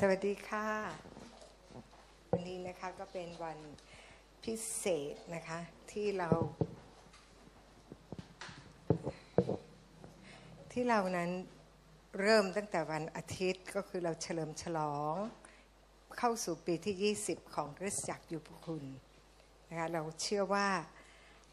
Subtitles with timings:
[0.00, 0.68] สวัสดีค่ะ
[2.30, 3.58] วันนี้นะคะก็เป็นวัน
[4.44, 5.58] พิเศษนะคะ
[5.92, 6.28] ที่เรา
[10.72, 11.30] ที่เรานั้น
[12.20, 15.14] เริ่มตั้งแต่วันอาทิตย์ก็คือเราเฉลิมฉลอง
[16.18, 18.84] เข้าสู่ปีที่ 20 ของคริสตจักรอยู่พคุณ
[19.68, 20.68] นะคะเราเชื่อว่า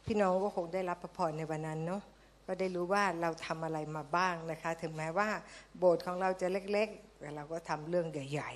[0.05, 2.01] พี่น้องก็คงได้รับพระพรในวันนั้นเนาะ
[2.47, 5.29] ก็ได้รู้ว่าเราทำอะไรมาบ้างนะคะ ถึงแม้ว่า
[5.77, 6.89] โบสถ์ของเราจะเล็ก
[7.23, 8.51] แต่เราก็ทำเรื่องใหญ่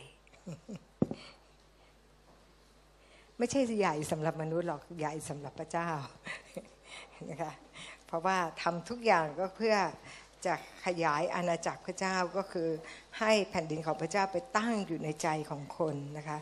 [1.22, 5.90] ๆ ไม่ใช่ใหญ่สำหรับมนุษย์หรอกใหญ่สำหรับพระเจ้า
[7.30, 7.52] นะคะ
[8.08, 9.76] เพราะว่าทำทุกอย่างก็เพื่อ
[10.46, 10.54] จะ
[10.86, 12.70] ขยายอาณาจักรพระเจ้าก็คือ
[13.20, 16.40] ให้แผ่นดินของพระเจ้าไปตั้งอยู่ในใจของคนนะคะ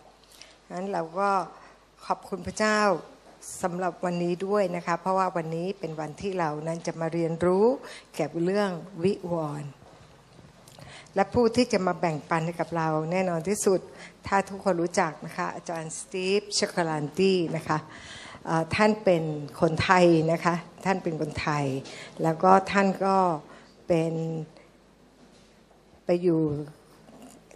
[0.71, 1.29] นั้นเราก็
[2.05, 2.79] ขอบคุณพระเจ้า
[3.63, 7.65] สำหรับวันนี้ด้วยนะคะ เพราะว่าวันนี้เป็นวันที่เรานั้นจะมาเรียนรู้
[8.13, 8.69] เกี่ยวกับเรื่อง
[9.03, 9.71] วิวรณ์
[11.15, 13.79] และผู้ที่จะมาแบ่งปันให้กับเราแน่นอนที่สุด
[14.27, 17.77] ถ้าทุกคนรู้จักนะคะอาจารย์สตีฟชคลันตี้นะคะ
[18.75, 19.23] ท่านเป็น
[19.61, 21.65] คนไทยนะคะ ท่านเป็นคนไทย
[22.23, 23.17] แล้วก็ท่านก็
[23.87, 24.13] เป็น
[26.05, 26.41] ไปอยู่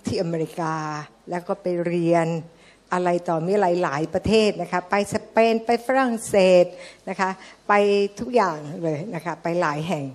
[0.06, 0.76] ที่อเมริกา
[1.30, 2.28] แล้วก็ไปเรียน
[2.94, 6.66] อะไรต่อมีหลายประเทศนะคะไปสเปนไปฝรั่งเศส
[7.10, 7.30] นะคะ
[7.68, 7.74] ไป
[8.20, 10.06] ทุกอย่างเลยนะคะไปหลายแห่ง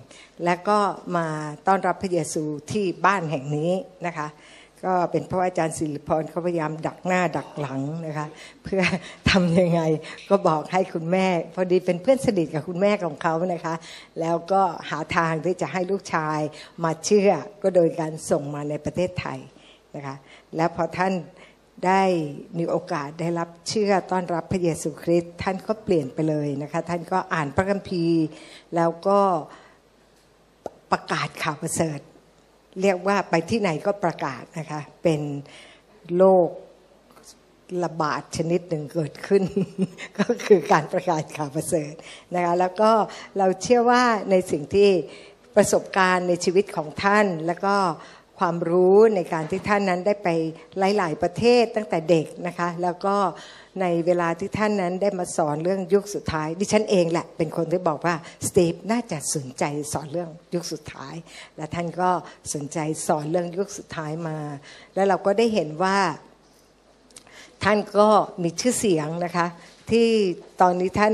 [0.45, 0.77] แล้วก็
[1.17, 1.27] มา
[1.67, 3.71] ต้อนรับพระเยซูที่บ้านแห่งนี้
[4.07, 4.27] นะคะ
[4.85, 8.27] ก็เป็นเพราะอาจารย์ศิริพรเขาพยายามดักหน้าดักหลังนะคะ
[8.63, 8.81] เพื่อ
[9.29, 9.81] ทำยังไง
[10.29, 13.75] ก็บอกให้คุณแม่ พอดีเป็นเพื่อนสนิทกับคุณแม่ของเขานะคะ
[14.19, 16.39] แล้วก็หาทางที่จะให้ลูกชาย
[16.83, 17.31] มาเชื่อ
[17.63, 19.39] ก็โดยการส่งมาในประเทศไทย
[19.95, 20.15] นะคะ
[20.55, 21.13] แล้วพอท่าน
[21.87, 22.03] ได้
[22.57, 28.25] มีโอกาสได้รับเชื่อต้อนรับพระเยซูคริสต์ท่านก็เปลี่ยนไปเลยนะคะท่านก็อ่านพระคัมภีร์
[28.75, 29.19] แล้วก็
[30.91, 31.99] ประกาศข่าวประเสริฐ
[32.81, 35.21] เรียกว่าไปที่ไหนก็ประกาศนะคะเป็น
[36.17, 36.49] โรค
[37.83, 39.43] ระบาดชนิดหนึ่งเกิดขึ้น
[40.19, 41.93] ก็คือการประกาศข่าวประเสริฐ
[42.35, 42.91] นะคะแล้วก็
[43.37, 44.89] เราเชื่อว่าในสิ่งที่
[45.55, 47.75] ประสบการณ์ในชีวิตของท่านแล้วก็
[48.39, 50.29] ความรู้ในการที่ท่านนั้นได้ไป
[50.97, 53.15] หลาย ๆ ประเทศตั้งแต่เด็กนะคะแล้วก็
[53.81, 58.15] ในเวลาที่ท่านนั้นได้มาสอนเรื่องยุคสุดท้าย ดิฉันเองแหละเป็นคนที่บอกว่า
[58.47, 59.63] สตีฟน่าจะสนใจ
[59.93, 61.15] สอนเรื่องยุคสุดท้าย
[61.57, 62.09] และท่านก็
[62.53, 64.37] สนใจสอนเรื่องยุคสุดท้ายมา
[64.95, 65.97] แล้วเราก็ได้เห็นว่า
[67.63, 68.09] ท่านก็
[68.43, 69.47] มีชื่อเสียงนะคะ
[69.91, 70.07] ที่
[70.61, 71.13] ตอนนี้ท่าน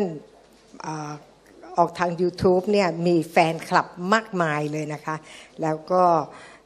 [1.77, 5.15] ออกทาง YouTube เนี่ยมีแฟนคลับมากมายเลยนะคะ
[5.61, 6.03] แล้วก็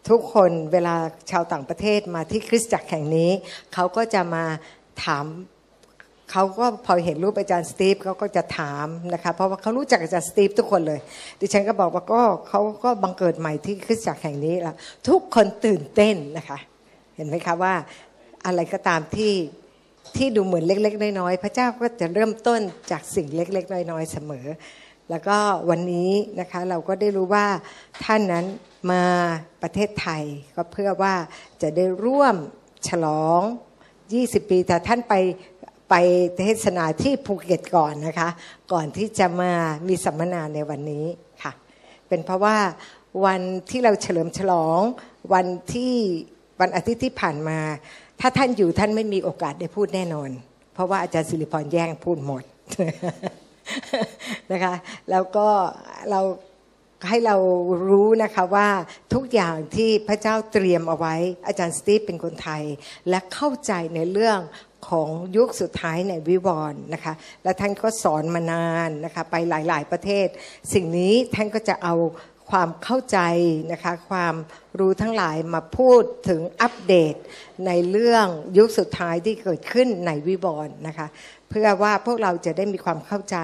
[0.10, 0.96] ทุกคนเวลา
[1.32, 3.30] ชาวต่างประเทศมาที่คริสตจักรแห่งนี้
[3.74, 4.44] เขาก็จะมา
[5.04, 5.26] ถาม
[6.32, 11.00] เขาก็พอเห็นรูปอาจารย์สตีฟเขาก็จะถามนะคะเพราะว่าเขารู้จักอาจารย์สตีฟทุกคนเลย
[11.40, 14.76] ดิฉันก็บอกว่าก็เขาก็บังเกิดใหม่ที่คริสตจักรแห่งนี้ล้ว
[15.10, 16.58] ทุกคนตื่นเต้นนะคะ
[17.16, 17.74] เห็นไหมคะว่า
[18.46, 19.34] อะไรก็ตามที่
[20.18, 22.60] ที่ดูเหมือนเล็ก ๆ น้อยๆพระเจ้าก็จะเริ่มต้น
[22.92, 24.46] จากสิ่งเล็ก ๆ น้อยๆเสมอ
[25.10, 25.38] แล้วก็
[25.70, 27.46] วันนี้นะคะเราก็ได้รู้ว่า
[28.04, 28.46] ท่านนั้น
[28.92, 29.04] มา
[29.64, 30.24] ประเทศไทย
[30.56, 31.16] ก็เพื่อว่า
[31.62, 32.36] จะได้ร่วม
[32.88, 33.42] ฉลอง
[33.96, 35.14] 20 ปีแต่ท่านไป
[35.90, 35.96] ไป
[36.46, 38.30] เทศนาที่ภูเก็ตก่อนนะคะ
[38.72, 39.52] ก่อนที่จะมา
[39.88, 41.06] มีสัมมนาในวันนี้
[41.44, 41.52] ค่ะ
[42.08, 42.58] เป็นเพราะว่า
[43.26, 44.80] วันที่เราเฉลิมฉลอง
[45.34, 45.94] วันที่
[46.62, 47.60] วันอาทิตย์ที่ผ่านมา
[48.20, 50.30] ถ้าท่านอยู่ท่านไม่มีโอกาสได้พูดแน่นอน
[50.74, 52.44] เพราะว่าอาจารย์สิริพรแย่งพูดหมด
[54.52, 54.74] นะคะ
[55.12, 55.48] แล้วก็
[56.12, 56.22] เรา
[57.10, 57.38] ให้เรา
[57.90, 58.70] รู้นะคะว่า
[59.14, 61.16] ทุกอย่างที่พระเจ้าเตรียมเอาไว้
[61.48, 62.64] อาจารย์สตีฟเป็นคนไทย
[63.10, 64.40] และเข้าใจในเรื่อง
[64.90, 70.28] ของยุคสุดท้ายในวิวรณ์นะคะ และท่านก็สอนมานานนะคะ ไปหลาย ๆ ประเทศ
[70.74, 71.96] สิ่งนี้ท่านก็จะเอา
[72.52, 73.20] ความเข้าใจ
[73.72, 74.36] นะคะความ
[74.80, 77.16] รู้ทั้งหลายมาพูดถึงอัปเดต
[77.66, 81.08] ในเรื่องยุคสุดท้ายที่เกิดขึ้นในวิบรณ์นะคะ
[81.50, 83.38] เพื่อว่าพวกเราจะได้มีความเข้าใจ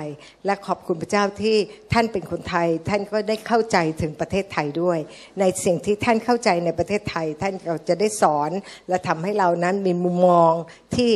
[0.45, 1.55] และขอบคุณพระเจ้าที่
[1.93, 4.99] ท่านเป็นคนไทย ท่านก็ได้เข้าใจถึงประเทศไทยด้วย
[5.39, 8.51] ในสิ่งที่ท่านเข้าใจในประเทศไทย ท่านก็จะได้สอน
[8.89, 10.53] และทำให้เรานั้นมีมุมมอง
[10.95, 11.11] ที่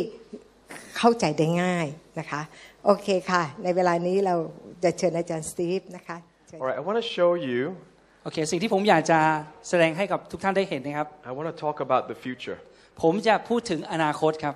[0.97, 1.87] เข้าใจได้ง่าย
[2.19, 2.41] นะคะ
[2.85, 4.35] โอเคค่ะ ในเวลานี้เรา
[4.83, 6.17] จะเชิญอาจารย์สตีฟนะคะ
[6.59, 7.61] Alright I want to show you
[8.23, 9.19] โอเค สิ่งที่ผมอยากจะ
[9.69, 12.57] แสดงให้กับทุกท่านได้เห็นนะครับ I want to talk about the future
[13.01, 14.55] ผมจะพูดถึงอนาคตครับ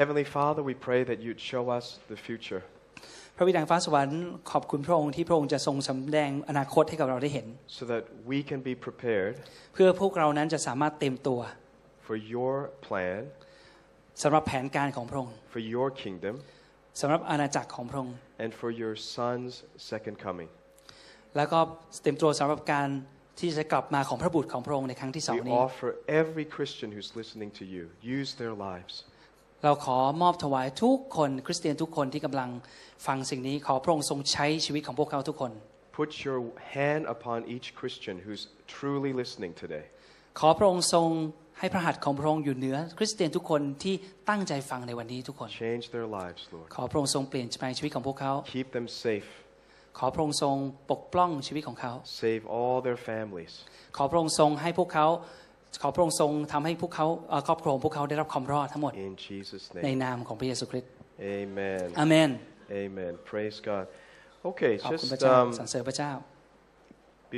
[0.00, 2.62] Heavenly Father we pray that you'd show us the future
[3.36, 7.46] พระบิดาฟ้าสวรรค์ขอบคุณพระองค์ที่พระองค์จะทรงสำแดงอนาคตให้กับเราได้เห็น
[7.78, 9.34] so that we can be prepared
[9.74, 11.40] เพื่อพวกเรานั้นจะสามารถเต็มตัว
[12.06, 12.54] for your
[12.86, 13.20] plan
[14.22, 16.34] สำหรับแผนการของพระองค์ for your kingdom
[17.00, 19.54] สำหรับอาณาจักรของพระองค์ and for your son's
[19.90, 20.50] second coming
[21.36, 21.58] แล้วก็
[22.02, 22.88] เต็มตัวสำหรับการ
[23.40, 25.90] ที่จะกลับมาของพระบุตรของพระองค์ในครั้งที่สอง We นี้ offer
[26.22, 27.84] every Christian who's listening to you,
[28.18, 28.94] use their lives.
[29.64, 32.50] เราขอมอบถวายทุกคนคริสเตียนทุกคนที่กำลัง
[33.06, 35.52] ฟังสิ่งนี้ขอพระองค์ทรงใช้ชีวิตของพวกเขาทุกคน
[36.00, 36.40] Put your
[36.76, 38.42] hand upon each Christian who's
[38.74, 39.84] truly listening today.
[40.40, 41.08] ขอพระองค์ทรง
[41.58, 43.94] ให้พระหัตถ์ของพระองค์อยู่เหนือ คริสเตียนทุกคนที่
[44.28, 46.68] ตั้งใจฟังในวันนี้ทุกคน Change their lives, Lord.
[46.76, 49.28] ขอพระองค์ทรงเปลี่ยนแปลงชีวิตของพวกเขา Keep them safe.
[49.98, 50.56] ขอพระองค์ทรง
[50.90, 51.92] ปกป้องชีวิตของเขา
[52.22, 53.52] Save all their families.
[53.96, 55.06] ขอพระองค์ทรงให้พวกเขา
[55.82, 60.02] ขอพระองค์ทรงทำให้พวกเขาเอ่อครอบครัวของพวกเขาได้รับความรอดทั้งหมด In Jesus' ใน name.
[60.02, 60.90] นามของพระเยซูคริสต์
[61.38, 61.84] Amen.
[62.00, 62.30] อาเมน
[62.84, 63.12] Amen.
[63.30, 63.84] Praise God.
[64.50, 66.12] Okay, ขอบคุณพระ just เจ้า um, สรรเสริญพระเจ้า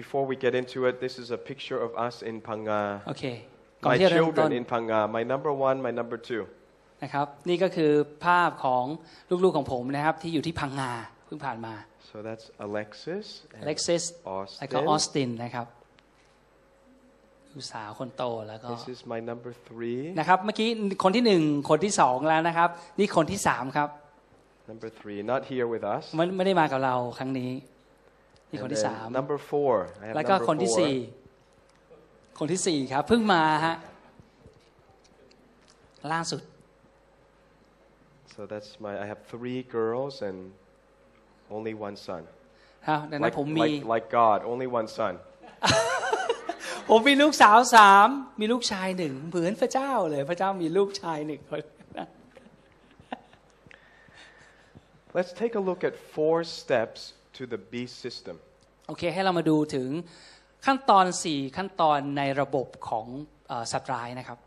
[0.01, 2.83] before we get into it, this is a picture of us in Panga.
[3.09, 3.25] โอเค
[3.85, 5.01] ก่อน My ที่จะเริ่มต้น children in Panga.
[5.17, 6.43] My number one, my number two.
[7.03, 7.93] นะครับนี่ก็คือ
[8.27, 8.85] ภาพของ
[9.45, 10.93] ลูกๆของผมนะครับที่อยู่ที่พังงา
[11.27, 11.75] เพิ่งผ่านมา
[12.12, 13.26] So that's Alexis.
[13.56, 14.04] and เล็กซิส
[14.36, 14.60] Austin.
[14.60, 15.68] แล้วก็ออสตินนะครับ
[17.54, 20.00] ลูกสาวคนโตแล้วก็ This is my number three.
[20.20, 20.70] นะครับ เมื่อกี้
[21.04, 22.70] คนที่หนึ่งคนที่สองแล้วนะครับ
[23.00, 23.90] นี่คนที่สามครับ
[24.72, 26.04] Number three, not here with us.
[26.16, 27.52] ไม่ไม่ได้มากับเราครั้งนี้
[28.50, 29.74] นี่คน And ที่ then สาม number four.
[30.04, 30.80] I have แล้วก็ number คนที่ four.
[30.80, 30.96] สี่
[32.40, 33.76] คนที่สี่ครับ เพิ่งมาฮะ
[36.14, 36.42] ล่าสุด
[38.36, 38.94] So that's my.
[39.04, 40.38] I have three girls and
[41.56, 42.22] only one son.
[42.88, 45.14] ครับดังนั้น Like, ผมมี like, like God, only one son.
[46.90, 48.08] ผมมีลูกสาวสาม
[48.42, 51.62] มีลูกชายหนึ่งเหมือนพระเจ้าเลย พระเจ้ามีลูกชายหนึ่งคน
[55.18, 57.00] Let's take a look at four steps
[57.38, 58.36] to the beast system.
[58.88, 59.90] โอเค ให้เรามาดูถึง
[60.66, 63.08] ขั้นตอนสี่ขั้นตอนในระบบของ
[63.48, 64.38] เอ่อสัตว์ร้ายนะครับ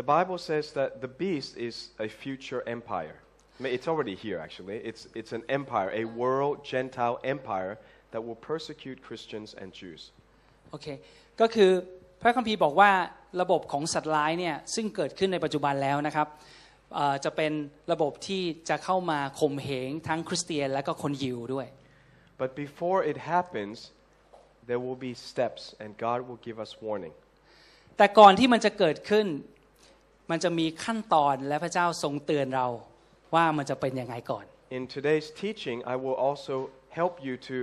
[0.00, 1.76] The Bible says that the beast is
[2.06, 3.16] a future empire.
[3.59, 4.77] I mean, it's already here, actually.
[4.77, 7.77] It's, it's an empire, a world Gentile empire
[8.11, 10.01] that will persecute Christians and Jews.
[10.71, 10.87] โอเค
[11.41, 11.71] ก็คือ
[12.21, 12.91] พระคัมภีร์บอกว่า
[13.41, 16.27] ระบบของสัตว์ร้ายเนี่ยซึ่งเกิดขึ้นในปัจจุบันแล้วนะครับ
[16.95, 17.51] เอ่อจะเป็น
[17.91, 21.67] ระบบที่จะเข้ามาข่มเหงทั้งคริสเตียนและก็คนยิวด้วย
[22.41, 23.77] But before it happens,
[24.67, 27.13] there will be steps, and God will give us warning.
[27.97, 29.25] แต่ก่อนที่มันจะเกิดขึ้น
[30.31, 32.67] มันจะมีขั้นตอนและพระเจ้าทรงเตือนเรา
[33.35, 34.45] ว่ามันจะเป็นยังไงก่อน
[34.77, 36.55] In today's teaching, I will also
[36.99, 37.57] help you to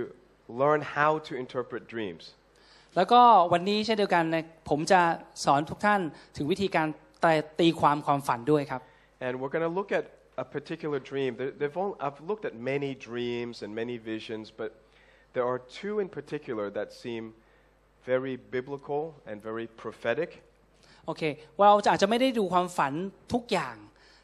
[0.61, 2.23] learn how to interpret dreams.
[2.95, 3.21] แล้วก็
[3.53, 5.01] วันนี้เช่นเดียวกันนะผมจะ
[5.45, 6.01] สอนทุกท่าน
[6.37, 6.87] ถึงวิธีการ
[7.59, 8.81] ตีความความฝันด้วยครับ
[9.25, 10.05] And we're going to look at
[10.43, 11.31] a particular dream.
[11.39, 14.69] There, they've only, I've looked at many dreams and many visions, but
[15.35, 17.23] there are two in particular that seem
[18.11, 20.29] very biblical and very prophetic.
[21.05, 21.23] โอเค
[21.59, 22.93] ว่าเราจะอาจจะไม่ได้ดูความฝัน
[23.33, 23.75] ทุกอย่าง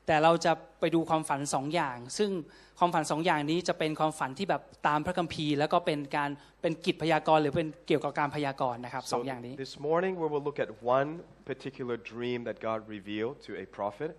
[0.07, 2.31] แต่เราจะไปดูความฝันสองอย่าง ซึ่ง
[2.80, 6.30] ความฝันสองอย่างนี้จะเป็นความฝันที่แบบตามพระคัมภีร์ แล้วก็เป็นการ
[6.62, 11.09] เป็นกิจพยากรณ์หรือเป็นเกี่ยวกับการพยากรณ์นะครับสอง So อย่างนี้ this morning we will look at one
[11.50, 14.12] particular dream that God revealed to a prophet.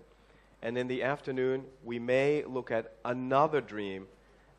[0.67, 1.57] And in the afternoon,
[1.91, 4.01] we may look at another dream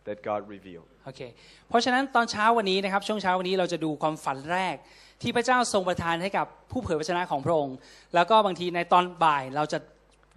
[0.08, 0.88] that God revealed.
[1.06, 1.22] โอเค
[1.70, 4.76] เพราะฉะนั้นตอนเช้าวันนี้นะครับช่วงเช้าวันนี้เราจะดูความฝันแรก
[5.22, 7.78] ที่พระเจ้าทรงประทานให้กับผู้เผยพระชนะของพระองค์
[8.16, 9.80] แล้วก็บางทีในตอนบ่ายเราจะ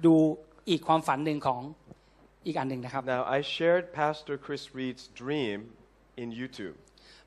[0.06, 0.15] ดู
[0.69, 1.61] อีกความฝันหนึ่งของ
[2.47, 5.59] อีกอันหนึ่งนะครับ Now, I shared Pastor Chris Reed's dream
[6.23, 6.75] in YouTube.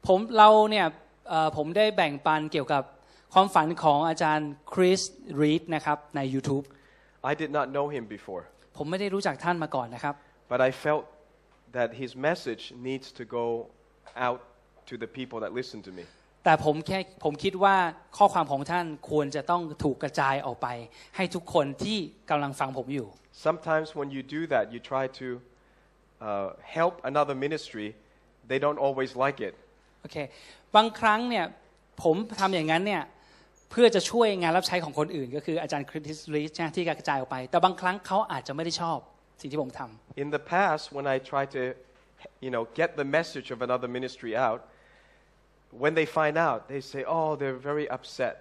[0.08, 0.88] ผมเราเนี่ย
[1.30, 2.84] เอ่อผมได้แบ่งปันเกี่ยวกับ
[3.34, 5.02] ความฝันของอาจารย์คริส
[5.42, 6.66] รีดนะครับใน YouTube
[7.32, 8.44] I did not know him before,
[8.78, 10.16] ผมไม่ได้รู้จักท่านมาก่อนนะครับ
[10.52, 11.04] but I felt
[11.78, 13.46] that his message needs to go
[14.28, 14.40] out
[14.90, 16.06] to the people that listen to me.
[16.44, 17.76] แต่ผมแค่ผมคิดว่า
[18.18, 20.68] ข้อความของท่านควรจะต้องถูกกระจายออกไป
[21.16, 21.98] ให้ทุกคนที่
[22.30, 23.08] กำลังฟังผมอยู่
[23.47, 25.29] Sometimes when you do that, you try to
[26.21, 27.89] uh, help another ministry,
[28.51, 29.55] they don't always like it.
[30.03, 30.17] โอเค
[30.77, 31.47] บางครั้งเนี่ย
[32.03, 33.03] ผมทำอย่างนั้นเนี่ย
[33.71, 38.99] เพื่อจะช่วยงานรับใช้ของคนอื่น ก็คืออาจารย์คริสรีชที่กระจายออกไป แต่บางครั้งเขาอาจจะไม่ได้ชอบ
[39.41, 41.63] สิ่งที่ผมทำ In the past, when I try to,
[42.45, 44.61] you know, get the message of another ministry out,
[45.83, 48.35] when they find out, they say, "Oh, they're very upset."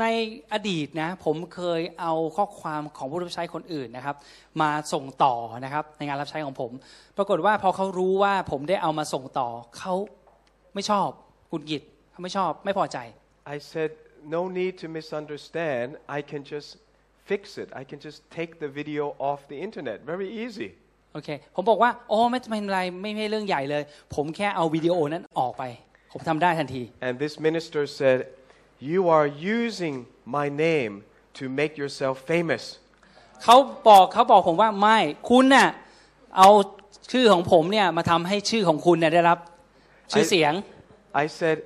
[0.00, 0.04] ใน
[0.52, 4.16] อดีตนะผมเคยเอาข้อความของผู้รับใช้คนอื่นนะครับ
[4.60, 5.34] มาส่งต่อ
[5.64, 6.70] นะครับ ในงานรับใช้ของผม
[7.16, 9.48] ปรากฏว่าพอเขารู้ว่าผมได้เอามาส่งต่อ
[9.78, 9.94] เขา
[10.74, 11.08] ไม่ชอบ
[11.48, 12.98] หงุดหงิดเขาไม่ชอบไม่พอใจ
[13.54, 13.90] I said,
[14.36, 15.88] "No need to misunderstand.
[16.18, 16.68] I can just
[17.30, 17.68] fix it.
[17.80, 19.96] I can just take the video off the internet.
[20.12, 20.68] Very easy."
[21.12, 23.82] โอเคผมบอกว่าโอ้ไม่เป็นไรไม่ไม่เรื่องใหญ่เลย
[24.14, 25.64] ผมแค่เอาวิดีโอนั้นออกไป
[26.12, 28.18] ผมทำได้ทันที And this minister said,
[28.91, 29.27] "You are
[29.57, 29.95] using
[30.37, 30.93] my name
[31.37, 32.63] to make yourself famous."
[33.43, 34.97] เขาบอกเขาบอกผมว่าไม่
[35.29, 35.67] คุณน่ะ
[36.37, 36.49] เอา
[37.11, 39.37] ชื่อของผมเนี่ยมาทำให้ชื่อของคุณเนี่ยได้รับ
[40.11, 40.53] ชื่อเสียง
[41.23, 41.57] I said,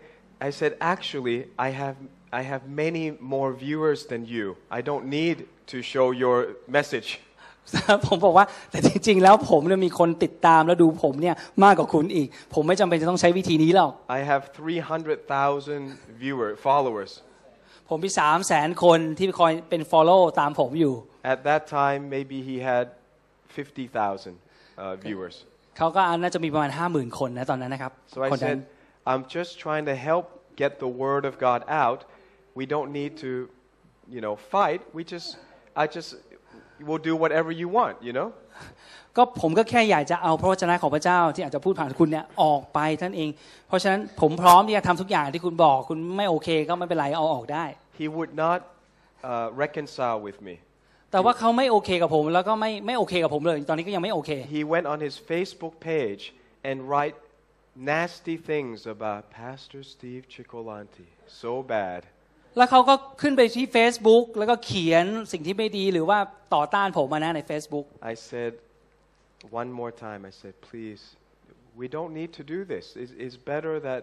[0.48, 1.38] I said, actually,
[1.68, 1.98] I have,
[2.40, 4.46] I have many more viewers than you.
[4.78, 5.38] I don't need
[5.68, 6.38] to show your
[6.68, 7.20] message.
[8.07, 15.83] ผมบอกว่าแต่จริงๆ แล้วผมเนี่ยมีคนติดตามแล้วดูผมเนี่ยมากกว่าคุณอีก ผมไม่จำเป็นจะต้องใช้วิธีนี้หรอก I have 300,000
[16.23, 17.13] viewer followers.
[17.89, 20.95] ผมมีสามแสนคนที่คอยเป็น follow ตามผมอยู่
[21.33, 22.87] At that time, maybe he had
[23.57, 24.35] 50,000
[24.79, 25.37] uh, viewers.
[25.79, 30.25] เขาก็น่าจะมีประมาณห้าหมื่นคนนะตอนนั้นนะครับ So I คนนั้น said, I'm just trying to help
[30.63, 32.01] get the word of God out.
[32.61, 33.31] We don't need to,
[34.15, 34.81] you know, fight.
[34.97, 35.29] We just,
[35.83, 36.11] I just,
[36.87, 38.29] we'll do whatever you want, you know?
[39.17, 43.31] ก็ผมก็แค่อยากจะเอาพระวจนะของพระเจ้าที่อาจจะพูดผ่านคุณเนี่ยออกไปท่านเอง
[43.69, 47.65] เพราะฉะนั้นผมพร้อมที่จะทำทุกอย่างที่คุณบอกคุณไม่โอเคก็ไม่เป็นไรเอาออกได้
[48.01, 48.59] He would not
[49.31, 50.55] uh, reconcile with me.
[51.13, 56.23] แต่ว่าเขาไม่โอเคกับผมแล้วก็ไม่ไม่โอเคกับผมเลยตอนนี้ก็ยังไม่โอเค He went on his Facebook page
[56.69, 57.17] and write
[57.95, 61.09] nasty things about Pastor Steve Cicolanti.
[61.43, 62.03] So bad.
[62.57, 66.19] แล้วเขาก็ขึ้นไปที่ Facebook แล้วก็เขียนสิ่งที่ไม่ดีหรือว่า
[66.55, 68.53] ต่อต้านผมมานะใน Facebook I said,
[69.61, 71.03] one more time, I said, please,
[71.81, 72.85] we don't need to do this.
[73.03, 74.03] It's, it's better that,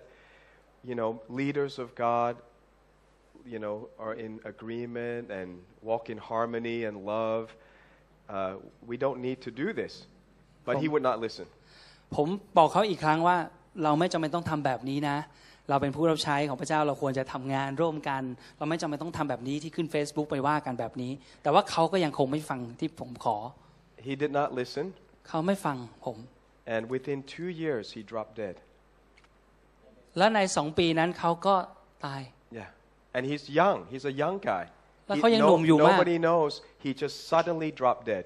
[0.90, 1.10] you know,
[1.42, 2.34] leaders of God,
[3.54, 3.76] you know,
[4.06, 5.48] are in agreement and
[5.90, 7.44] walk in harmony and love.
[8.30, 8.54] Uh,
[8.86, 9.94] we don't need to do this.
[10.66, 11.48] But he would not listen.
[12.16, 12.28] ผม
[12.58, 13.38] บอกเขาอีกครั้งว่า
[13.84, 15.18] เราไม่จำเป็นต้องทำแบบนี้นะ
[15.70, 18.24] เราเป็นผู้รับใช้ของพระเจ้าเราควรจะทำงานร่วมกัน
[18.58, 21.12] เราไม่จำเป็นต้องทำแบบนี้ที่ขึ้น Facebook ไปว่ากันแบบนี้
[21.44, 23.38] แต่ว่าเขาก็ยังคงไม่ฟังที่ผมขอ
[24.08, 24.86] He did not listen.
[25.28, 26.18] เขาไม่ฟังผม
[26.76, 28.56] And within two years, he dropped dead.
[30.18, 31.56] และในสองปีนั้นเขาก็
[32.06, 32.22] ตาย
[32.60, 32.70] Yeah.
[33.16, 33.78] And he's young.
[33.92, 34.64] He's a young guy.
[35.08, 36.54] แล้ว He- เขายังหนุ่มอยู่มาก nobody knows.
[36.84, 38.26] He just suddenly dropped dead.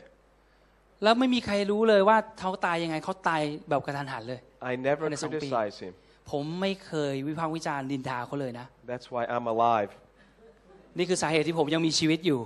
[1.03, 4.39] แล้วไม่มีใครรู้เลยว่าเขาตายยังไงเขาตายแบบกระทันหันเลย
[4.71, 5.93] I never ในสองปี criticize him.
[6.31, 9.91] ผมไม่เคยวิพากษ์วิจารณ์ดินทาเขาเลยนะ That's why I'm alive.
[10.97, 12.41] นี่คือสาเหตุที่ผมยังมีชีวิตอยู่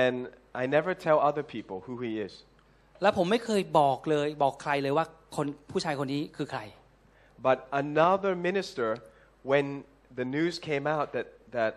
[0.00, 0.16] And
[0.62, 2.32] I never tell other people who he is.
[3.02, 6.60] และผมไม่เคยบอกเลยบอกใครเลยว่าคนผู้ชายคนนี้คือใคร
[7.46, 8.88] But another minister,
[9.50, 9.66] when
[10.20, 11.72] the news came out that, that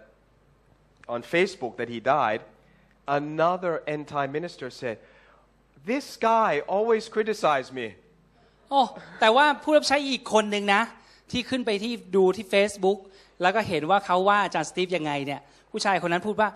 [1.13, 2.41] on Facebook that he died,
[3.19, 4.95] another end time minister said,
[5.91, 7.87] This guy always criticized me.
[8.69, 8.81] โอ้
[9.19, 10.81] แต่ว่าผู้รับใช้อีกคนหนึ่งนะ
[11.31, 12.99] ที่ขึ้นไปที่ดูที่ Facebook
[13.41, 15.41] แล้วก็เห็นว่าเขาว่าอาจารย์สตีฟยังไงเนี่ย
[15.71, 16.49] ผู้ชายคนนั้นพูดว่า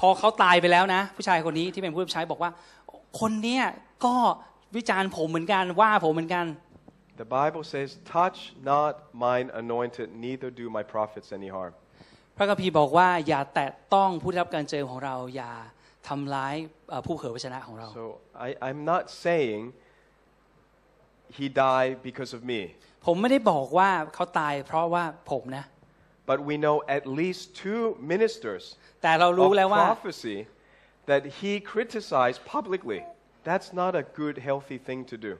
[0.00, 2.50] พอเขาตายไปแล้วนะ ผู้ชายคนนี้ที่เป็นผู้รับใช้บอกว่า
[3.20, 3.64] คนเนี้ย
[4.04, 4.14] ก็
[4.76, 6.46] วิจารณ์ผมเหมือนกันว่าผมเหมือนกัน
[7.22, 8.38] The Bible says, Touch
[8.72, 8.92] not
[9.26, 11.72] mine anointed, neither do my prophets any harm.
[12.36, 15.52] พระคัมภีร์บอกว่าอย่าแตะต้องผู้ได้รับการเจิมของเราอย่า
[16.08, 16.54] ทำร้าย
[16.88, 18.06] เอ่อผู้เผยพระชนะของเรา So
[18.46, 19.60] I, I'm not saying
[21.38, 22.60] he died because of me,
[23.06, 25.64] ผมไม่ได้บอกว่าเขาตายเพราะว่าผมนะ
[26.30, 27.82] but we know at least two
[28.12, 28.64] ministers
[29.02, 30.38] แต่เรารู้ of แล้วว่า prophecy
[31.10, 33.00] that he criticized publicly.
[33.48, 35.32] That's not a good, healthy thing to do.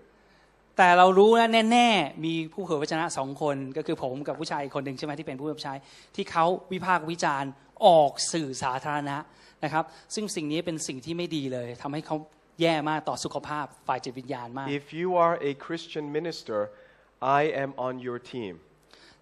[0.78, 5.74] แต่เรารู้นะแน่ๆ มีผู้เผยพระชนะสองคนก็คือผมกับผู้ชายอีกคนหนึ่งใช่ไหมที่เป็นผู้รับใช้
[6.16, 7.50] ที่เขาวิพากษ์วิจารณ์
[7.86, 9.16] ออกสื่อสาธารณะ
[9.64, 12.16] นะครับ ซึ่งสิ่งนี้เป็นสิ่งที่ไม่ดีเลยทำให้เขา
[12.60, 16.58] แย่มากต่อสุขภาพฝ่ายจิตวิญญาณมาก If you are a Christian minister,
[17.24, 18.52] I am on your team.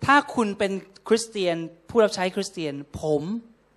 [0.06, 0.72] ถ้าคุณเป็น
[1.08, 1.56] คริสเตียน
[1.90, 3.22] ผู้รับใช้คริสเตียน ผม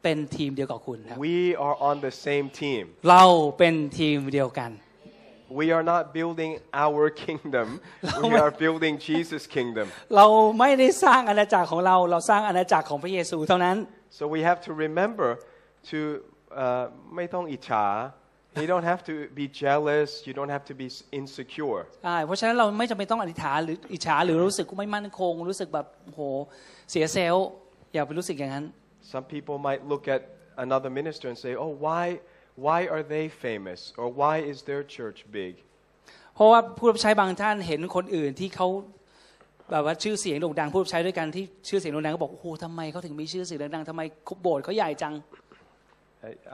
[0.03, 2.83] เป็นทีมเดียวกับคุณครับ We are on the same team.
[3.09, 3.23] เรา
[3.59, 4.71] เป็นทีมเดียวกัน
[5.61, 6.51] We are not building
[6.85, 7.67] our kingdom.
[8.29, 9.87] We are building Jesus' kingdom.
[10.15, 10.25] เรา
[10.59, 13.77] ไม่ได้สร้างอาณาจักรของเราเราสร้างอาณาจักรของพระเยซูเท่านั้น
[14.17, 15.29] So we have to remember
[15.89, 15.99] to
[16.63, 17.85] uh, ไม่ต้องอิจฉา
[18.61, 20.09] You don't have to be jealous.
[20.27, 20.87] You don't have to be
[21.19, 21.81] insecure.
[22.03, 26.21] ใช่เพราะฉะนั้นเราไม่จำเป็นต้องอธิษฐานหรืออิจฉาหรือรู้สึกไม่มั่นคง รู้สึกแบบโห
[26.91, 27.47] เสียเซลล์
[27.93, 28.65] อย่าไปรู้สึกอย่างนั้น
[29.13, 30.21] Some people might look at
[30.65, 32.05] another minister and say, "Oh, why,
[32.65, 33.79] why are they famous?
[34.01, 35.53] Or why is their church big?"
[36.35, 38.67] เพราะว่าผู้รับใช้บางท่านเห็นคนอื่นที่เขา
[39.71, 44.01] แบบว่าชื่อเสียงโด่งดังผู้รับใช้ด้วยกันที่ชื่อเสียงโด่งดังก็บอกโอ้โหทำไมเขาถึงมีชื่อเสียงดังๆทำไม
[44.41, 45.13] โบสถ์เขาใหญ่จัง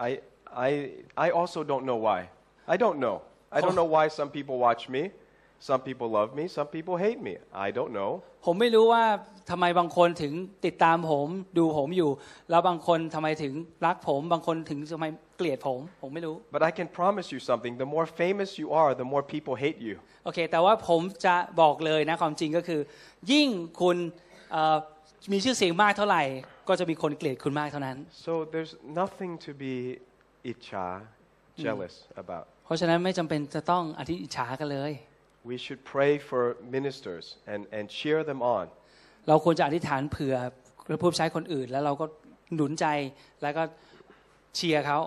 [0.07, 0.11] I,
[0.55, 2.29] I, I also don't know why.
[2.67, 3.21] I don't know.
[3.51, 5.11] I don't know why some people watch me.
[5.59, 6.47] Some people love me.
[6.47, 7.37] Some people hate me.
[7.53, 8.11] I don't know.
[8.45, 9.03] ผมไม่รู้ว่า
[9.49, 10.33] ทำไมบางคนถึง
[10.65, 11.27] ติดตามผม
[11.57, 12.11] ดูผมอยู่
[12.49, 13.53] แล้วบางคนทำไมถึง
[13.85, 15.05] รักผม บางคนถึงทำไม
[15.37, 16.35] เกลียดผม ผมไม่รู้.
[16.55, 17.73] But I can promise you something.
[17.83, 19.95] The more famous you are, the more people hate you.
[20.25, 20.39] โอเค
[24.51, 24.81] uh,
[28.25, 29.73] So there's nothing to be
[30.50, 30.86] itcha,
[31.64, 32.44] jealous about.
[32.64, 34.92] เพราะฉะนั้นไม่จำเป็นจะต้องอธิษฐานกันเลย
[35.50, 36.42] We should pray for
[36.76, 38.64] ministers and, and cheer them on.
[39.28, 40.34] เราควรจะอธิษฐานเผื่อ
[41.00, 42.06] ผู้รับใช้คนอื่น แล้วเราก็
[42.54, 42.86] หนุนใจ
[43.42, 43.62] แล้วก็
[44.56, 44.98] เชียร์เขา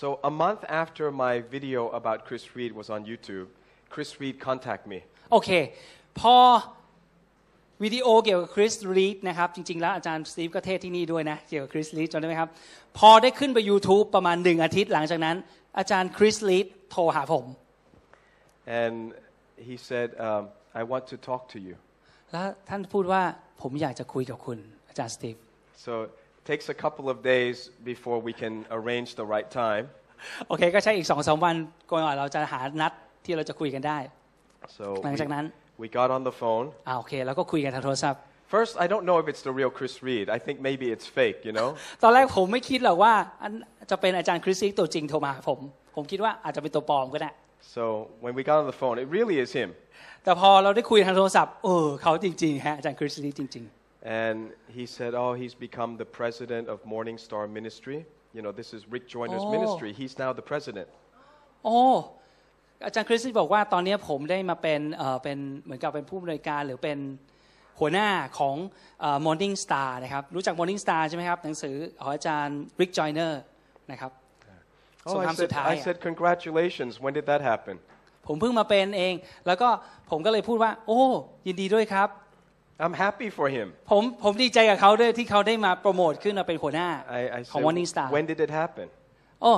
[0.00, 3.46] So a month after my video about Chris Reed was on YouTube,
[3.94, 4.98] Chris Reed contacted me.
[5.32, 5.50] โอเค
[6.20, 6.36] พอ
[7.83, 12.49] วิดีโอเกี่ยวกับคริสรีดนะครับ จริง ๆ แล้วอาจารย์สตีฟก็เทศที่นี่ด้วยนะ เกี่ยวกับคริสรีดจำได้ไหมครับ
[12.97, 15.35] พอได้ขึ้นไป YouTube ประมาณหนึ่งอาทิตย์หลังจากนั้น
[15.77, 17.45] อาจารย์คริสรีดโทรหาผม
[18.81, 18.97] And
[19.67, 20.43] he said, um,
[20.79, 21.75] I want to talk to you.
[22.31, 23.23] แล้วท่านพูดว่า
[23.61, 24.57] ผมอยากจะคุยกับคุณ
[24.89, 25.35] อาจารย์สตีฟ
[25.85, 25.91] So
[26.39, 27.57] it takes a couple of days
[27.91, 29.85] before we can arrange the right time.
[30.47, 31.55] โอเค ก็ใช้อีกสองสามวัน
[31.89, 32.91] ก่อนเราจะหานัด
[33.25, 33.97] ที่เราจะคุยกันได้
[34.77, 36.66] So หลังจากนั้น we, we got on the phone.
[36.88, 38.20] อ่าโอเคแล้วก็คุยกันทางโทรศัพท์
[38.56, 40.26] First, I don't know if it's the real Chris Reed.
[40.36, 41.68] I think maybe it's fake, you know?
[42.02, 43.52] ตอนแรกผมไม่คิดหรอกว่าอัน
[43.90, 45.60] จะเป็นอาจารย์คริสรีดตัวจริงโทรมาหาผม
[45.96, 47.30] ผมคิดว่าอาจจะเป็นตัวปลอมก็ได้
[47.76, 47.82] So
[48.24, 49.70] when we got on the phone, it really is him.
[50.24, 54.38] แต่พอเราได้คุยทางโทรศัพท์เออเขาจริงๆฮะอาจารย์คริสรีดจริง ๆ And
[54.76, 57.98] he said, Oh, he's become the president of Morning Star Ministry.
[58.36, 59.54] You know, this is Rick Joyner's Oh.
[59.56, 59.90] ministry.
[60.00, 60.88] He's now the president.
[61.64, 61.78] โอ้
[62.85, 66.97] อาจารย์คริสบอกว่าตอนนี้ผมได้มาเป็นเอ่อเป็นเหมือนกับเป็นผู้อำนวยการหรือเป็น
[67.79, 68.09] หัวหน้า
[68.39, 68.55] ของ
[69.01, 73.31] เอ่อ Morning Star นะครับรู้จัก Morning Star ใช่ไหมครับหนังสือของอาจารย์ Rick Joyner
[73.91, 74.11] นะครับ
[75.07, 76.91] Oh, สงค I รามสุ said, ดท้าย I said, Congratulations.
[77.03, 77.75] When did that happen?
[78.27, 79.13] ผมเพิ่งมาเป็นเอง
[79.47, 79.69] แล้วก็
[80.11, 81.01] ผมก็เลยพูดว่า โอ้
[81.47, 82.09] ยินดีด้วยครับ
[82.85, 83.67] I'm happy for him.
[83.91, 86.87] ผมผมดีใจกับเขาด้วยที่เขาได้มาโปรโมทขึ้นมาเป็นหัวหน้า
[87.19, 88.87] I, I ของ said, Morning Star When did it happen?
[89.41, 89.51] โอ้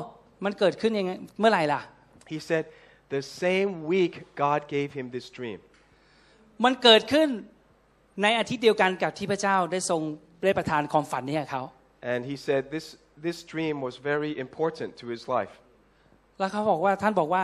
[0.45, 1.81] มันเกิดขึ้นยังไง เมื่อไหร่ล่ะ
[2.31, 2.63] He said,
[3.15, 5.59] The same week God gave him this dream.
[6.63, 7.27] มันเกิดขึ้น
[8.23, 10.01] ในอาทิตย์เดียวกันกับที่พระเจ้าได้ทรง
[10.43, 11.63] ได้ประทานความฝันนี้ให้เขา
[12.13, 12.85] And he said, This,
[13.27, 15.53] this dream was very important to his life.
[16.39, 17.43] แล้วเขาบอกว่าท่านบอกว่า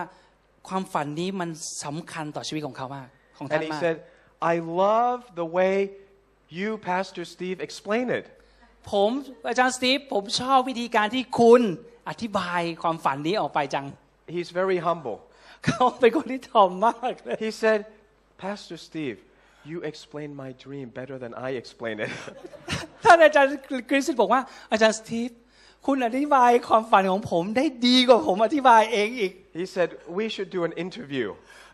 [0.70, 1.50] ความฝันนี้มัน
[1.86, 3.08] สำคัญต่อชีวิตของเขามาก
[3.38, 3.96] ของท่า And น he มาก said,
[4.54, 5.76] I love the way
[6.60, 8.26] you, Pastor Steve, explain it.
[8.92, 9.12] ผม
[9.50, 11.62] อาจารย์สตีฟผมชอบวิธีการที่คุณ
[12.10, 13.86] อธิบายความฝันนี้ออกไปจัง
[14.38, 15.18] He's very humble.
[15.66, 17.80] เขาเป็นคนที่ทอมมากเลย He said,
[18.46, 19.18] Pastor Steve,
[19.70, 22.12] you explain my dream better than I explain it.
[23.04, 23.50] ท่านอาจารย์
[23.90, 24.42] คริสบอกว่า
[24.72, 25.30] อาจารย์สตีฟ
[25.88, 31.28] คุณอธิบายความฝันของผมได้ดีกว่าผมอธิบายเองอีก he said, We should do an interview.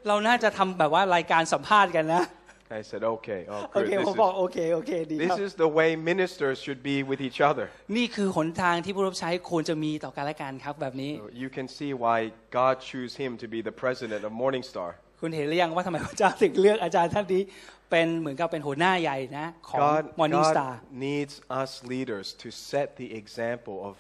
[0.08, 2.24] เราน่าจะทำแบบว่ารายการสัมภาษณ์กันนะ
[2.73, 3.87] I said, Okay, oh, โอ good.
[3.89, 7.67] เค This ผม is, บอกโอเคโอเคดีครับ this is the way ministers should be with each other.
[7.97, 12.19] นี่คือหนทางที่ผู้รับใช้ควรจะมีต่อกันและกันครับแบบนี้ So You can see why
[12.61, 14.91] God chose him to be the president of Morning Star.
[15.21, 17.43] คุณเห็นหรือยังว่าทำไมพระเจ้าถึงเลือกอาจารย์ท่านนี้
[17.91, 23.95] เป็นเหมือนกับเป็นหัวหน้าใหญ่นะของ God, Morning Star God needs us leaders to set the example of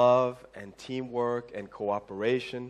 [0.00, 2.62] love and teamwork and cooperation.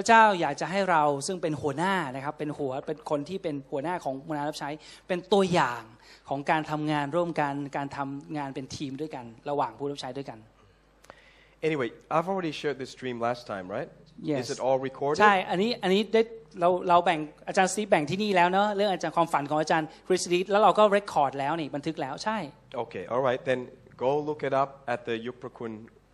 [0.00, 4.70] พระเจ้าอยากจะให้เราซึ่งเป็นหัวหน้านะครับเป็นหัวเป็นคนที่เป็นหัวหน้าของงานรับใช้
[5.08, 5.82] เป็นตัวอย่าง
[6.28, 10.38] ของการทำงานร่วมกันการทำงานเป็นทีมด้วยกัน ระหว่างผู้รับใช้ด้วยกัน
[11.68, 13.90] Anyway, I've already shared this dream last time, right?
[14.30, 14.38] Yes.
[14.44, 15.20] Is it all recorded?
[15.20, 16.22] ใช่ อันนี้ อันนี้ได้
[16.60, 22.38] เราเราแบ่งอาจารย์สตีฟแบ่งที่นี่แล้วเนอะเรื่องอาจารย์ความฝันของอาจารย์คริสตีแล้วเราก็เรคคอร์ดแล้วนี่บันทึกแล้วใช่
[22.84, 23.40] Okay, all right.
[23.48, 23.60] Then
[24.04, 25.72] go look it up at the Yuprakun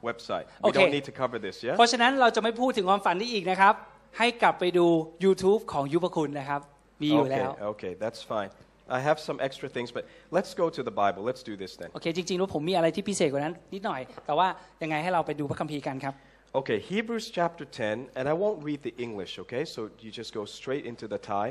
[0.09, 0.45] website.
[0.49, 0.79] We Okay.
[0.79, 1.75] don't need to cover this, yeah?
[1.77, 3.73] เพราะฉะนั้นเราจะไม่พูดถึงความฝันนี้อีกนะครับ
[4.17, 4.85] ให้กลับไปดู
[5.25, 6.61] YouTube ของยุพคุณนะครับ
[7.01, 8.49] มีอยู่ Okay, แล้ว okay, that's fine.
[8.97, 10.03] I have some extra things, but
[10.37, 11.21] let's go to the Bible.
[11.29, 11.89] Let's do this then.
[11.93, 14.47] โอเค จริงๆแล้วผมมีอะไรที่พิเศษกว่านั้นนิดหน่อย แต่ว่า
[14.81, 16.13] ยังไงให้เราไปดูพระคัมภีร์กันครับ
[16.59, 19.63] Okay, Hebrews chapter 10, and I won't read the English, okay?
[19.75, 21.45] So you just go straight into the Thai.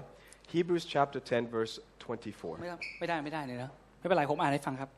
[0.55, 2.59] Hebrews chapter 10, verse 24.
[2.61, 4.91] ไม่ได้ไม่ได้ไม่ได้เลยนะไม่เป็นไรผมอ่านให้ฟังครับ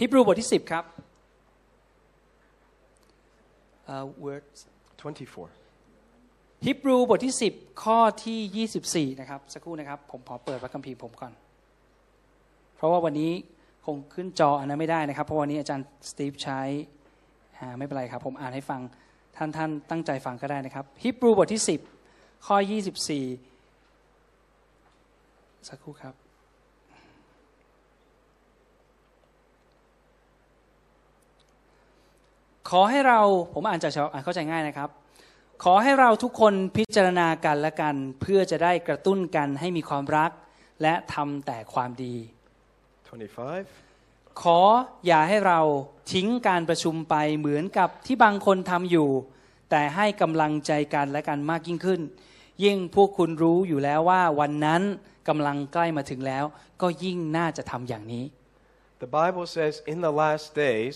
[0.00, 0.84] ฮิบรูบทที่ 10 ครับ
[3.91, 4.59] เอ่อ words
[5.01, 6.65] 24.
[6.65, 11.33] ฮิบรูบทที่ 10 ข้อที่ 24 นะครับ สักครู่นะครับ ผมขอเปิดพระคัมภีร์ผมก่อน
[12.75, 13.31] เพราะว่าวันนี้
[13.85, 16.61] คงขึ้นจออันนั้นไม่ได้นะครับ เพราะวันนี้อาจารย์สตีฟใช้
[17.77, 18.81] ไม่เป็นไรครับ ผมอ่านให้ฟัง
[19.37, 21.63] ท่านท่านตั้งใจฟังก็ได้นะครับฮิบรูบทที่
[22.03, 22.57] 10 ข้อ
[23.73, 26.15] 24 สักครู่ครับ
[32.75, 33.19] ขอให้เรา
[33.53, 34.89] ผมอ่านจากฉบับอ่านเข้าใจง่ายนะครับ
[35.63, 40.31] ขอให้เราทุกคนพิจารณากันและกัน เพื่อจะได้กระตุ้นกันให้มีความรัก
[40.81, 42.15] และทำแต่ความดี
[42.83, 44.41] 25.
[44.41, 44.59] ขอ
[45.07, 45.59] อย่าให้เรา
[46.13, 49.09] ทิ้งการประชุมไปเหมือนกับที่บางคนทำอยู่
[49.69, 52.01] แต่ให้กำลังใจกันและกันมากยิ่งขึ้น
[52.63, 54.81] ยิ่งพวกคุณรู้อยู่แล้วว่าวันนั้น
[55.27, 56.45] กำลังใกล้มาถึงแล้ว
[56.81, 58.25] ก็ยิ่งน่าจะทำอย่างนี้
[59.03, 60.95] The Bible says in the last days,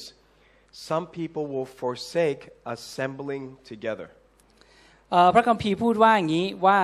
[0.76, 2.42] some people will forsake
[2.74, 4.08] assembling together.
[5.12, 6.80] เอ่อพระคัมภีร์พูดว่าอย่างนี้ว่า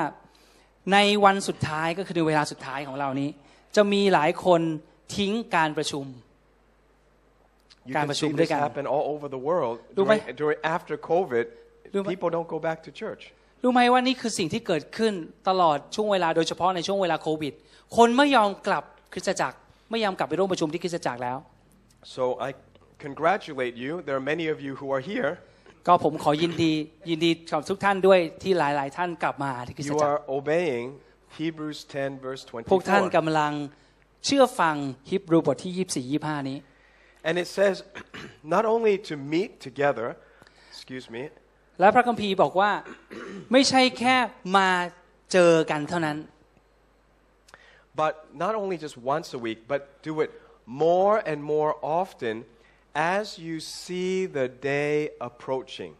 [0.93, 3.29] ในวันสุดท้ายก็คือในเวลาสุดท้ายของเรานี้
[3.75, 4.61] จะมีหลายคน
[5.15, 6.05] ทิ้งการประชุม
[7.89, 9.75] You การ can ประชุม see ด้วย this กัน happen all over the world.
[9.97, 11.45] รู้ไหม During, during after COVID,
[11.93, 13.23] รู้ไหม people don't go back to church.
[13.63, 15.13] รู้ไหมว่านี่คือสิ่งที่เกิดขึ้น
[15.49, 17.53] ตลอดช่วงเวลาโดยเฉพาะในช่วงเวลาโควิด
[17.97, 19.57] คนไม่ยอมกลับคริสตจักร
[19.91, 21.37] ไม่ยอมกลับไปร่วมประชุมที่คริสตจักรแล้ว
[22.15, 22.49] So I
[23.00, 24.02] congratulate you.
[24.06, 25.32] There are many of you who are here.
[25.86, 26.72] ก็ผมขอยินดี
[27.10, 30.86] ยินดีกับทุกท่านด้วยที่หลาย ๆ ท่านกลับมาที่คริสต You จักร are obeying
[31.38, 33.16] Hebrews 10 verse พวกท่าน 24.
[33.16, 33.52] กำลัง
[34.26, 34.76] เชื่อฟัง
[35.10, 36.58] ฮิบรูบทที่ 24 25 นี้
[37.28, 37.76] And it says
[38.56, 40.06] not only to meet together,
[40.72, 41.22] excuse me,
[41.80, 42.70] และพระคัมภีร์บอกว่า
[43.52, 44.16] ไม่ใช่แค่
[44.56, 44.68] มา
[45.32, 46.18] เจอกันเท่านั้น
[48.02, 50.30] but not only just once a week, but do it
[50.66, 52.44] more and more often
[52.95, 55.93] as you see the day approaching.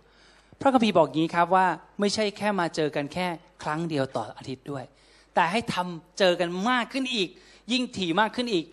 [0.61, 1.67] พระคัมภีร์บอกงี้ครับว่า
[1.99, 3.27] ไม่ใช่แค่มาเจอกันแค่
[3.63, 4.83] ครั้งเดียวต่ออาทิตย์ด้วย
[5.35, 7.29] แต่ให้ทำเจอกันมากขึ้นอีก
[7.71, 8.65] ยิ่งถี่มากขึ้นอีก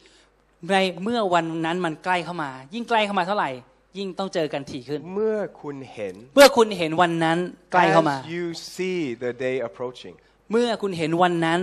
[0.70, 3.50] ในเมื่อวันนั้นมันใกล้เข้ามา ยิ่งใกล้เข้ามาเท่าไหร่
[3.98, 7.38] ยิ่งต้องเจอกันถี่ขึ้น เมื่อคุณเห็น เมื่อคุณเห็นวันนั้น
[7.72, 10.14] ใกล้เข้ามา as you see the day approaching.
[10.52, 11.60] เมื่อคุณเห็นวันนั้น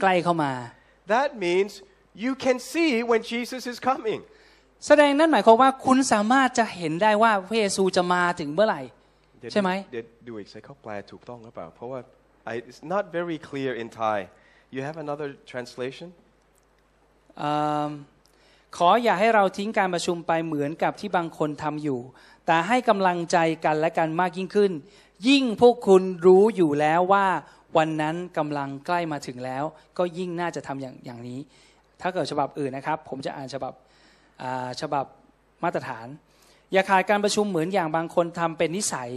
[0.00, 0.52] ใกล้เข้ามา
[1.14, 1.72] That means
[2.24, 4.20] you can see when Jesus is coming.
[4.86, 8.82] แสดงนั่นหมายความว่าคุณสามารถจะเห็นได้ว่าพระเยซูจะมาถึงเมื่อไหร่
[9.38, 12.00] เดี๋ยวใช่ไหมเดี๋ยวดูอีกใส่เขาแปลถูกต้องหรือเปล่าเพราะว่า
[12.52, 14.18] I, it's not very clear in Thai.
[14.74, 16.08] You have another translation?
[17.40, 17.52] อื
[17.86, 17.90] ม
[18.76, 22.00] ขออย่าให้เราทิ้งการประชุมไปเหมือนกับที่บางคนทำอยู่
[22.46, 24.72] แต่ให้กำลังใจกันและกันมากยิ่งขึ้น
[25.28, 27.26] ยิ่งพวกคุณรู้อยู่แล้วว่า
[27.76, 29.64] วันนั้นกำลังใกล้มาถึงแล้ว
[29.98, 31.40] ก็ยิ่งน่าจะทำอย่างอย่างนี้
[32.00, 33.85] ถ้าเกิดฉบับอื่นนะครับ ผมจะอ่านฉบับอ่า
[34.80, 35.04] ฉบับ
[35.64, 36.06] มาตรฐาน
[36.72, 39.10] อย่าขาดการประชุมเหมือนอย่างบางคนทำเป็นนิสัย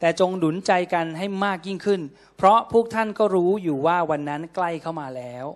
[0.00, 2.00] แต่จงหนุนใจกันให้มากยิ่งขึ้น
[2.36, 5.46] เพราะพวกท่านก็รู้อยู่ว่าวันนั้นใกล้เข้ามาแล้ว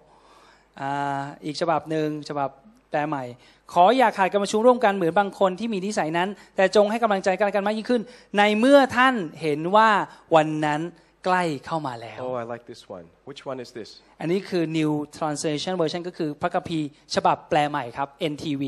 [0.80, 2.48] อ่าอีกฉบับหนึ่งฉบับ
[2.90, 3.24] แปลใหม่
[3.72, 8.02] ขออย่าขาดการประชุมร่วมกันเหมือนบางคนที่มีนิสัยนั้น แต่จงให้กำลังใจกันและกันมากยิ่งขึ้น
[8.38, 9.90] ในเมื่อท่านเห็นว่า
[10.34, 10.80] วันนั้น
[11.24, 13.06] ใกล้เข้ามาแล้ว Oh, I like this one.
[13.28, 13.88] Which one is this?
[14.20, 18.62] อันนี้คือ New Translation Version ก็คือพระคัมภีร์ฉบับแปลใหม่ครับ NTV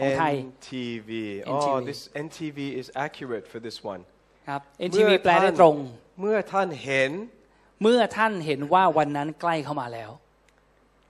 [0.00, 1.10] ของไทย NTV.
[1.46, 1.74] NTV.
[1.74, 4.02] Oh, this NTV is accurate for this one.
[4.48, 5.76] ครับ NTV แปลได้ตรง
[6.20, 7.12] เมื่อท่านเห็น
[7.82, 10.10] เมื่อท่านเห็นว่าวันนั้นใกล้เข้ามาแล้ว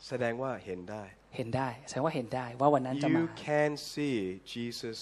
[0.09, 1.05] แสดงว่าเห็นได้
[1.37, 4.17] เห็นได้ แสดงว่าเห็นได้ว่าวันนั้นจะมา You can see
[4.55, 4.99] Jesus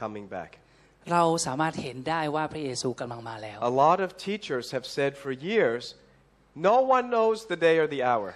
[0.00, 0.50] coming back.
[1.12, 5.82] เราสามารถเห็นได้ว่าพระเยซูกำลังมาแล้ว A lot of teachers have said for years,
[6.70, 8.30] no one knows the day or the hour.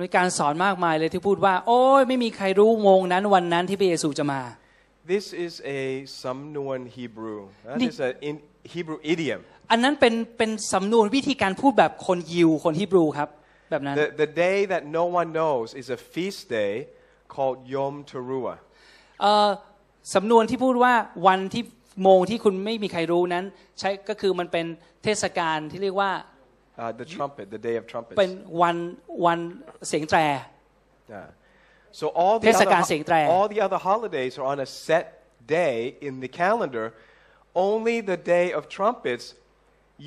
[0.00, 4.42] มีการสอนมากมายเลยที่พูดว่า โอ้ยไม่มีใครรู้โมงนั้นวันนั้นที่พระเยซูจะมา
[5.14, 5.80] This is a
[6.22, 7.40] Samnuan Hebrew.
[7.66, 8.34] That Ni- is a in
[8.72, 9.40] Hebrew idiom.
[9.70, 13.28] อันนั้นเป็นเป็นสำนวนวิธีการพูดแบบคนยิวคนฮิบรูครับ
[13.70, 16.72] แบบนั้น The, the day that no one knows is a feast day
[17.34, 18.56] called Yom Teruah.
[19.22, 19.48] เอ่อ
[20.14, 20.94] สำนวนที่พูดว่า
[21.26, 21.64] วันที่
[22.02, 23.44] โมงที่คุณไม่มีใครรู้นั้น
[23.78, 24.66] ใช้ก็คือมันเป็น
[25.04, 26.10] เทศกาลที่เรียกว่า
[26.77, 28.17] Uh, the trumpet, the day of trumpets.
[28.19, 28.77] เป็นวัน
[29.25, 29.39] วัน
[29.87, 30.19] เสียงแตร
[31.13, 31.27] Yeah.
[31.99, 34.69] So all the, เทศ other, กาล ho- เสียงแตร all the other holidays are on a
[34.87, 35.05] set
[35.59, 35.77] day
[36.07, 36.85] in the calendar.
[37.69, 39.25] Only the day of trumpets,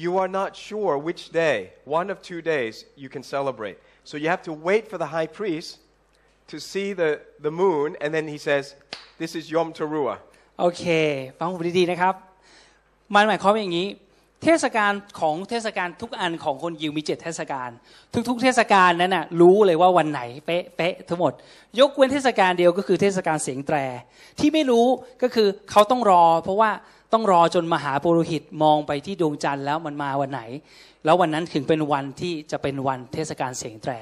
[0.02, 1.58] you are not sure which day,
[1.98, 3.76] one of two days, you can celebrate.
[4.08, 5.70] So you have to wait for the high priest
[6.52, 7.10] to see the,
[7.46, 8.64] the moon, and then he says,
[9.22, 10.18] This is Yom Teruah.
[10.60, 10.84] โอเค
[11.38, 12.14] ฟังผมดีๆนะครับ
[13.14, 13.88] มันหมายความว่าอย่างนี้
[14.43, 17.69] เทศกาลของเทศกาลทุกอันของคนยิวมีเจ็ดเทศกาล
[18.29, 21.33] ทุก ๆ เทศกาลนั้นน่ะรู้เลยว่าวันไหนเป๊ะเป๊ะทั้งหมด
[21.79, 23.77] ยกเว้นเทศกาลเดียวก็คือเทศกาลเสียงแตร
[24.39, 24.87] ที่ไม่รู้
[25.21, 26.71] ก็คือเขาต้องรอ เพราะว่า
[27.13, 30.41] ต้องรอจนมหาปุโรหิตมองไปที่ดวงจันทร์แล้วมันมาวันไหน
[31.05, 33.93] แล้ววันนั้นถึงเป็นวันที่จะเป็นวันเทศกาลเสียงแตร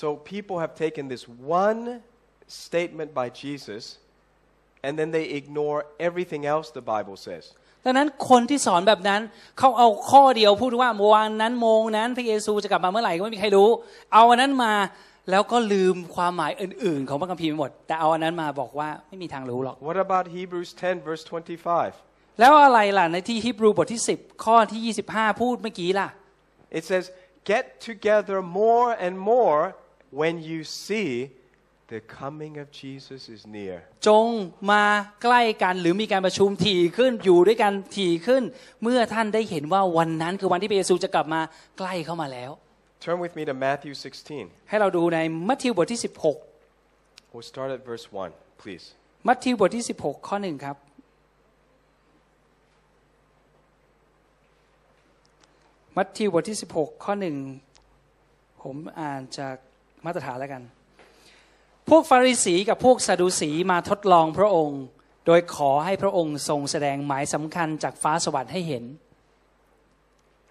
[0.00, 1.24] So people have taken this
[1.62, 2.02] one
[2.48, 3.98] statement by Jesus,
[4.84, 7.44] and then they ignore everything else the Bible says.
[7.88, 9.20] ดังนั้นคนที่สอนแบบนั้น
[9.58, 13.68] เขาเอาข้อเดียวพูดว่าวันนั้นโมงนั้นพระเยซูจะกลับมาเมื่อไหร่ก็ไม่มีใครรู้
[14.14, 14.72] เอาอันนั้นมา
[15.30, 22.40] แล้วก็ลืมความหมายอื่น ๆ ของพระคัมภีร์ไปหมด แต่เอาอันนั้นมาบอกว่าไม่มีทางรู้หรอก What about Hebrews 10, verse 25?
[22.40, 26.08] แล้วอะไรล่ะในที่ฮิบรูบทที่ 10 ข้อที่ 25 พูดเมื่อกี้ล่ะ
[26.78, 27.04] It says,
[27.52, 29.60] Get together more and more
[30.20, 31.10] when you see
[31.88, 33.76] the coming of Jesus is near.
[34.08, 34.26] จง
[34.70, 34.84] มา
[35.22, 38.42] ใกล้กันหรือมีการประชุมถี่ขึ้นอยู่ด้วยกันถี่ขึ้น
[38.82, 41.40] เมื่อท่านได้เห็นว่าวันนั้นคือวันที่พระเยซูจะกลับมา
[41.78, 42.50] ใกล้เข้ามาแล้ว
[43.04, 43.94] Turn with me to Matthew
[44.30, 44.68] 16.
[44.68, 45.18] ให้เราดูใน
[45.48, 46.00] มัทธิวบทที่
[47.32, 48.84] We'll start at verse 1, please.
[48.92, 50.76] 16มัทธิวบทที่ 16 ข้อหนึ่งครับ
[55.96, 57.36] มัทธิวบทที่ 16 ข้อหนึ่ง
[58.62, 59.56] ผมอ่านจาก
[60.04, 60.62] มาตรฐานแล้วกัน
[61.90, 64.82] พวกฟาริสีกับพวกซาดูสีมาทดลองพระองค์
[65.26, 68.84] โดยขอให้พระองค์ทรงแสดงหมายสำคัญจากฟ้าสวรรค์ให้เห็น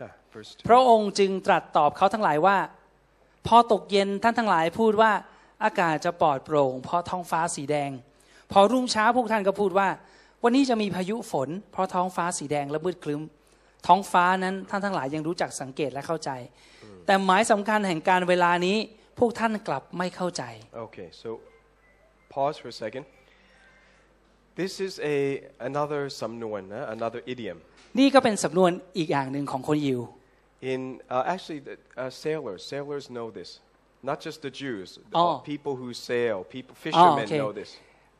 [0.05, 0.67] Ah, verse 2.
[0.67, 2.57] พระองค์จึงตรัสตอบเขาทั้งหลายว่า
[3.47, 5.11] พอตกเย็นท่านทั้งหลายพูดว่า
[5.63, 7.91] อากาศจะปลอดโปร่ง เพราะท้องฟ้าสีแดง
[8.51, 9.87] พอรุ่งเช้าพวกท่านก็พูดว่า
[10.43, 13.21] วันนี้จะมีพายุฝน เพราะท้องฟ้าสีแดงและมืดครึ้ม
[13.87, 16.29] ท้องฟ้านั้นท่านทั้งหลายยังรู้จักสังเกตและเข้าใจ
[17.05, 18.77] แต่หมายสำคัญแห่งการเวลานี้
[19.19, 20.43] พวกท่านกลับไม่เข้าใจ
[20.85, 21.29] Okay, so
[22.33, 23.03] pause for a second.
[24.61, 25.15] This is a
[25.69, 27.57] another samnuan, uh, another idiom.
[27.99, 30.01] นี่ก็เป็นสำนวนอีกอย่างหนึ่งของคนยิว
[30.73, 30.81] In
[31.15, 33.49] uh, actually, the, uh, sailors, sailors know this.
[34.09, 34.87] Not just the Jews.
[34.95, 35.35] the- Oh.
[35.53, 37.39] people who sail, people, fishermen okay.
[37.41, 37.69] know this.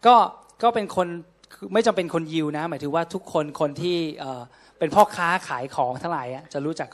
[0.05, 0.15] ก็
[0.63, 1.07] ก็เป็นคน
[1.53, 4.41] คือไม่จำเป็นคนยิวนะ หมายถึงว่าทุกคนคนที่เอ่อ
[4.79, 6.89] เป็นพ่อค้าขายของทั้งหลายอะจะรู้จัก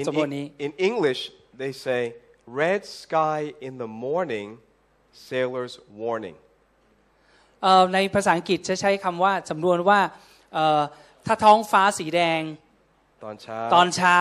[0.00, 1.20] In, สำนวนนี้ in, in English,
[1.62, 2.00] they say,
[2.46, 4.48] "Red sky in the morning,
[5.28, 6.36] sailors warning."
[7.62, 10.00] เอ่อในภาษาอังกฤษจะใช้คำว่าสำนวนว่า
[10.54, 10.80] เอ่อ
[11.26, 12.40] ถ้าท้องฟ้าสีแดง
[13.24, 14.18] ตอนเช้าตอนเช้า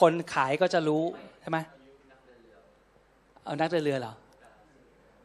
[0.00, 1.04] คนขายก็จะรู้
[1.40, 1.58] ใช่ไหม
[3.44, 4.14] เอานักเดินเรือเหรอ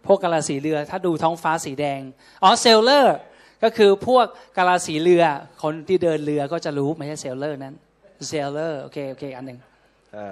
[0.05, 2.01] พวกกาลาสีเรือ ถ้าดูท้องฟ้าสีแดง
[2.43, 3.17] อ๋อ sailor
[3.63, 4.25] ก็คือพวก
[4.57, 5.23] กาลาสีเรือ
[5.63, 7.75] คนที่เดินเรือก็จะรู้ไม่ใช่ seller นั้น
[8.29, 9.68] sailor โอเคโอเคอันหนึ่ง Ah.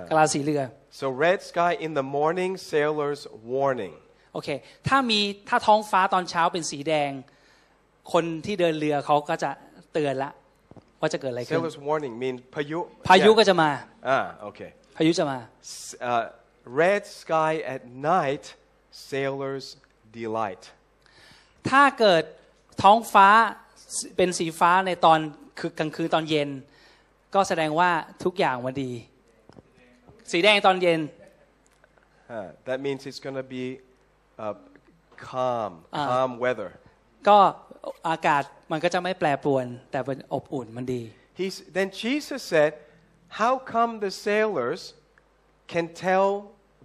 [0.09, 0.61] กาลาสีเรือ
[0.99, 3.21] So red sky in the morning, sailors
[3.53, 3.93] warning.
[4.33, 4.49] โอเค
[4.87, 7.11] ถ้ามีถ้าท้องฟ้าตอนเช้าเป็นสีแดง
[8.13, 9.49] คนที่เดินเรือเขาก็จะ
[9.93, 10.31] เตือนละ
[10.99, 12.79] ว่าจะเกิดอะไรขึ้น Sailors warning mean payu.
[13.09, 13.37] พายุ yeah.
[13.39, 13.69] ก็จะมา
[14.15, 14.69] Ah, okay.
[14.97, 15.37] พายุจะมา
[15.79, 16.23] S- uh,
[16.81, 17.81] red sky at
[18.13, 18.43] night,
[19.09, 19.65] sailors
[20.19, 20.63] delight.
[21.69, 22.23] ถ้าเกิด
[22.83, 23.27] ท้องฟ้า
[24.17, 25.19] เป็นสีฟ้าในตอน
[25.59, 26.49] คือกลางคืนตอนเย็น
[27.35, 27.91] ก็แสดงว่า
[28.23, 28.91] ทุกอย่างมันดี
[30.31, 31.01] สีแดงตอนเย็น
[32.29, 33.65] Ah, that means it's going to be
[34.43, 34.53] uh,
[35.29, 36.07] calm, Ah.
[36.09, 36.69] calm weather.
[37.27, 37.39] ก็
[38.09, 41.01] อากาศมันก็จะไม่แปรปรวนแต่เป็นอบอุ่นมันดี
[41.39, 42.71] He's, then Jesus said,
[43.41, 44.81] How come the sailors
[45.73, 46.27] can tell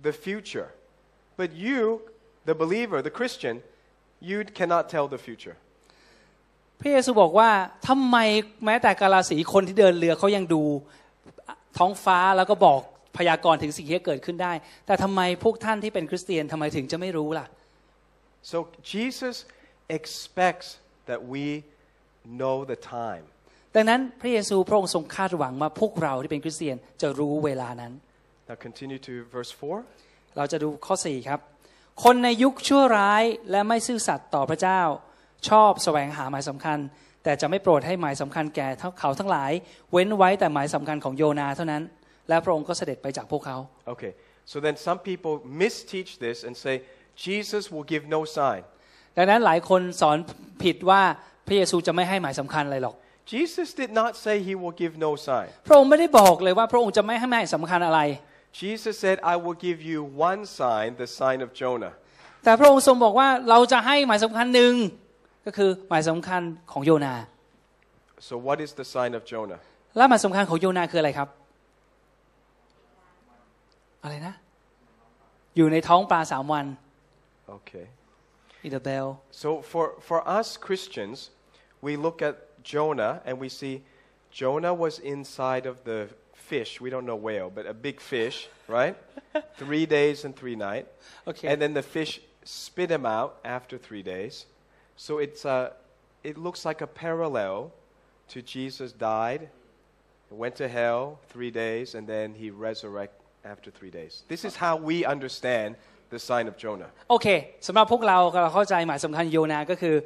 [0.07, 0.68] the future?
[1.40, 1.78] But you,
[2.50, 3.55] the believer, the Christian,
[4.31, 5.57] you cannot tell the future.
[6.81, 7.50] พระเยซูบอกว่า
[7.88, 8.16] ทำไม
[8.64, 10.62] แม้แต่กาลาสีคนที่เดินเรือเขายังดู
[11.78, 12.81] ท้องฟ้าแล้วก็บอก
[13.16, 14.53] พยากรณ์ถึงสิ่งที่จะเกิดขึ้นได้
[14.87, 17.46] แต่ทำไมพวกท่านที่เป็นคริสเตียนทำไมถึงจะไม่รู้ล่ะ
[18.51, 18.59] So
[18.92, 19.37] Jesus
[19.96, 20.68] expects
[21.09, 21.44] that we
[22.38, 23.25] know the time.
[23.75, 27.92] ดังนั้นพระเยซูพระองค์ทรงคาดหวังว่าพวกเราที่เป็นคริสเตียนจะรู้เวลานั้น
[28.48, 30.37] Now continue to verse 4.
[30.37, 31.40] เราจะดูข้อ 4 ครับ
[32.05, 34.81] คนในยุคชั่วร้ายและไม่ซื่อสัตย์ต่อพระเจ้า
[35.48, 36.79] ชอบแสวงหาหมายสำคัญ
[37.25, 38.68] แต่จะไม่โปรดให้หมายสำคัญแก่
[39.01, 39.53] เขาทั้งหลาย
[39.92, 41.83] เว้นไว้แต่หมายสำคัญของโยนาเท่านั้น
[42.28, 43.56] และพระองค์ก็เสด็จไปจากพวกเขา
[43.92, 44.12] Okay,
[44.50, 46.74] so then some people misteach this and say,
[47.26, 48.62] Jesus will give no sign.
[49.16, 50.18] ดังนั้นหลายคนสอน
[50.62, 51.02] ผิดว่า
[51.46, 52.94] พระเยซูจะไม่ให้หมายสำคัญอะไรหรอก
[53.35, 55.46] Jesus did not say he will give no sign.
[55.66, 58.00] พระองค์ไม่ได้บอกเลยว่าพระองค์จะไม่ให้หมายสำคัญอะไร
[58.62, 61.92] Jesus said, I will give you one sign, the sign of Jonah.
[62.44, 64.74] แต่พระองค์ทรงบอกว่าเราจะให้หมายสำคัญหนึ่ง
[65.46, 67.14] ก็คือหมายสำคัญของโยนา
[68.28, 69.58] So, what is the sign of Jonah?
[69.96, 71.28] และหมายสำคัญของโยนาคืออะไรครับ
[74.03, 74.34] อะไรนะ
[75.56, 76.65] อยู่ในท้องปลาสามวัน
[77.58, 77.86] Okay.
[78.63, 79.08] อีเดเบล
[79.41, 81.17] So, for, for us Christians,
[81.86, 82.36] we look at
[82.71, 83.75] Jonah and we see
[84.32, 85.99] Jonah was inside of the
[86.34, 86.71] fish.
[86.84, 88.95] We don't know whale, but a big fish, right?
[89.63, 90.89] three days and three nights.
[91.25, 92.12] โอเค And then the fish
[92.43, 94.45] spit him out after three days.
[95.06, 95.73] So it's a,
[96.30, 97.71] it looks like a parallel
[98.30, 99.49] to Jesus died,
[100.30, 104.22] went to hell three days, and then he resurrected after three days.
[104.28, 105.76] This is how we understand
[106.11, 106.90] the sign of Jonah.
[107.11, 107.26] โอเค
[107.66, 109.96] สำหรับพวกเราเราเข้าใจหมายสำคัญโยนาก็คือ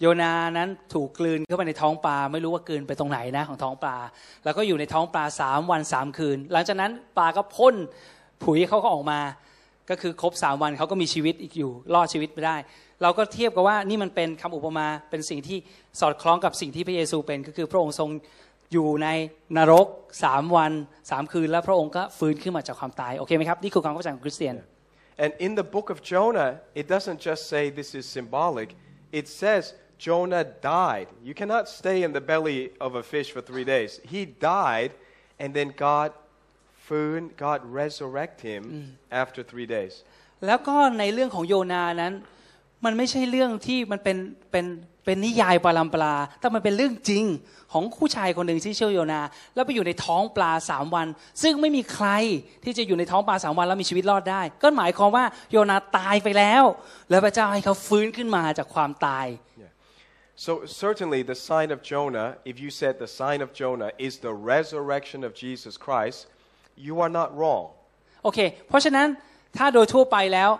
[0.00, 3.96] โยนานั้นถูกกลืนเข้าไปในท้องปลาไม่รู้ว่ากลืนไปตรงไหนนะของท้องปลา
[4.44, 7.74] แล้วก็อยู่ในท้องปลาสามวันสามคืน หลังจากนั้นปลาก็พ่น
[8.42, 9.20] ผุยเขาก็ออกมา
[9.90, 12.56] ก็คือครบสามวันเขาก็มีชีวิตอีกอยู่รอดชีวิตไปได้
[13.02, 15.58] เราก็เทียบกับว่านี่มันเป็นคำอุปมาเป็นสิ่งที่
[16.00, 18.08] สอดคล้องกับสิ่งที่พระเยซูเป็น ก็คือพระองค์ทรง
[18.72, 19.08] อยู่ใน
[19.56, 19.86] นรก
[20.24, 20.72] สามวัน
[21.10, 24.56] สามคืน แล้วพระองค์ก็ฟื้นขึ้นมาจากความตายโอเคไหมครับนี่คือความเข้าใจของคริสเตียน
[25.24, 28.68] And in the book of Jonah, it doesn't just say this is symbolic,
[29.20, 29.62] it says
[29.98, 31.08] Jonah died.
[31.24, 33.90] You cannot stay in the belly of a fish for three days.
[34.04, 34.90] He died,
[35.40, 36.12] and then God,
[36.86, 38.62] foon, God resurrect him
[39.10, 39.94] after three days.
[40.46, 42.12] แล้วก็ในเรื่องของโยนานั้น
[42.84, 44.16] มันไม่ใช่เรื่องที่มันเป็น
[44.50, 44.66] เป็น
[45.04, 47.24] เป็นนิยายปรามปลา แต่มันเป็นเรื่องจริง
[47.72, 49.20] ของผู้ชายคนหนึ่งที่ชื่อโยนา
[49.54, 51.06] แล้วไปอยู่ในท้องปลาสามวัน
[51.42, 52.08] ซึ่งไม่มีใคร
[52.64, 56.64] ที่จะอยู่ในท้องปลาสามวันแล้วมีชีวิตรอดได้ ก็หมายความว่าโยนาตายไปแล้ว
[57.10, 59.26] แล้วพระเจ้าให้เขาฟื้นขึ้นมาจากความตาย
[60.46, 64.34] So, certainly, the sign of Jonah, if you said the sign of Jonah is the
[64.52, 66.18] resurrection of Jesus Christ,
[66.86, 67.64] you are not wrong.
[68.24, 69.06] โอเค เพราะฉะนั้น
[69.56, 70.50] ถ้าโดยทั่วไปแล้ว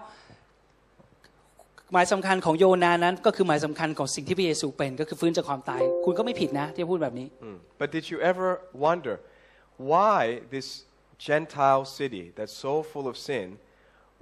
[1.92, 7.58] หมายสำคัญของโยนานั้น ก็คือหมายสำคัญของสิ่งที่พระเยซูเป็นก็คือฟื้นจากความตาย คุณก็ไม่ผิดนะที่จะพูดแบบนี้ Mm.
[7.80, 8.48] But did you ever
[8.86, 9.14] wonder
[9.92, 10.18] why
[10.54, 10.66] this
[11.28, 13.46] Gentile city that's so full of sin,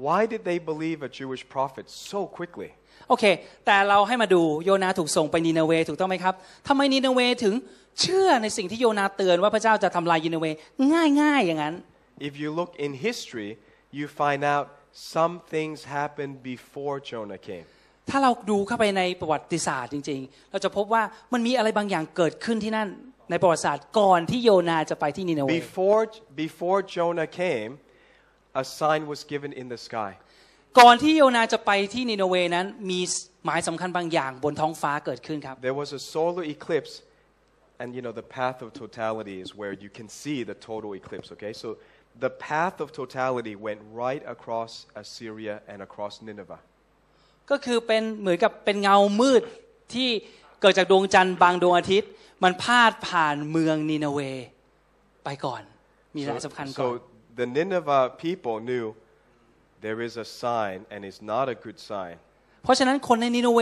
[0.07, 2.71] why did they believe a Jewish prophet so quickly?
[3.09, 3.25] โอเค
[3.67, 6.35] แต่เราให้มาดูโยนาถูกส่งไปนีนาเวถูกต้องไหมครับ
[6.69, 7.55] ทำไมนีนาเวถึง
[8.01, 10.47] เชื่อในสิ่งที่โยนาเตือนว่าพระเจ้าจะทำลายนีนาเว
[11.21, 11.75] ง่ายๆอย่างนั้น
[12.29, 13.51] If you look in history,
[13.99, 14.67] you find out
[15.14, 17.68] some things happened before Jonah came.
[18.10, 22.88] ถ้าเราดูเข้าไปในประวัติศาสตร์จริง ๆ เราจะพบว่ามันมีอะไรบางอย่างเกิดขึ้นที่นั่น
[23.32, 26.04] ในประวัติศาสตร์ก่อนที่โยนาจะไปที่นีนาเว Before,
[26.46, 27.72] before Jonah came,
[28.62, 30.12] a sign was given in the sky.
[30.80, 33.00] ก่อนที่โยนาจะไปที่นีนาเวนั้นมี
[33.46, 36.94] หมายสำคัญบางอย่างบนท้องฟ้าเกิดขึ้นครับ There was a solar eclipse,
[37.82, 41.28] and you know, the path of totality is where you can see the total eclipse,
[41.36, 41.54] okay?
[41.64, 41.68] So
[42.21, 46.61] the path of totality went right across Assyria and across Nineveh.
[47.51, 49.43] ก็คือเป็นเหมือนกับเป็นเงามืด
[49.95, 50.09] ที่
[50.61, 52.11] เกิดจากดวงจันทร์บางดวงอาทิตย์
[52.45, 54.21] มันพาดผ่านเมืองนีนาเว
[55.25, 55.63] ไปก่อน
[56.17, 56.87] มีหลายสำคัญก่อน so
[57.41, 58.87] the Nineveh people knew
[59.87, 62.17] there is a sign, and it's not a good sign.
[62.65, 63.61] เพราะฉะนั้นคนในนีนาเว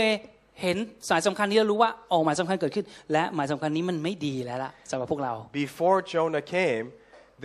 [0.62, 0.76] เห็น
[1.08, 5.32] สายสำคัญนี้แล้วรู้ว่าออกหมายสำคัญเกิดขึ้น และหมายสำคัญนี้มันไม่ดีแล้วล่ะสำหรับพวกเรา
[5.64, 6.86] Before Jonah came,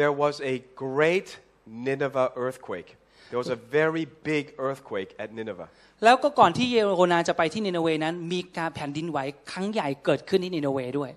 [0.00, 0.54] there was a
[0.84, 1.28] great
[1.86, 2.90] Nineveh earthquake.
[3.30, 5.68] There was a very big earthquake at Nineveh.
[6.04, 9.18] แล้วก็ก่อนที่เยโรนาจะไปที่นีนาเวนั้น มีการแผ่นดินไหว
[9.50, 11.10] ครั้งใหญ่เกิดขึ้นที่นีนาเวด้วย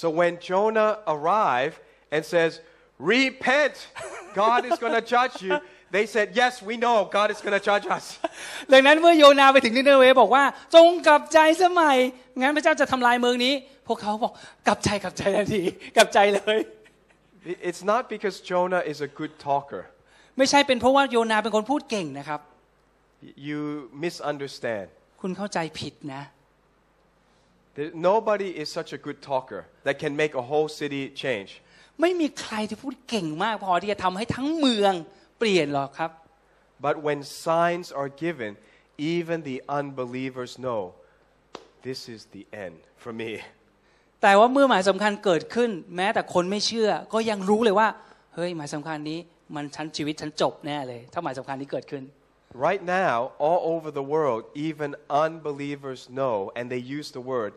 [0.00, 1.78] So when Jonah arrived
[2.14, 2.52] and says,
[3.14, 3.74] Repent,
[4.42, 5.54] God is going to judge you,
[5.96, 8.04] they said, Yes, we know God is going to judge us.
[8.72, 11.96] ดังนั้นเมื่อโยนาไปถึงนิเนเวบอกว่า จงกลับใจสมัย
[12.40, 13.54] งั้นพระเจ้าจะทำลายเมืองนี้
[13.86, 14.32] พวกเขาบอก
[14.66, 15.62] กลับใจกลับใจทันที
[15.96, 16.77] กลับใจเลย It-
[17.68, 19.82] It's not because Jonah is a good talker.
[20.38, 22.40] ไม่ใช่เป็นเพราะว่าโยนาเป็นคนพูดเก่งนะครับ
[23.26, 23.60] Y- You
[24.04, 24.86] misunderstand.
[25.20, 26.22] คุณเข้าใจผิดนะ
[27.76, 31.50] There- Nobody is such a good talker that can make a whole city change.
[32.00, 34.94] ไม่มีใครที่พูดเก่งมากพอที่จะทำให้ทั้งเมือง
[35.38, 36.10] เปลี่ยนหรอกครับ
[36.86, 38.52] But when signs are given,
[39.14, 40.80] even the unbelievers know
[41.88, 43.30] this is the end for me.
[44.21, 47.87] แต่ว่าเมื่อหมายสำคัญเกิดขึ้น แม้แต่คนไม่เชื่อ ก็ยังรู้เลยว่า
[48.35, 49.19] เฮ้ยหมายสำคัญนี้
[49.55, 52.03] มันชั้นชีวิตฉันจบแน่เลย ถ้าหมายสำคัญนี้เกิดขึ้น
[52.67, 53.15] Right now,
[53.47, 54.89] all over the world, even
[55.25, 57.51] unbelievers know, and they use the word,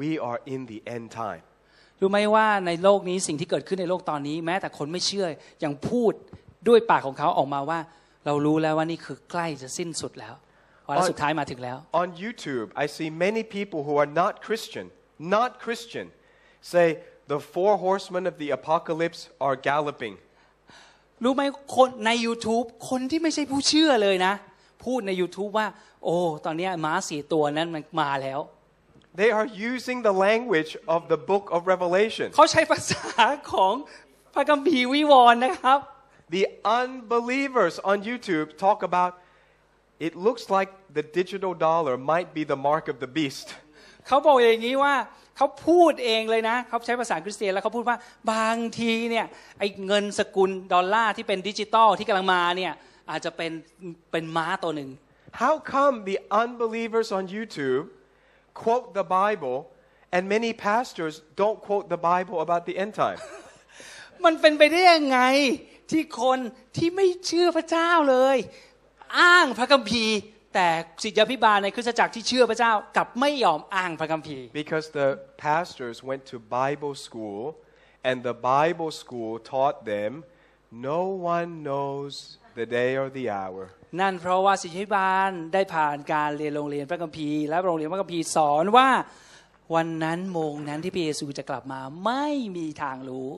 [0.00, 1.42] we are in the end time.
[2.00, 5.26] รู้ไหมว่าในโลกนี้สิ่งที่เกิดขึ้นในโลกตอนนี้ แม้แต่คนไม่เชื่อ
[5.64, 6.12] ยังพูด
[6.68, 7.78] ด้วยปากของเขาออกมาว่า
[8.26, 10.34] เรารู้แล้วว่านี่คือใกล้จะสิ้นสุดแล้ว
[10.88, 14.86] วาระสุดท้ายมาถึงแล้ว On YouTube, I see many people who are not Christian,
[15.19, 16.07] not Christian,
[16.61, 16.87] say
[17.27, 20.15] the four horsemen of the apocalypse are galloping.
[21.23, 21.43] รู้ไหม
[21.75, 24.33] คนใน YouTube คนที่ไม่ใช่ผู้เชื่อเลยนะ
[24.85, 25.67] พูดใน YouTube ว่า
[26.03, 28.39] โอ้ ตอนนี้ม้าสี่ตัวนั้นมันมาแล้ว
[29.21, 32.27] They are using the language of the book of Revelation.
[32.35, 33.73] เขาใช้ภาษาของ
[34.33, 35.79] พระคัมภีร์วิวรณ์นะครับ
[36.37, 36.45] The
[36.81, 39.11] unbelievers on YouTube talk about
[40.05, 43.47] it looks like the digital dollar might be the mark of the beast.
[44.08, 44.94] เขาบอกอย่างนี้ว่า
[45.36, 47.98] เขาพูดเองเลยนะเขาใช้ภาษาคริสเตียนแล้วเขาพูดว่า
[48.32, 49.26] บางทีเนี่ย
[49.58, 52.72] ไอ้เงินสกุลดอลลาร์ที่เป็นดิจิตอลที่กำลังมาเนี่ย
[53.10, 53.52] อาจจะเป็น
[54.10, 54.90] เป็นม้าตัวหนึ่ง
[55.42, 57.84] How come the unbelievers on YouTube
[58.62, 59.58] quote the Bible
[60.14, 63.20] and many pastors don't quote the Bible about the end time?
[64.24, 65.20] มันเป็นไปได้ยังไง
[65.90, 66.38] ที่คน
[66.76, 68.36] ที่ไม่เชื่อพระเจ้าเลย
[69.18, 70.16] อ้างพระคัมภีร์
[70.58, 75.08] แต่ศิษยาพิบาลในคริสตจักรที่เชื่อพระเจ้ากลับไม่ยอมอ้างพระคัมภีร์ Because the
[75.46, 77.42] pastors went to Bible school
[78.08, 80.10] and the Bible school taught them
[80.90, 81.00] no
[81.36, 82.12] one knows
[82.58, 83.62] the day or the hour.
[84.00, 88.88] นั่นเพราะว่าศิษยาพิบาลได้ผ่านการเรียนโรงเรียนพระคัมภีร์และโรงเรียนพระคัมภีร์สอนว่า
[89.74, 93.28] วันนั้นโมงนั้นที่พระเยซูจะกลับมาไม่มีทางรู้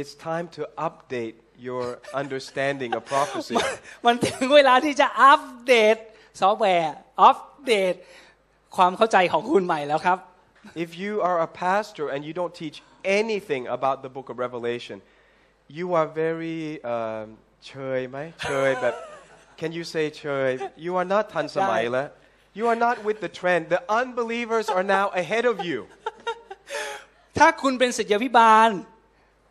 [0.00, 1.36] It's time to update
[1.67, 1.85] your
[2.21, 3.55] understanding of prophecy.
[4.05, 5.97] มันถึงเวลาที่จะอัปเดต
[6.41, 7.93] ซอฟต์แวร์อัปเดต
[8.77, 10.17] ความเข้าใจของคุณใหม่แล้วครับ
[10.85, 12.77] If you are a pastor and you don't teach
[13.19, 14.97] anything about the book of Revelation,
[15.77, 16.61] you are very
[16.93, 17.25] um,
[17.67, 18.95] เชยไหมเชยแบบ
[19.59, 20.49] Can you say เชย
[20.85, 22.07] You are not ทันสมัยแล้ว
[22.59, 23.61] You are not with the trend.
[23.75, 25.79] The unbelievers are now ahead of you.
[27.39, 28.69] ถ้าคุณเป็นศิษยาพิบาล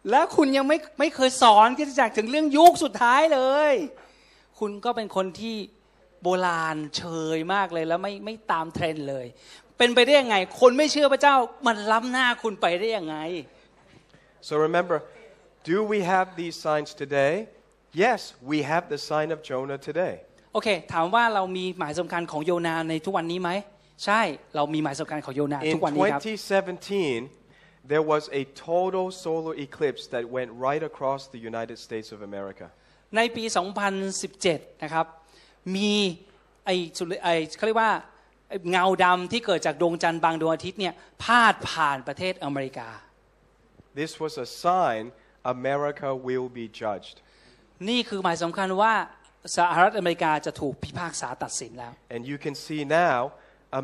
[0.10, 3.42] และคุณยังไม่ไม่เคยสอนคริสตจักรถึงเรื่องยุคสุดท้ายเล
[3.72, 3.74] ย
[4.60, 5.56] คุณก็เป็นคนที่
[6.24, 7.04] โบราณเช
[7.36, 9.26] ยมากเลยแล้วไม่ไม่ตามเทรนด์เลย
[9.78, 11.36] เป็นไปได้ยังไง คนไม่เชื่อพระเจ้า
[11.68, 13.18] มันล้ำหน้าคุณไปได้ยังไง
[14.48, 14.98] So remember,
[15.72, 17.34] do we have these signs today?
[18.04, 18.20] Yes,
[18.52, 20.14] we have the sign of Jonah today.
[20.54, 23.50] โอเค ถามว่าเรามีหมายสำคัญของโยนาในทุกวันนี้ไหม
[24.06, 24.22] ใช่
[24.56, 27.45] เรามีหมายสำคัญของโยนา In ทุกวันนี้ครับ 2017,
[27.93, 32.67] there was a total solar eclipse that went right across the United States of America.
[33.17, 33.45] ในปี
[34.15, 35.07] 2017 นะครับ
[35.77, 35.93] มี
[36.67, 37.93] ไอ้สุริไอ้เขาเรียกว่า
[38.49, 42.89] ไอ้เงาดำที่เกิดจากดวงจันทร์บางดวงอาทิตย์เนี่ยพาดผ่านประเทศอเมริกา
[44.01, 45.03] This was a sign
[45.55, 47.17] America will be judged.
[47.89, 48.95] นี่คือหมายสำคัญว่า
[49.57, 53.19] สหรัฐอเมริกาจะถูกพิพากษาตัดสินแล้ว And you can see now,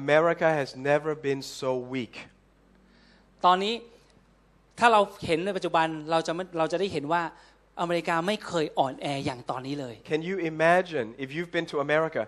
[0.00, 2.14] America has never been so weak.
[3.45, 3.73] ตอนนี้
[4.79, 7.21] ถ้าเราเห็นในปัจจุบันเราจะไม่เราจะได้เห็นว่า
[7.81, 12.21] อเมริกาไม่เคยอ่อนแออย่างตอนนี้เลย Can you imagine, if you've been to America,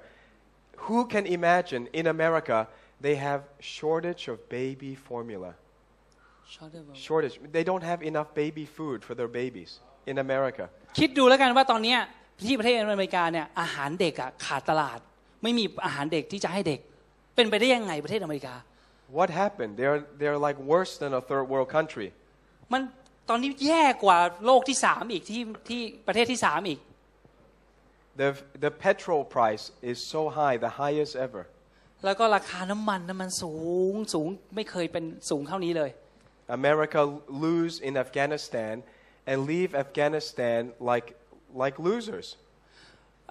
[0.85, 2.57] who can imagine in America
[3.05, 3.41] they have
[3.75, 5.51] shortage of baby formula?
[7.05, 7.35] Shortage.
[7.57, 9.71] They don't have enough baby food for their babies
[10.11, 10.65] in America.
[10.99, 11.99] คิดดูแล้วกันว่าตอนเนี้ย
[12.47, 14.99] ที่ประเทศอเมริกาเนี่ยอาหารเด็กอะขาดตลาด
[15.43, 16.79] ไม่มีอาหารเด็กที่จะให้เด็ก
[17.35, 18.53] เป็นไปได้ยังไงประเทศอเมริกา
[19.18, 19.72] What happened?
[19.80, 22.08] They're, they're like worse than a third world country.
[22.72, 22.82] มัน
[23.28, 26.80] ตอนนี้แย่กว่าโลกที่สามอีกที่ที่ประเทศที่สามอีก
[28.22, 28.30] The,
[28.66, 31.42] the petrol price is so high, the highest ever.
[32.04, 33.54] แล้วก็ราคาน้ำมันน้ำมันสู
[33.92, 35.90] งสูงไม่เคยเป็นสูงเท่านี้เลย
[36.60, 37.00] America
[37.44, 38.74] lose in Afghanistan
[39.30, 40.60] and leave Afghanistan
[40.90, 41.08] like,
[41.62, 42.28] like losers.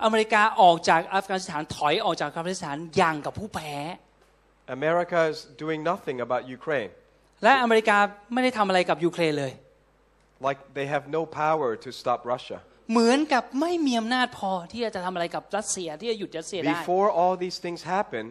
[0.04, 3.76] อเมริกาออกจากอัฟกานิสถานถอยออกจากอัฟกานิสถานอย่างกับผู้แพ้
[4.68, 6.92] America is doing nothing about Ukraine.
[7.44, 7.98] และอเมริกา
[8.34, 9.54] ไม่ได้ทำอะไรกับยูเครนเลย
[10.48, 12.60] Like they have no power to stop Russia.
[12.92, 18.24] เหมือนกับไม่มีอำนาจพอที่จะทำอะไรกับรัสเซียที่จะหยุดรัสเซียได้ Before all these things happen,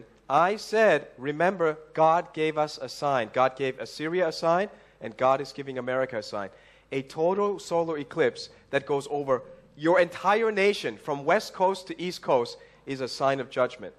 [0.49, 3.25] I said, remember, God gave us a sign.
[3.41, 4.67] God gave Assyria a sign,
[5.03, 6.49] and God is giving America a sign.
[6.91, 9.35] A total solar eclipse that goes over
[9.77, 13.93] your entire nation from west coast to east coast is a sign of judgment.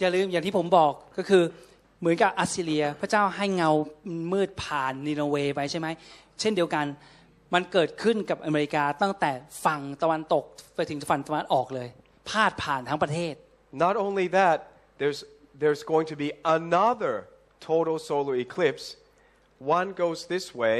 [0.00, 1.42] อย่าลืมอย่างที่ผมบอกก็คือ
[2.00, 3.70] เหมือนกับอัสซีเรีย พระเจ้าให้เงา
[4.32, 5.88] มืดผ่านนิโนเวไปใช่ไหม
[6.40, 6.86] เช่นเดียวกัน
[7.54, 9.30] มันเกิดขึ้นกับอเมริกาตั้งแต่
[9.64, 10.44] ฝั่งตะวันตก
[10.76, 11.88] ไปถึงฝั่งตะวันออกเลย
[12.28, 13.34] พาดผ่านทั้งประเทศ
[13.86, 14.56] Not only that,
[15.00, 15.20] there's,
[15.62, 16.28] there's going to be
[16.58, 17.14] another
[17.70, 18.84] total solar eclipse.
[19.78, 20.76] One goes this way,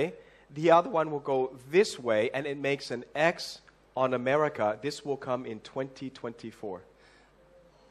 [0.61, 1.39] the other one will go
[1.77, 3.61] this way, and it makes an X
[4.03, 4.67] on America.
[4.87, 6.83] This will come in 2024.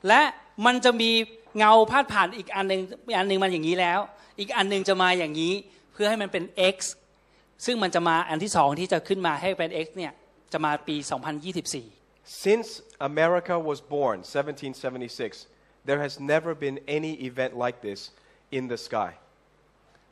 [0.08, 0.22] และ
[0.66, 1.12] มันจะมี
[1.58, 4.00] เงาพาดผ่านอีกอันหนึ่งอีกอันหนึ่งมันอย่างนี้แล้ว
[4.39, 5.54] อีกอันหนึ่งจะมาอย่างนี้
[5.93, 6.43] เพื่อให้มันเป็น
[6.76, 6.78] x
[7.66, 10.14] ซึ่งมันจะมาอันที่สองที่จะขึ้นมาให้เป็น x เนี่ย
[10.54, 12.68] จะมาปี 2024 Since
[13.12, 15.47] America was born, 1776,
[15.88, 18.00] there has never been any event like this
[18.58, 19.12] in the sky.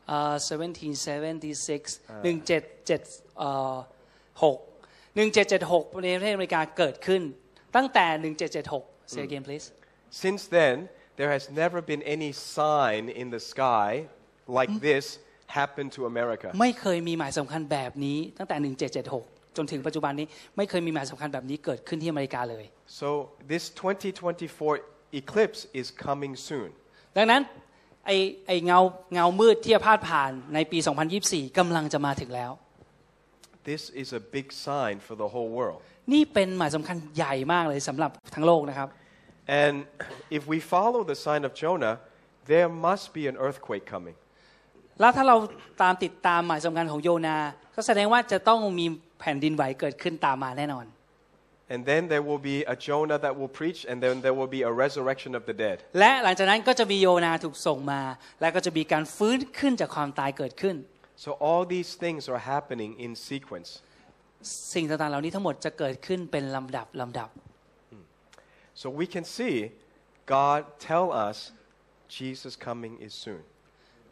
[0.07, 3.75] เอ่อ1776 1776เอ่อ
[4.41, 4.57] 6
[5.15, 7.21] 1776ในประเทศอเมริกาเกิดขึ้น
[7.75, 8.05] ตั้งแต่
[8.65, 9.67] 1776 say again please
[10.09, 14.07] Since then, there has never been any sign in the sky
[14.47, 16.47] like this happen to America.
[16.61, 18.55] ไม่เคยมีหมายสำคัญแบบนี้ตั้งแต่
[19.11, 20.27] 1776 จนถึงปัจจุบันนี้
[20.57, 22.65] ไม่เคยมีหมายสำคัญแบบนี้เกิดขึ้นที่อเมริกาเลย
[22.99, 23.09] So
[23.51, 23.63] this
[24.29, 26.69] 2024 eclipse is coming soon.
[27.17, 27.41] ดังนั้น
[28.05, 28.11] ไอ
[28.47, 28.79] ไอเงา
[29.13, 30.77] เงามืดที่จะพาดผ่านในปี
[31.17, 32.51] 2024 กำลังจะมาถึงแล้ว
[33.71, 35.79] This is a big sign for the whole world.
[36.13, 38.89] นี่เป็นหมายสำคัญใหญ่มากเลยสำหรับทั้งโลกนะครับ
[39.46, 39.74] And
[40.30, 41.94] if we follow the sign of Jonah,
[42.52, 44.16] there must be an earthquake coming.
[45.00, 45.36] แล้วถ้าเรา
[45.82, 47.36] ตามติดตามหมายสำคัญของโยนา
[47.76, 48.86] ก็แสดงว่าจะต้องมี
[49.20, 50.86] แผ่นดินไหวเกิดขึ้นตามมาแน่นอน
[51.72, 54.62] And then there will be a Jonah that will preach, and then there will be
[54.70, 55.76] a resurrection of the dead.
[55.98, 58.02] และหลังจากนั้นก็จะมีโยนาถูกส่งมา
[58.40, 60.76] และก็จะมีการฟื้นขึ้นจากความตายเกิดขึ้น
[61.24, 63.68] So all these things are happening in sequence.
[64.74, 67.28] สิ่งต่างๆเหล่านี้ทั้งหมดจะเกิดขึ้นเป็นลำดับลำดับ
[68.80, 69.54] So we can see
[70.36, 71.36] God tell us
[72.18, 73.42] Jesus coming is soon.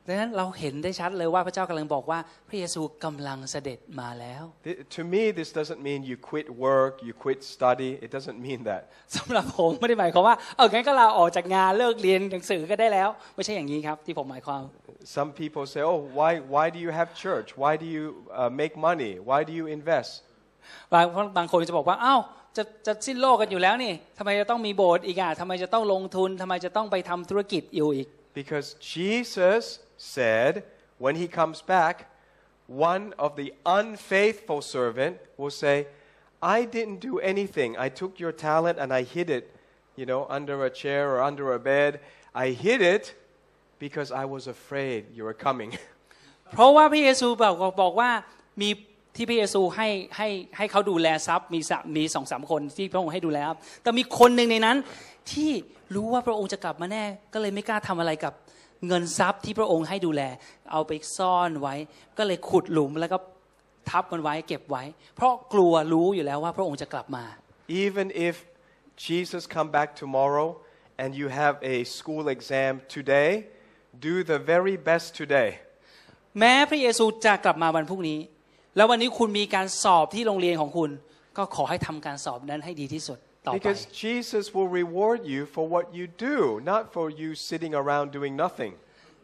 [0.08, 2.18] ดังนั้นเราเห็นได้ชัดเลยว่าพระเจ้ากำลังบอกว่า
[2.48, 7.90] พระเยซูกำลังเสด็จมาแล้ว Th- To me, this doesn't mean you quit work, you quit study.
[8.04, 8.82] It doesn't mean that.
[9.16, 14.62] สำหรับผมไม่ได้หมายความว่าเอองั้นก็ลาออกจากงานเลิกเรียนหนังสือก็ได้แล้ว ไม่ใช่อย่างนี้ครับที่ผมหมายความ
[15.16, 17.48] Some people say, "Oh, why, why do you have church?
[17.62, 18.04] Why do you
[18.40, 19.12] uh, make money?
[19.30, 20.10] Why do you invest?"
[20.92, 21.04] บาง
[21.36, 22.20] บางคนจะบอกว่าอ้าว
[22.57, 28.07] จะจะสิ้นโลกกันอยู่แล้วนี่ทำไมจะต้องมีโบสถ์อีกอะทำไมจะต้องลงทุนทำไมจะต้องไปทำธุรกิจอยู่อีก
[28.41, 29.63] Because Jesus
[30.15, 30.53] said,
[31.03, 31.95] when he comes back,
[32.91, 33.49] one of the
[33.79, 35.75] unfaithful servant will say,
[36.57, 37.69] "I didn't do anything.
[37.85, 39.45] I took your talent and I hid it
[39.95, 41.99] you know, under a chair or under a bed.
[42.33, 43.15] I hid it
[43.79, 45.71] because I was afraid you were coming.
[46.55, 48.11] เพราะว่าพระเยซูบอกบอกว่า
[48.61, 48.69] มี
[49.15, 49.87] ที่พระเยซูให้
[50.17, 54.77] ให้ให้เขาดูแลทรัพย์มีสะมีสองสามคนที่พระองค์ให้ดูแลครับแต่มีคนหนึ่งในนั้น
[55.31, 55.51] ที่
[55.95, 58.33] รู้ว่าพระองค์จะกลับมาแน่ ก็เลยไม่กล้าทำอะไรกับ
[58.87, 60.21] เงินทรัพย์ที่พระองค์ให้ดูแล
[60.71, 61.75] เอาไปซ่อนไว้
[62.17, 63.17] ก็เลยขุดหลุมแล้วก็
[63.89, 64.83] ทับมันไว้เก็บไว้
[65.15, 67.23] เพราะกลัวรู้อยู่แล้วว่าพระองค์จะกลับมา
[67.85, 68.35] Even if
[69.05, 70.49] Jesus come back tomorrow
[71.01, 73.29] and you have a school exam today,
[74.07, 75.49] do the very best today.
[76.39, 78.19] แม้พระเยซูจะกลับมาวันพรุ่งนี้
[78.75, 80.89] แล้ววันนี้คุณมีการสอบที่โรงเรียนของคุณ
[81.37, 83.17] ก็ขอให้ทำการสอบนั้นให้ดีที่สุด
[83.47, 86.37] ต่อไป Because Jesus will reward you for what you do,
[86.71, 88.73] not for you sitting around doing nothing.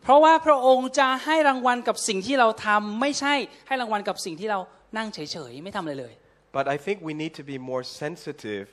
[0.04, 3.34] เพราะว่าพระองค์จะให้รางวัลกับสิ่งที่เราทำไม่ใช่
[3.68, 4.60] ให้รางวัลกับสิ่งที่เรา
[4.98, 6.14] นั่งเฉยๆไม่ทำอะไรเลย
[6.58, 8.66] But I think we need to be more sensitive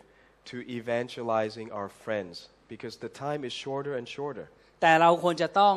[0.50, 2.34] to evangelizing our friends
[2.72, 4.46] because the time is shorter and shorter.
[4.82, 5.74] แต่เราควรจะต้อง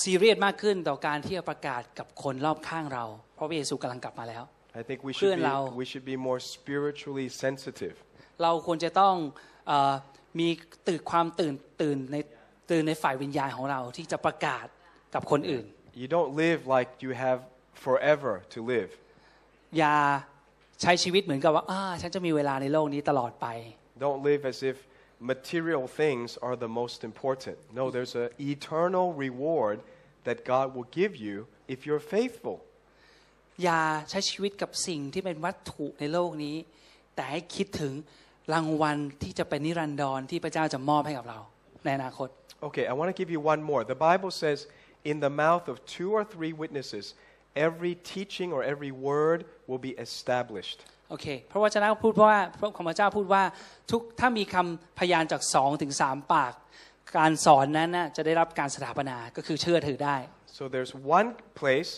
[0.00, 3.04] ซีเรียสมากขึ้นต่อการที่จะประกาศกับคนรอบข้างเรา
[3.34, 4.44] เพราะพระเยซูกำลังกลับมาแล้ว
[4.80, 7.96] I think we เพื่ should อน be, เรา we should be more spiritually sensitive.
[8.42, 9.14] เราควรจะต้อง
[9.66, 9.94] เออ
[10.38, 10.48] มี
[10.88, 12.16] ตื่นความตื่นตื่นใน
[12.70, 14.66] ตื่นในฝ่ายวิญญาณของเราที่จะประกาศ
[15.14, 15.64] กับคนอื่น
[16.02, 17.40] You don't live like you have
[17.84, 18.90] forever to live.
[19.78, 19.96] อย่า
[20.82, 23.46] ใช้ชีวิตเหมือนกับว่าอ่าฉันจะมีเวลาในโลกนี้ตลอดไป
[24.04, 24.76] Don't live as if
[25.23, 27.57] material things are the most important.
[27.73, 29.81] No, there's an eternal reward
[30.23, 32.57] that God will give you if you're faithful.
[33.63, 36.55] อย่าใช้ชีวิตกับสิ่งที่เป็นวัตถุในโลกนี้
[37.15, 37.93] แต่ให้คิดถึง
[38.53, 41.39] รางวัลที่จะเป็นนิรันดรที่พระเจ้าจะมอบให้กับเรา
[41.83, 42.29] ในอนาคต
[42.67, 43.81] Okay, I want to give you one more.
[43.85, 44.67] The Bible says,
[45.11, 47.05] in the mouth of two or three witnesses,
[47.55, 50.79] every teaching or every word will be established.
[51.10, 53.42] โอเคเพราะว่าจะนะพูดว่าพระของพระเจ้าพูดว่า
[53.90, 56.52] ทุกถ้ามีคำพยานจากสองถึงสามปาก
[57.18, 60.16] การสอนนั้นน่ะจะได้รับการสถาปนาก็คือเชื่อถือได้
[60.58, 61.28] So there's one
[61.60, 61.90] place,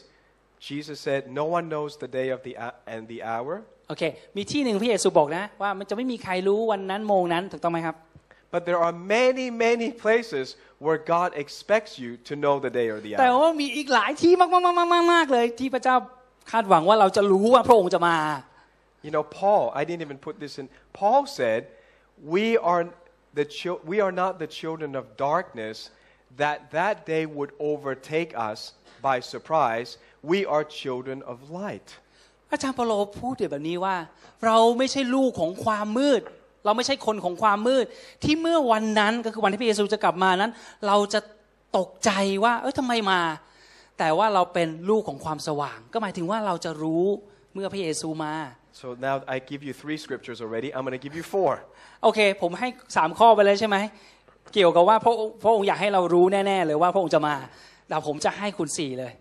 [0.69, 3.55] Jesus said, no one knows the day of the hou- and the hour.
[3.89, 4.03] โอเค
[4.37, 7.97] มีที่หนึ่งพระเยซูบอกนะว่ามันจะไม่มีใครรู้วันนั้นโมงนั้นถูกต้องไหมครับ
[8.55, 10.47] But there are many, many places
[10.85, 13.41] where God expects you to know the day or the แต่ hour.
[13.43, 15.97] ว่ามีอีกหลายที่มากมากมากมากมากเลยที่พระเจ้า
[16.53, 18.17] คาดหวังว่าเราจะรู้ว่าพระองค์จะมา
[19.07, 20.67] You know, Paul, I didn't even put this in.
[21.01, 21.61] Paul said,
[22.35, 22.83] we are,
[23.39, 25.77] the chil- we are not the children of darkness,
[26.43, 28.59] that that day would overtake us
[29.01, 29.89] by surprise.
[30.33, 31.89] We are children of light.
[32.53, 33.97] อาจารย์เปโลพูดแบบนี้ว่า
[34.45, 36.23] เราไม่ใช่ลูกของความมืด
[36.65, 37.85] เราไม่ใช่คนของความมืด
[38.25, 40.53] ที่เมื่อวันนั้นก็คือวันที่พระเยซูจะกลับมานั้น
[40.87, 41.21] เราจะ
[41.79, 42.11] ตกใจ
[42.45, 43.21] ว่า เอ้ยทำไมมา
[43.99, 47.05] แต่ว่าเราเป็นลูกของความสว่าง ก็หมายถึงว่าเราจะรู้
[47.55, 48.35] เมื่อพระเยซูมา
[48.81, 50.69] So now I give you three scriptures already.
[50.75, 51.53] I'm going to give you four.
[52.03, 53.77] โอเค ผมให้สามข้อไปเลยใช่ไหม
[54.55, 57.35] เกี่ยวกับว่าพระองค์พระองค์อยากให้เรารู้แน่ๆเลยว่าพระองค์จะมา
[57.89, 59.13] แต่ผมจะให้คุณสี่เลย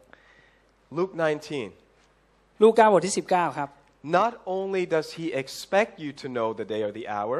[0.97, 1.14] Luke
[1.88, 2.62] 19.
[2.62, 3.70] ลูกาบทที่ 19 ครับ
[4.20, 7.38] Not only does he expect you to know the day or the hour,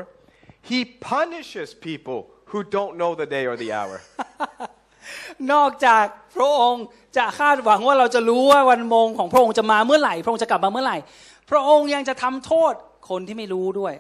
[0.70, 0.80] he
[1.12, 2.20] punishes people
[2.52, 3.98] who don't know the day or the hour.
[5.54, 6.06] นอกจาก
[6.36, 6.86] พระองค์
[7.18, 10.98] จะคาดหวังว่าเราจะรู้ว่าวันมงของพระองค์จะมาเมื่อไหร่ พระองค์จะกลับมาเมื่อไหร่
[11.50, 12.74] พระองค์ยังจะทำโทษ
[13.10, 13.96] คนที่ไม่รู้ด้วย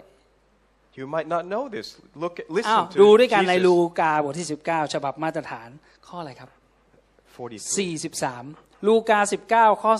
[1.00, 1.88] You might not know this.
[2.24, 3.90] Look, at, อ้าว listen ดู to ด้วยกันในลู Jesus.
[4.00, 5.70] กาบทที่ 19 ฉบับมาตรฐาน
[6.08, 6.50] ข้ออะไรครับ
[7.36, 8.46] 43.
[8.46, 9.20] 43 ลูกา
[9.52, 9.94] 19 ข้อ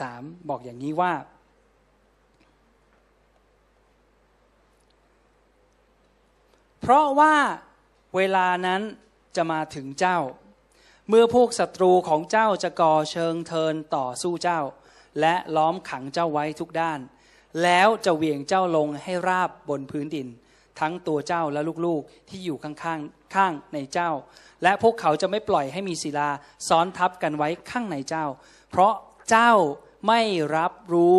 [0.00, 1.12] 43 บอกอย่างนี้ว่า
[6.80, 7.34] เพราะว่า
[8.16, 8.80] เวลานั้น
[9.36, 10.18] จะมาถึงเจ้า
[11.08, 14.60] เมื่อพวกศัตรูของเจ้าจะก่อเชิงเทินต่อสู้เจ้า
[15.20, 17.00] และล้อมขังเจ้าไว้ทุกด้าน
[17.62, 20.28] แล้วจะเหวี่ยงเจ้าลงให้ราบบนพื้นดิน
[20.80, 24.10] ทั้งตัวเจ้าและลูกๆที่อยู่ข้างๆข้างในเจ้า
[24.62, 26.30] และพวกเขาจะไม่ปล่อยให้มีศิลา
[26.68, 28.26] ซ้อนทับกันไว้ข้างในเจ้า
[28.70, 28.94] เพราะ
[29.30, 29.52] เจ้า
[30.08, 30.20] ไม่
[30.56, 31.16] รับรู้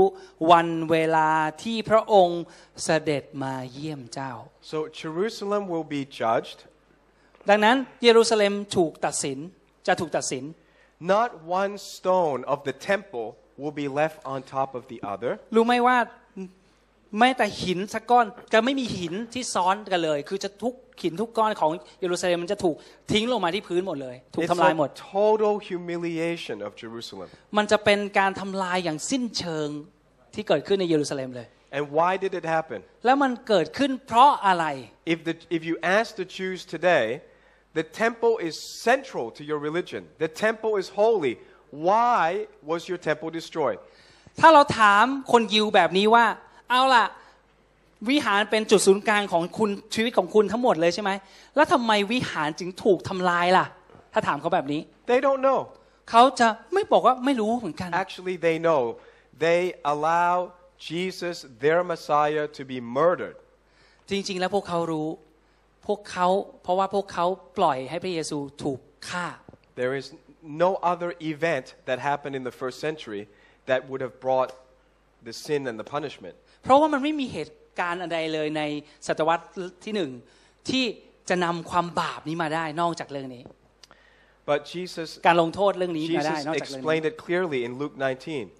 [0.51, 1.29] วันเวลา
[1.63, 2.43] ที่พระองค์
[2.83, 4.31] เสด็จมาเยี่ยมเจ้า
[4.71, 6.59] So Jerusalem will be judged.
[7.49, 9.37] ดังนั้นเยรูซาเล็มถูกตัดสิน
[9.87, 10.43] จะถูกตัดสิน
[11.15, 11.29] Not
[11.61, 13.27] one stone of the temple
[13.61, 15.31] will be left on top of the other.
[15.55, 15.97] รู้ไหมว่า
[17.19, 22.75] แม้แต่หินสักก้อนจะไม่มีหินที่ซ้อนกันเลย คือจะทุกหินทุกก้อนของเยรูซาเล็มมันจะถูก
[23.11, 27.27] ทิ้งลงมาที่พื้นหมดเลย ถูก It's ทำลายหมด a total humiliation of Jerusalem.
[27.57, 29.69] มันจะเป็นการทำลายอย่างสิ้นเชิง
[30.35, 31.47] ที่เกิดขึ้นในเยรูซาเล็มเลย
[31.77, 32.79] And why did it happen?
[33.05, 34.65] แล้วมันเกิดขึ้นเพราะอะไร
[35.13, 37.05] If, the, if you ask the Jews today,
[37.79, 38.55] the temple is
[38.89, 40.01] central to your religion.
[40.25, 41.33] The temple is holy.
[41.89, 43.79] Why was your temple destroyed?
[44.39, 46.25] ถ้าเราถามคนยิวแบบนี้ว่า
[46.69, 47.05] เอาล่ะ
[48.09, 51.11] วิหารเป็นจุดศูนย์กลางของคุณชีวิตของคุณทั้งหมดเลยใช่ไหม
[51.55, 53.65] แล้วทำไมวิหารจึงถูกทำลายล่ะ
[54.13, 55.59] ถ้าถามเขาแบบนี้ They don't know.
[56.11, 58.81] เขาจะไม่บอกว่าไม่รู้เหมือนกัน Actually, they know.
[59.47, 59.61] They
[59.93, 60.33] allow
[60.89, 63.37] Jesus, their Messiah, to be murdered.
[64.09, 65.07] จริง ๆ แล้วพวกเขารู้
[65.87, 66.27] พวกเขา
[66.63, 67.25] เพราะว่าพวกเขา
[67.57, 69.25] ปล่อยให้พระเยซูถูกฆ่า
[69.79, 70.05] There is
[70.42, 73.28] no other event that happened in the first century
[73.66, 74.50] that would have brought
[75.24, 76.34] the sin and the punishment.
[76.62, 78.62] เพราะว่ามันไม่มีเหตุการณ์อะไรเลยใน
[79.06, 79.44] ศตวรรษ
[79.84, 80.10] ที่หนึ่ง
[80.68, 80.84] ที่
[81.28, 83.44] จะนำความบาปนี้มาได้นอกจากเรื่องนี้
[84.50, 88.50] But Jesus, การลงโทษเรื่องนี้มาได้ Jesus นอกจากเรื่องนี้ explained it clearly in Luke 19.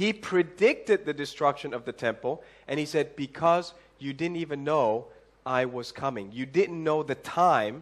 [0.00, 5.06] He predicted the destruction of the temple, and he said, Because you didn't even know
[5.44, 6.26] I was coming.
[6.32, 7.74] You didn't know the time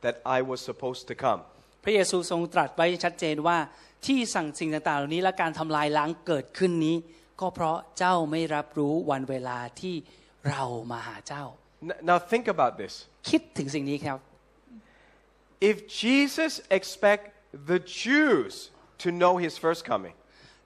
[0.00, 1.42] that I was supposed to come.
[1.83, 3.57] พระเยซูทรงตรัสไว้ชัดเจนว่า
[4.05, 6.95] ที่สั่งสิ่งต่างๆ เหล่านี้และการทำลายล้างเกิดขึ้นนี้
[7.41, 9.95] ก็เพราะเจ้าไม่รับรู้วันเวลาที่
[10.49, 11.43] เรามาหาเจ้า
[11.89, 12.93] N- Now, think about this.
[13.29, 14.17] คิดถึงสิ่งนี้ครับ
[15.71, 17.23] If Jesus expect
[17.71, 18.53] the Jews
[19.03, 20.15] to know his first coming,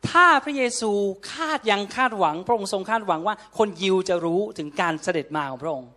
[0.09, 0.91] ถ้าพระเยซู
[1.33, 5.89] คาดยังคาดหวัง พระองค์ทรงคาดหวังว่าคนยิวจะรู้ถึงการเสด็จมาของพระองค์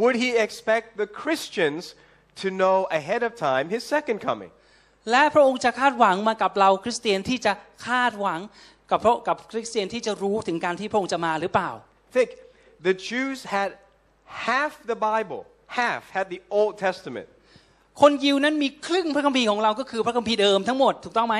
[0.00, 1.82] would he expect the Christians
[2.42, 4.50] to know ahead of time his second coming?
[5.10, 7.52] และพระองค์จะคาดหวังมากับเราคริสเตียนที่จะ
[7.86, 8.40] คาดหวัง
[8.90, 11.70] กับพระกับคริสเตียนที่จะรู้ถึงการที่พระองค์จะมาหรือเปล่า
[12.16, 12.30] Think,
[12.88, 13.70] the Jews had
[14.48, 15.42] half the Bible,
[15.80, 17.28] half had the Old Testament.
[18.00, 21.36] คนยิวนั้นมีครึ่งพระคัมภีร์ของเราก็คือพระคัมภีร์เดิมทั้งหมดถูกต้องไหม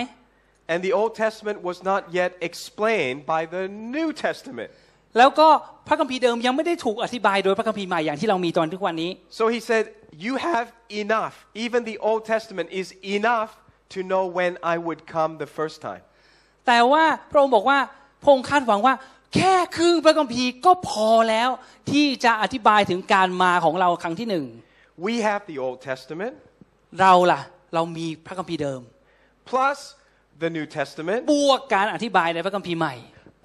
[0.72, 3.64] And the Old Testament was not yet explained by the
[3.96, 4.70] New Testament.
[5.18, 5.48] แล้วก็
[5.88, 9.84] พระคัมภีร์เดิมยังไม่ได้ถูกอธิบายโดยพระคัมภีร์ใหม่อย่างที่เรามีตอนทุกวันนี้ So he said,
[10.26, 10.66] You have
[11.02, 11.34] enough.
[11.64, 13.50] Even the Old Testament is enough
[13.94, 16.02] to know when I would come the first time.
[16.66, 17.78] แต่ว่าพระองค์บอกว่า
[18.22, 18.94] พระองค์คาดหวังว่า
[19.34, 21.48] แค่ครึ่งพระคัมภีร์ก็พอแล้ว
[21.90, 24.44] ที่จะอธิบายถึงการมาของเราครั้งที่หนึ่ง
[25.06, 26.34] We have the Old Testament
[27.00, 27.40] เราล่ะ
[27.74, 28.80] เรามีพระคัมภีร์เดิม
[29.50, 29.78] plus
[30.42, 32.94] the New Testament บวกการอธิบายในพระคัมภีร์ใหม่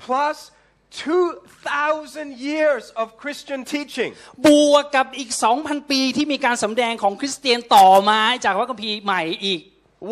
[0.05, 0.37] plus
[0.90, 4.10] 2,000 years of Christian teaching.
[4.46, 9.60] บวกกับอีก 2,000 ปีที่มีการสำแดงของคริสเตียนต่อมาจากพระคัมภีร์ใหม่อีก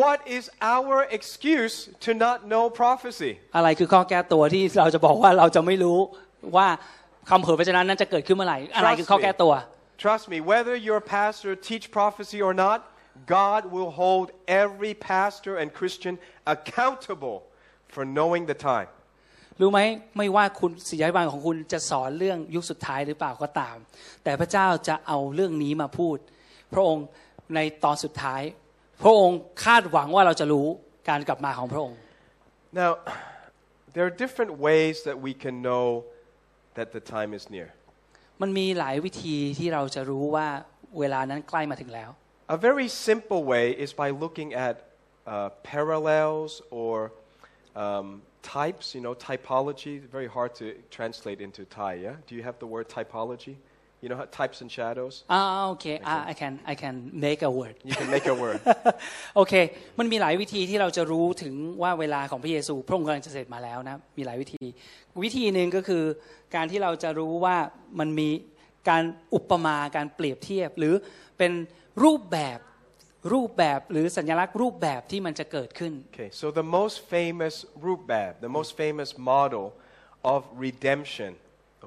[0.02, 0.44] What is
[0.74, 3.32] our excuse to not know prophecy?
[3.56, 5.98] อะไรคือข้อแก้ตัวที่เราจะบอกว่าเราจะไม่รู้
[6.56, 6.68] ว่า
[7.30, 9.52] คำเผยพระชนะนั้นจะเกิดขึ้นเมื่อไหร่ อะไรคือข้อแก้ตัว
[10.04, 12.78] Trust me, whether your pastor teach prophecy or not,
[13.38, 14.26] God will hold
[14.64, 16.14] every pastor and Christian
[16.54, 17.36] accountable
[17.92, 18.88] for knowing the time.
[19.61, 19.79] รู้ไหม
[20.17, 23.77] ไม่ว่าคุณศิษยาภิบาลของคุณจะสอนเรื่องยุคสุดท้ายหรือเปล่าก็ตาม
[24.23, 26.17] แต่พระเจ้าจะเอาเรื่องนี้มาพูด
[26.73, 27.05] พระองค์
[27.55, 28.41] ในตอนสุดท้าย
[29.01, 30.67] พระองค์คาดหวังว่าเราจะรู้
[31.09, 31.97] การกลับมาของพระองค์
[32.81, 32.91] Now,
[33.93, 35.85] there are different ways that we can know
[36.77, 37.69] that the time is near.
[38.41, 40.47] มันมีหลายวิธีที่เราจะรู้ว่า
[40.99, 42.09] เวลานั้นใกล้มาถึงแล้ว
[42.55, 44.75] A very simple way is by looking at
[45.33, 46.51] uh, parallels
[46.81, 46.95] or
[47.83, 48.07] um,
[48.42, 49.94] types, you know, typology.
[50.16, 50.64] Very hard to
[50.96, 52.16] translate into Thai, yeah?
[52.26, 53.56] Do you have the word typology?
[54.02, 55.14] You know, how, types and shadows?
[55.32, 56.94] อ่าโอเคอ่า I can I can
[57.26, 58.60] make a word You can make a word.
[59.36, 59.54] โอเค
[59.98, 64.64] มันมีหลายวิธีที่เราจะรู้ถึงว่าเวลาของพระเยซู พระองค์กำลังจะเสร็จมาแล้วนะ มีหลายวิธี
[65.24, 66.02] วิธีหนึ่งก็คือ
[66.54, 67.56] การที่เราจะรู้ว่า
[67.98, 68.28] มันมี
[68.88, 69.04] การ
[69.34, 70.94] อุปมาการเปรียบเทียบ หรือ
[71.38, 71.52] เป็น
[72.02, 72.58] รูปแบบ
[73.33, 77.55] รูปแบบหรือสัญลักษณ์รูปแบบที่มันจะเกิดขึ้น Okay, so the most famous
[77.85, 79.65] rubab, the most famous model
[80.33, 81.31] of redemption,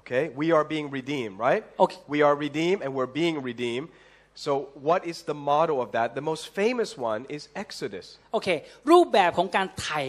[0.01, 0.25] okay?
[0.41, 1.63] We are being redeemed, right?
[1.85, 1.99] Okay.
[2.15, 3.89] We are redeemed and we're being redeemed.
[4.35, 4.53] So
[4.89, 6.15] what is the model of that?
[6.21, 8.07] The most famous one is Exodus.
[8.33, 8.49] โอเค
[8.91, 10.03] รูปแบบของการไถ่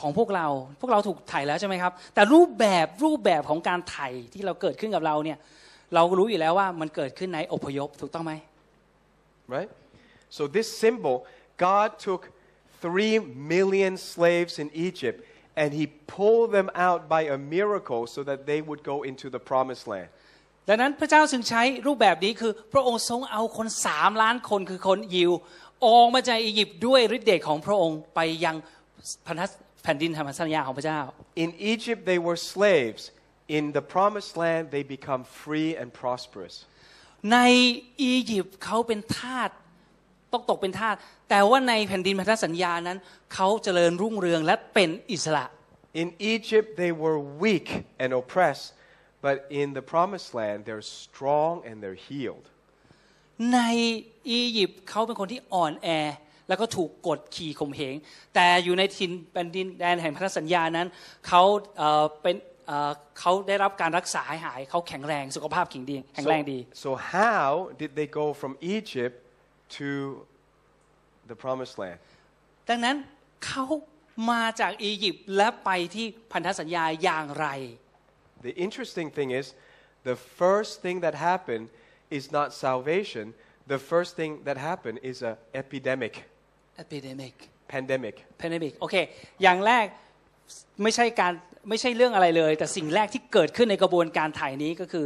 [0.00, 0.46] ของพวกเรา
[0.80, 5.38] พวกเราถูกไถ่แล้วใช่ไหมครับ แต่รูปแบบรูปแบบของการไถ่ที่เราเกิดขึ้นกับเราเนี่ย
[5.94, 8.32] เรารู้อยู่แล้วว่ามันเกิดขึ้นในอพยพถูกต้องไหม
[9.54, 9.70] right?
[10.29, 11.15] So this symbol,
[11.57, 12.21] God took
[12.81, 15.17] three million slaves in Egypt
[15.55, 19.39] and he pulled them out by a miracle so that they would go into the
[19.39, 20.09] promised land.
[20.69, 25.31] ดังนั้นพระเจ้าจึงใช้รูปแบบนี้คือ พระองค์ทรงเอาคนสามล้านคนคือคนยิว
[25.85, 28.55] ออกมาจากอียิปต์ด้วยฤทธิ์เดชของพระองค์ไปยัง
[29.27, 29.41] พันธ
[29.83, 31.01] แผ่นดินธรรมสัญญาของพระเจ้า
[31.43, 33.01] In Egypt, they were slaves.
[33.57, 36.55] In the promised land, they become free and prosperous.
[37.33, 37.37] ใน
[38.03, 39.49] อียิปต์เขาเป็นทาส
[40.32, 40.94] ต้องตกเป็นทาส
[41.30, 42.98] แต่ว่าในแผ่นดินพันธสัญญานั้น
[43.34, 45.46] เขาเจริญรุ่งเรืองและเป็นอิสระ
[46.02, 47.68] In Egypt, they were weak
[48.02, 48.66] and oppressed,
[49.26, 52.46] but in the promised land, they're strong and they're healed.
[53.54, 53.60] ใน
[54.30, 55.88] อียิปต์เขาเป็นคนที่อ่อนแอ
[56.48, 57.94] แล้วก็ถูกกดขี่ข่มเหง
[58.34, 60.88] แต่อยู่ในถิ่นแผ่นดินแดนแห่งพันธสัญญานั้น
[61.26, 61.42] เขา
[61.78, 67.46] เอ่อเป็นเอ่อเขาได้รับการรักษาให้หายเขาแข็งแรงสุขภาพแข็งดีแข็งแรงดี So, so how
[67.80, 69.16] did they go from Egypt
[69.77, 69.89] to
[71.29, 71.99] the promised land?
[72.69, 72.95] ดังนั้น
[73.45, 73.65] เขา
[74.31, 77.47] มาจากอียิปต์และไปที่พันธสัญญาอย่างไร
[78.47, 79.45] The interesting thing is,
[80.09, 81.65] the first thing that happened
[82.17, 83.25] is not salvation.
[83.73, 86.13] The first thing that happened is an epidemic,
[86.83, 87.35] epidemic
[87.73, 88.15] pandemic.
[88.41, 88.95] pandemic โอเค
[89.43, 89.85] อย่างแรก
[90.83, 91.33] ไม่ใช่การ
[91.69, 95.05] ไม่ใช่เรื่องอะไรเลย แต่สิ่งแรกที่เกิดขึ้นในกระบวนการถ่ายนี้ก็คือ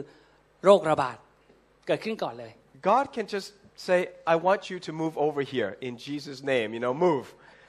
[0.66, 1.18] โรคระบาด
[1.88, 2.52] เกิดขึ้นก่อนเลย
[2.90, 3.50] God can just
[3.87, 3.99] say,
[4.33, 7.25] I want you to move over here in Jesus' name, you know, move.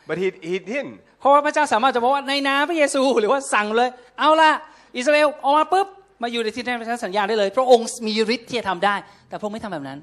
[0.10, 0.96] But he, he didn't.
[1.20, 3.90] เพราะว่าพระเจ้าสามารถจะบอกว่าในนามพระเยซูหรือว่าสั่งเลย
[4.20, 4.52] เอาละ
[4.98, 5.88] อิสราเอลออกมาปุ๊บ
[6.24, 8.96] มาอยู่ในที่ในพันธสัญญาได้เลย พระองค์มีฤทธิ์ที่จะทำได้
[9.30, 10.00] แต่พระองค์ไม่ทำแบบนั้น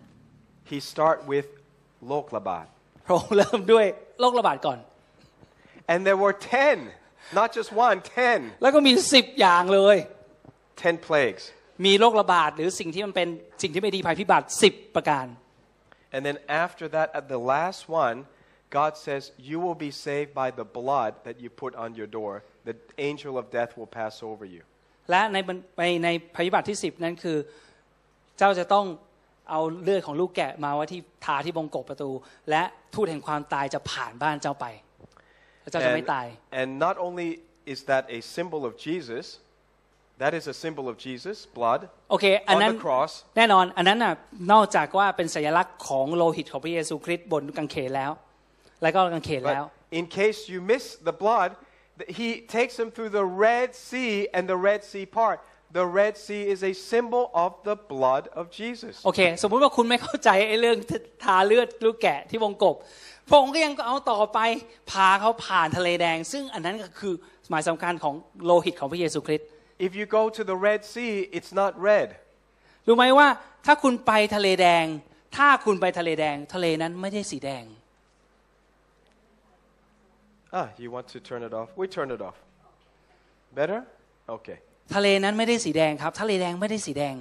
[0.70, 1.48] He start with
[2.12, 2.66] Loklabat.
[3.06, 3.86] พระองค์เริ่มด้วย
[4.20, 4.78] โรคระบาดก่อน
[5.92, 9.96] And there were 10, not just one, 10, แล้วก็มีสิบอย่างเลย
[10.52, 11.42] 10 plagues.
[11.86, 13.28] มีโรคระบาดหรือสิ่งที่มันเป็น
[13.62, 15.26] สิ่งที่ไม่ดีภัยพิบัติสิบประการ
[16.13, 18.17] And then after that, at the last one,
[18.69, 22.43] God says, You will be saved by the blood that you put on your door.
[22.65, 24.63] The angel of death will pass over you.
[25.11, 27.37] และในบรรในในภัยพิบัติที่สิบนั้นคือ
[28.37, 28.85] เจ้าจะต้อง
[29.49, 32.09] เอาเลือดของลูกแกะมาไว้ที่ทาที่บงกบประตู
[32.49, 34.65] และทูตแห่งความตายจะผ่านบ้านเจ้าไป
[35.61, 36.25] และเจ้าจะไม่ And, ตาย
[36.61, 37.29] and not only
[37.73, 39.25] is that a symbol of Jesus,
[40.22, 43.12] that is a symbol of Jesus, blood โอเคอัน on นั้น the cross.
[43.36, 44.14] แน่นอนอันนั้นน่ะ
[44.52, 48.12] นอกจากว่าเป็นสัญลักษณ์ของโลหิตของพระเยซูคริสต์บนกางเขนแล้ว
[48.82, 51.50] แล้วก็กางเขนแล้ว But in case you miss the blood,
[51.98, 55.38] th- he takes them through the Red Sea and the Red Sea part.
[55.80, 58.94] The Red Sea is a symbol of the blood of Jesus.
[59.04, 60.76] โอเค สมมุติว่าคุณไม่เข้าใจไอ้เรื่อง
[61.24, 62.76] ทาเลือดลูกแกะที่วงกบ
[63.28, 64.38] พระองค์ก็ยังเอาต่อไป
[64.90, 67.14] พาเขาผ่านทะเลแดง ซึ่งอันนั้นก็คือ
[67.48, 68.14] หมายสำคัญของ
[68.44, 69.48] โลหิตของพระเยซูคริสต์
[69.85, 72.09] If you go to the Red Sea, it's not red.
[72.87, 73.27] รู้ไหมว่า
[73.65, 74.85] ถ้าคุณไปทะเลแดง
[75.37, 77.63] ถ้าคุณไปทะเลแดง ทะเลนั้นไม่ได้สีแดง
[80.59, 81.69] Ah, you want to turn it off?
[81.75, 82.37] We turn it off.
[83.59, 83.79] Better?
[84.35, 84.57] Okay.
[84.95, 87.15] ทะเลนั้นไม่ได้สีแดงครับ ทะเลแดงไม่ได้สีแดง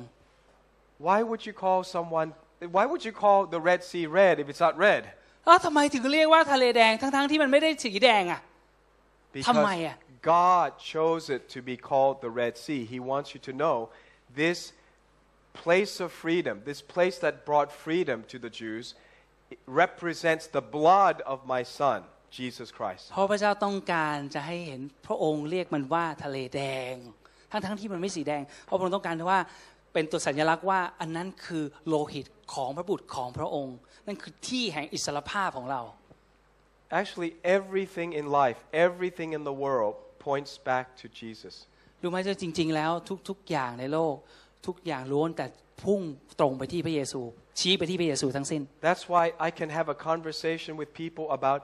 [1.09, 2.29] Why would you call someone,
[2.77, 5.03] why would you call the Red Sea red if it's not red?
[5.45, 8.41] แล้วทำไมถึงเรียกว่าทะเลแดงทั้งๆที่มันไม่ได้สีแดงอ่ะ
[9.35, 9.93] Because Tamaya.
[10.27, 12.85] God chose it to be called the Red Sea.
[12.85, 13.77] He wants you to know
[14.35, 14.73] this
[15.53, 18.95] place of freedom, this place that brought freedom to the Jews,
[19.51, 23.05] it represents the blood of my son, Jesus Christ.
[23.13, 26.63] เพราะพระเจ้าต้องการจะให้เห็นพระองค์เรียกมันว่าทะเลแด
[26.93, 26.95] ง
[27.51, 29.41] ทั้งๆที่มันไม่สีแดง เพราะพระองค์ต้องการว่า
[29.93, 33.77] เป็นตัวสัญลักษณ์ว่าอันนั้นคือโลหิตของพระบุตรของพระองค์
[34.07, 35.83] นั่นคือที่แห่งอิสรภาพของเรา
[37.01, 39.95] Actually, everything in life, everything in the world
[40.28, 41.54] points back to Jesus.
[42.02, 42.92] รู้ไหมว่าจริง ๆ แล้ว
[43.30, 44.16] ทุกๆอย่างในโลก
[44.68, 45.46] ทุกอย่างล้วนแต่
[45.84, 46.02] พุ่ง
[46.40, 47.22] ตรงไปที่พระเยซู
[47.60, 51.60] ชี้ไปที่พระเยซูทั้งสิ้น That's why I can have a conversation with people about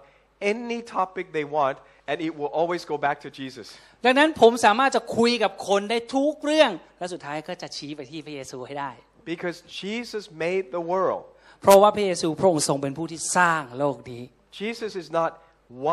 [0.53, 1.75] any topic they want,
[2.09, 3.67] and it will always go back to Jesus.
[4.05, 8.91] ดังนั้นผมสามารถจะคุยกับคนได้ทุกเรื่อง และสุดท้ายก็จะชี้ไปที่พระเยซูให้ได้
[9.33, 11.23] Because Jesus made the world.
[11.61, 14.23] เพราะว่าพระเยซูพระองค์ทรงเป็นผู้ที่สร้างโลกนี้
[14.61, 15.31] Jesus is not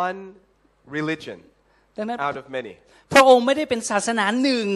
[0.03, 0.21] one
[0.97, 1.39] religion
[2.01, 2.75] ดังนั้น out of many.
[3.15, 4.67] พระองค์ไม่ได้เป็นศาสนาหนึ่ง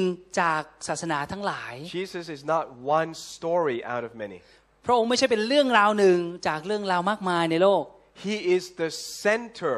[0.40, 2.64] จากศาสนาทั้งหลาย Jesus is not
[2.98, 4.38] one story out of many.
[4.86, 6.18] พระองค์ไม่ใช่เป็นเรื่องราวหนึ่ง
[6.48, 7.84] จากเรื่องราวมากมายในโลก
[8.26, 8.90] He is the
[9.26, 9.74] center.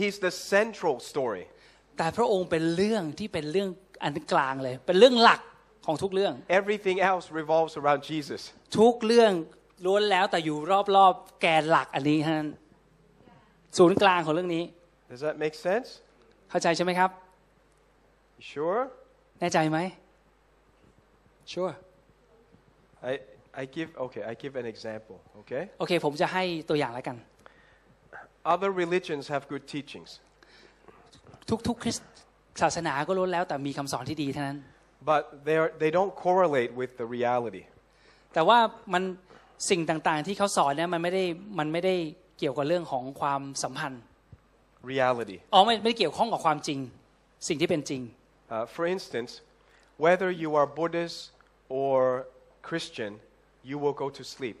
[0.00, 1.44] He's the central story.
[1.98, 3.68] แต่พระองค์เป็นเรื่องที่เป็นเรื่อง
[4.04, 5.40] อันกลางเลย เป็นเรื่องหลัก
[5.86, 8.40] ของทุกเรื่อง Everything else revolves around Jesus.
[8.78, 9.32] ทุกเรื่อง
[9.84, 10.56] ล้วนแล้วแต่อยู่
[10.96, 12.50] รอบๆแกนหลักอันนี้เท่านั้น
[13.78, 14.64] ศูนย์กลางของเรื่องนี้
[15.12, 15.88] Does that make sense?
[16.54, 17.10] เข้าใจใช่ไหมครับ
[18.38, 18.80] You sure?
[19.40, 19.78] แน่ใจไหม
[21.52, 21.74] sure
[23.10, 23.12] I,
[23.62, 25.62] I give, okay, I give an example, okay?
[25.78, 27.16] โอเค ผมจะให้ตัวอย่างแล้วกัน
[28.52, 30.10] Other religions have good teachings,
[31.68, 32.08] ทุกๆคริสต์
[32.62, 34.58] ศาสนาก็ล้วนแล้วแต่มีคำสอนที่ดีเท่านั้น
[35.10, 37.64] but they're, they don't correlate with the reality.
[38.34, 38.58] แต่ว่า
[38.92, 39.02] มัน
[39.70, 41.24] สิ่งต่างๆที่เขาสอนเนี่ยมันไม่ได้
[41.58, 41.94] มันไม่ได้
[42.38, 44.02] เกี่ยวกับเรื่องของความสัมพันธ์
[44.91, 45.37] Reality.
[45.53, 46.79] อ๋อไม่ไม่ได้เกี่ยวข้องกับความจริง
[47.47, 48.01] สิ่งที่เป็นจริง
[48.55, 49.31] Uh, for instance,
[50.05, 51.17] whether you are Buddhist
[51.81, 51.97] or
[52.69, 53.11] Christian,
[53.69, 54.57] you will go to sleep.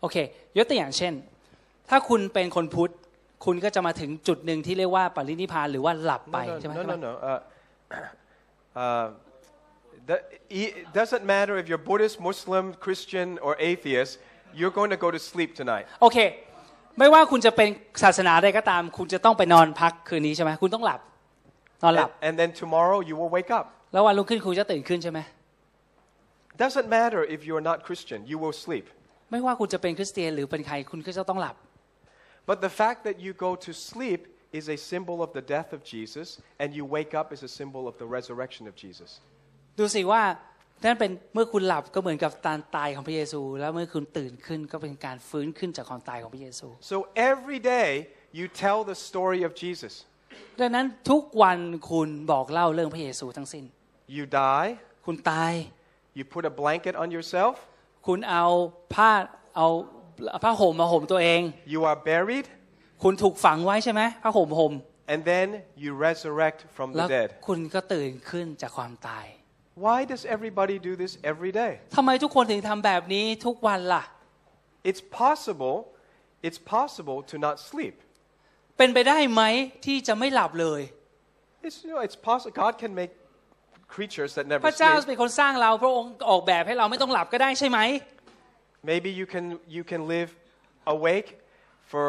[0.00, 0.16] โอเค
[0.56, 1.12] ยกตัวอย่างเช่น
[1.90, 2.92] ถ้าคุณเป็นคนพุทธ
[3.44, 7.12] คุณก็จะมาถึงจุดหนึ่งที่เรียกว่าปรินิพพานหรือว่าหลับไป No, no, ใช่ไหม no, no, no.
[7.30, 7.40] Uh,
[8.82, 9.06] uh,
[10.08, 10.16] the,
[10.62, 14.12] it doesn't matter if you're Buddhist, Muslim, Christian, or atheist.
[14.58, 15.84] You're going to go to sleep tonight.
[16.02, 16.18] โอเค
[16.99, 17.69] ไม่ว่าคุณจะเป็น
[18.03, 20.99] ศาสนาใดก็ตาม คุณจะต้องไปนอนพักคืนนี้ใช่ไหมคุณต้องหลับ
[21.83, 23.65] นอนหลับ And, and then tomorrow you will wake up.
[23.93, 25.19] แล้ววันรุ่งขึ้นคุณจะตื่นขึ้นใช่ไหม
[26.63, 28.85] Doesn't matter if you are not Christian, you will sleep.
[29.31, 31.55] ไม่ว่าคุณจะเป็นคริสเตียนหรือเป็นใครคุณก็จะต้องหลับ
[32.49, 34.21] But the fact that you go to sleep
[34.59, 36.27] is a symbol of the death of Jesus,
[36.61, 39.09] and you wake up is a symbol of the resurrection of Jesus.
[39.79, 40.23] ดูสิว่า
[40.83, 46.97] นั่นเป็นเมื่อคุณหลับก็เหมือนกับการตายของพระเยซู แล้วเมื่อคุณตื่นขึ้นก็เป็นการฟื้นขึ้นจากความตายของพระเยซู So
[47.31, 47.89] every day
[48.39, 49.93] you tell the story of Jesus.
[50.59, 51.59] ดังนั้นทุกวัน
[51.91, 53.63] คุณบอกเล่าเรื่องพระเยซูทั้งสิ้น
[54.17, 54.67] You die,
[55.05, 55.53] คุณตาย
[56.17, 57.53] you put a blanket on yourself,
[58.07, 58.45] คุณเอา
[58.93, 59.11] ผ้า
[59.55, 59.67] เอา
[60.43, 61.41] ผ้าห่มมาห่มตัวเอง
[61.73, 62.47] you are buried,
[63.03, 64.73] คุณถูกฝังไว้ใช่ไหมผ้าห่มห่ม
[65.13, 65.47] and then
[65.83, 67.29] you resurrect from แล้ the ว dead.
[67.47, 69.25] คุณก็ตื่นขึ้นจากความตาย
[69.86, 71.72] Why does everybody do this every day?
[71.96, 74.04] ทำไมทุกคนถึงทำแบบนี้ทุกวันล่ะ
[74.90, 75.76] It's possible,
[76.46, 77.94] it's possible to not sleep.
[78.78, 79.42] เป็นไปได้ไหม
[79.86, 80.82] ที่จะไม่หลับเลย
[81.66, 82.54] It's, you know, it's possible.
[82.64, 83.12] God can make
[83.94, 85.06] creatures that พ never ระเจ้า sleep.
[85.08, 87.78] เป็นคนสร้างเราพระองค์ออกแบบให้เราไม่ต้องหลับก็ได้ใช่ไหม
[88.92, 90.30] Maybe you can, you can live
[90.94, 91.28] awake
[91.92, 92.06] for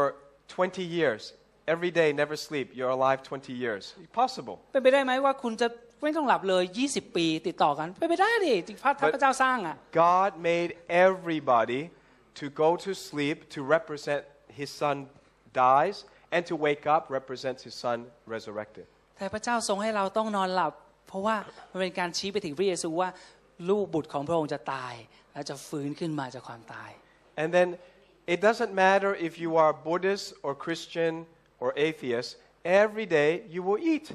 [0.47, 1.34] 20 years.
[1.67, 2.67] Every day, never sleep.
[2.77, 3.84] You're alive 20 years.
[4.21, 4.55] Possible.
[4.71, 5.67] เป็นไปได้ไหมว่าคุณจะ
[6.03, 9.76] ไม่ต้องหลับเลย 20 ปีติดต่อกันเป็นไปได้ดิจริงพระถ้าพระเจ้าสร้างอะ
[10.07, 10.70] God made
[11.07, 11.80] everybody
[12.40, 14.22] to go to sleep to represent
[14.61, 14.96] his son
[15.64, 15.96] dies
[16.34, 17.99] and to wake up represents his son
[18.34, 18.86] resurrected.
[19.18, 20.72] แต่พระเจ้าทรงให้เราต้องนอนหลับ
[21.09, 21.36] เพราะว่า
[21.70, 23.09] มันเป็นการชี้ไปถึงพระเยซูว่า
[23.70, 24.94] ลูกบุตรของพระองค์จะตาย
[25.32, 26.90] แล้วจะฟื้นขึ้นมาจากความตาย
[27.40, 27.68] And then
[28.34, 31.12] it doesn't matter if you are Buddhist or Christian
[31.62, 32.28] or atheist,
[32.64, 34.07] every day you will eat.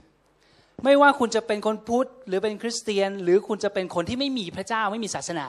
[0.84, 5.48] ไม่ว่าคุณจะเป็นคนพุทธหรือเป็นคริสเตียน หรือคุณจะเป็นคนที่ไม่มีพระเจ้าไม่มีศาสนา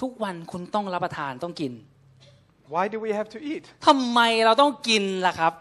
[0.00, 1.72] ทุกวันคุณต้องรับประทานต้องกิน
[2.74, 3.64] Why do we have to eat?
[3.86, 5.52] ทำไมเราต้องกินล่ะครับ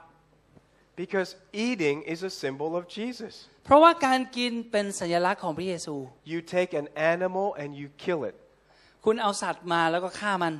[1.02, 1.30] Because
[1.68, 3.34] eating is a symbol of Jesus.
[3.66, 5.96] เพราะว่าการกินเป็นสัญลักษณ์ของพระเยซู
[6.32, 8.36] You take an animal and you kill it.
[9.06, 10.54] คุณเอาสัตว์มาแล้วก็ฆ่ามัน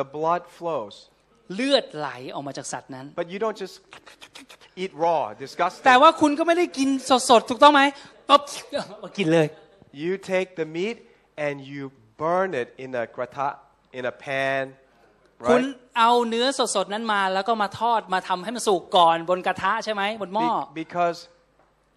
[0.00, 0.94] The blood flows.
[1.54, 3.76] เลือดไหลออกมาจากสัตว์นั้น But you don't just
[4.82, 5.84] eat raw, disgusting.
[5.86, 6.88] แต่ว่าคุณก็ไม่ได้กิน
[7.30, 7.82] สดๆถูกต้องไหม
[8.28, 8.40] ปั๊บ
[9.02, 9.46] มากินเลย
[10.04, 10.96] You take the meat
[11.46, 11.82] and you
[12.22, 13.48] burn it in a grata,
[13.98, 14.64] in a pan,
[15.50, 15.96] คุณ right?
[15.98, 21.18] เอาเนื้อสดๆนั้นมาแล้วก็มาทอดมาทำให้มันสุกก่อนบนกระทะใช่ไหมบนหม้อ Be- because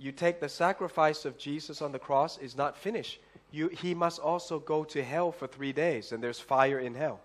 [0.04, 3.16] you take the sacrifice of Jesus on the cross is not finished.
[3.58, 7.18] You, he must also go to hell for three days, and there's fire in hell.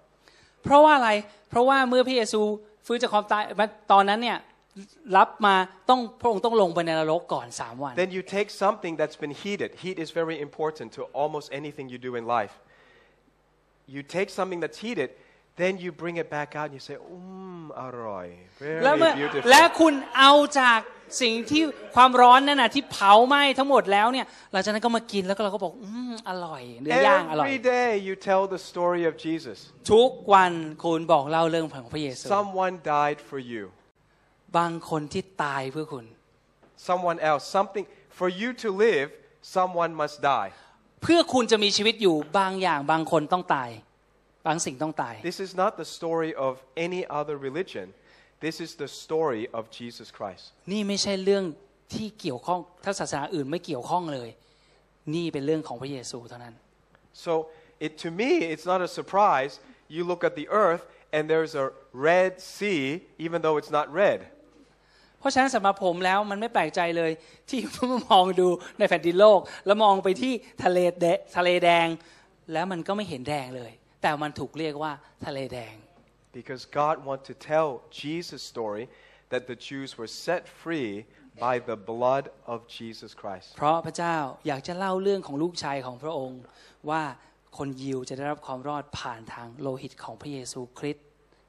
[0.64, 1.10] เพราะว่าอะไร
[1.50, 2.42] เพราะว่าเมื่อพระเยซู
[2.86, 3.42] ฟื้นจากความตาย
[3.92, 4.38] ตอนนั้นเนี่ย
[5.16, 5.54] รับมา
[5.90, 9.70] ต้องพระองค์ต้องลงไปในนรกก่อนสามวัน Then you take something that's been heated.
[9.84, 12.54] Heat is very important to almost anything you do in life.
[13.94, 15.10] You take something that's heated,
[15.56, 18.26] then you bring it back out and you say, Mmm, aroy.
[18.84, 19.48] แล้ว Very เมื่อ beautiful.
[19.50, 20.80] และคุณเอาจาก
[21.22, 21.62] สิ่งที่
[21.94, 29.58] ความร้อนนั่นน่ะที่เผาไหม้ทั้งหมดแล้วเนี่ยหลังจากนั้นก็มากินแล้วก็เราก็บอกอืมอร่อยเนื้อย่างอร่อย Every day you tell the story of Jesus.
[29.92, 30.52] ทุกวัน
[30.84, 33.64] คุณบอกเล่าเรื่องของพระเยซู Someone died for you.
[34.58, 36.04] บางคนที่ตายเพื่อคุณ
[36.88, 37.44] Someone else.
[37.56, 37.86] Something.
[38.18, 39.08] For you to live,
[39.56, 40.50] someone must die.
[41.02, 43.70] เพื่อคุณจะมีชีวิตอยู่บางอย่างบางคนต้องตาย
[44.46, 46.52] บางสิ่งต้องตาย This is not the story of
[46.86, 47.86] any other religion.
[48.46, 50.44] This is the story of Jesus Christ.
[50.72, 51.44] นี่ไม่ใช่เรื่อง
[51.94, 54.28] ที่เกี่ยวข้องถ้าศาสนาอื่นไม่เกี่ยวข้องเลย
[55.14, 56.54] นี่เป็นเรื่องของพระเยซูเท่านั้น
[57.24, 57.32] So
[57.84, 59.52] it, to me, it's not a surprise.
[59.94, 60.84] You look at the earth
[61.14, 62.82] and there's a red sea,
[63.18, 64.20] even though it's not red.
[65.18, 67.12] เพราะฉะนั้นสำหรับผมแล้วมันไม่แปลกใจเลย
[67.48, 67.60] ที่
[68.10, 70.32] มองดูในแผ่นดินโลก แล้วมองไปที่
[70.64, 71.88] ทะเลแดทะเลแดง
[72.52, 73.72] แล้วมันก็ไม่เห็นแดงเลย
[74.02, 74.92] แต่มันถูกเรียกว่า
[75.26, 75.74] ทะเลแดง
[76.40, 77.68] Because God wants to tell
[78.02, 78.84] Jesus' story
[79.32, 80.92] that the Jews were set free
[81.46, 83.48] by the blood of Jesus Christ.
[83.58, 84.16] เพราะพระเจ้า
[84.48, 86.42] อยากจะเล่าเรื่องของลูกชายของพระองค์
[86.90, 87.02] ว่า
[87.58, 91.06] คนยิวจะได้รับความรอดผ่านทางโลหิตของพระเยซูคริสต์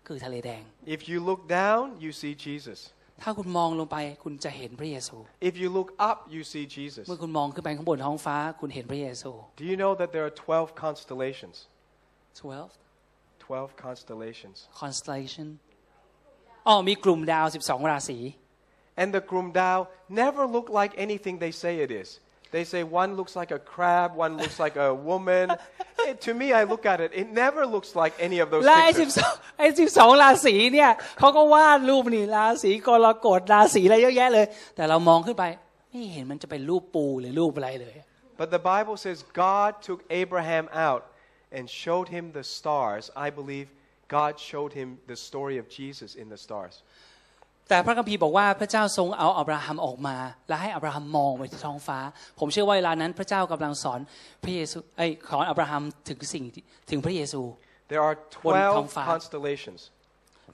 [0.07, 0.63] คือทะเลแดง
[0.95, 2.79] If you look down, you see Jesus.
[3.23, 5.15] ถ้าคุณมองลงไปคุณจะเห็นพระเยซู
[5.49, 7.05] If you look up, you see Jesus.
[7.07, 9.31] เมื่อคุณมองขึ้นไปข้างบนท้องฟ้าคุณเห็นพระเยซู
[9.61, 11.55] Do you know that there are 12 constellations?
[12.34, 12.70] 12
[13.38, 14.58] 12 constellations.
[14.82, 15.48] constellation
[16.66, 18.18] อ๋อมีกลุ่มดาว 12 ราศี
[19.00, 19.78] And the Grumdao
[20.08, 22.08] never look like anything they say it is.
[22.50, 25.46] They say one looks like a crab, one looks like a woman.
[26.08, 28.92] It- to me, I look at it, it never looks like any of those และไอ้
[28.92, 29.16] pictures.
[29.38, 35.44] 12ไอ้12 ราศีเนี่ยเขาก็วาดรูปนี่ราศีกรกฎราศีอะไรเยอะแยะเลย แต่เรามองขึ้นไป
[35.90, 37.96] ไม่เห็นมันจะเป็นรูปปูหรือรูปอะไรเลย
[38.40, 39.16] But the Bible says
[39.46, 41.02] God took Abraham out
[41.57, 43.03] and showed him the stars.
[43.15, 43.67] I believe
[44.17, 46.75] God showed him the story of Jesus in the stars.
[47.69, 50.17] แต่พระคัมภีร์บอกว่าพระเจ้าทรงเอาอับราฮัมออกมา
[50.49, 51.99] และให้อับราฮัมมองไปที่ท้องฟ้า
[52.39, 53.99] ผมเชื่อว่าเวลานั้นพระเจ้ากำลังสอน
[54.43, 57.41] พระเยซูเอ้ยสอนอับราฮัมถึงสิ่งที่ถึงพระเยซู
[57.91, 59.81] There are บนท้อง12ฟ้า constellations.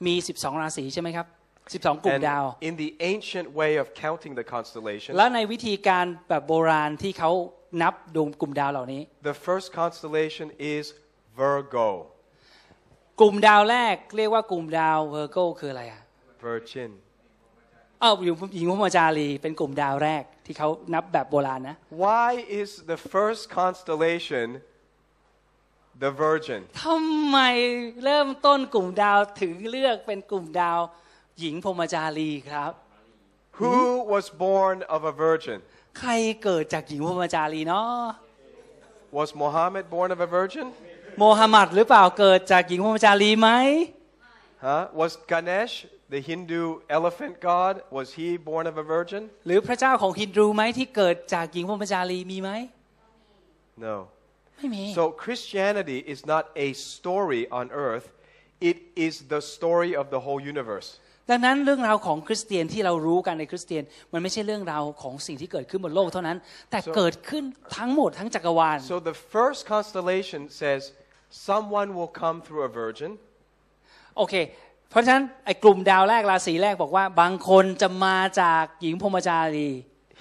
[0.06, 1.26] มี 12 ราศีใช่ไหมครับ
[1.84, 7.30] 12 กลุ่ม And ดาว in the ancient way of counting the constellations, และในวิธีการแบบโบราณที่เขา
[7.82, 10.84] นับดวงกลุ่มดาวเหล่านี้ the first constellation is
[11.40, 11.88] Virgo,
[13.20, 16.02] กลุ่มดาวแรกเรียกว่ากลุ่มดาวเวอร์โกคืออะไรอะ
[16.46, 16.90] Virgin.
[18.02, 24.46] อ้าวหญิงหญิงพรหมจารีเป็นกลุ่มดาวแรกที่เขานับแบบโบราณนะ Why is the first constellation
[26.02, 26.60] the Virgin?
[26.84, 27.38] ทำไม
[28.04, 30.78] เริ่มต้นกลุ่มดาวถึงเลือกเป็นกลุ่มดาว
[31.40, 32.72] หญิงพรหมจารีครับ
[33.60, 33.78] Who
[34.14, 35.58] was born of a virgin?
[35.99, 36.11] ใคร
[36.43, 37.93] เกิดจากหญิงพรหมจารีเนาะ
[39.17, 40.67] Was Muhammad born of a virgin?
[41.19, 43.49] โมฮัมหมัดหรือเปล่าเกิดจากหญิงพรหมจารีไหม
[44.67, 44.83] Huh?
[45.01, 45.73] Was Ganesh,
[46.13, 46.63] the Hindu
[46.97, 49.21] elephant god, was he born of a virgin?
[49.47, 52.51] หรือพระเจ้าของฮินดูไหมที่เกิดจากหญิงพรหมจารีมีไหม
[53.85, 53.95] No.
[54.57, 58.05] ไม่มี So Christianity is not a story on earth,
[58.69, 58.77] it
[59.07, 60.89] is the story of the whole universe.
[61.30, 66.38] ดังนั้นเรื่องราวของคริสเตียนที่เรารู้กันในคริสเตียน มันไม่ใช่เรื่องราวของสิ่งที่เกิดขึ้นบนโลกเท่านั้น
[66.70, 67.44] แต่ So- เกิดขึ้น
[67.76, 70.80] ทั้งหมดทั้งจักรวาล So the first constellation says
[71.48, 73.10] someone will come through a virgin,
[74.16, 74.34] โอเค
[74.90, 79.70] เพราะฉะนั้นไอ้กลุ่มดาวแรกราศีแรกบอกว่าบางคนจะมาจากหญิงพรหมจารี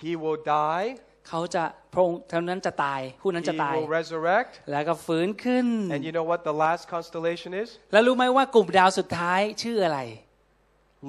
[0.04, 0.86] he will die,
[1.30, 4.52] เขาจะพระองค์เท่านั้นจะตายผู้นั้น he จะตาย will resurrect.
[4.72, 7.70] แล้วก็ฟื้นขึ้น And you know what the last constellation is?
[7.94, 10.00] แล้วรู้ไหมว่ากลุ่มดาวสุดท้ายชื่ออะไร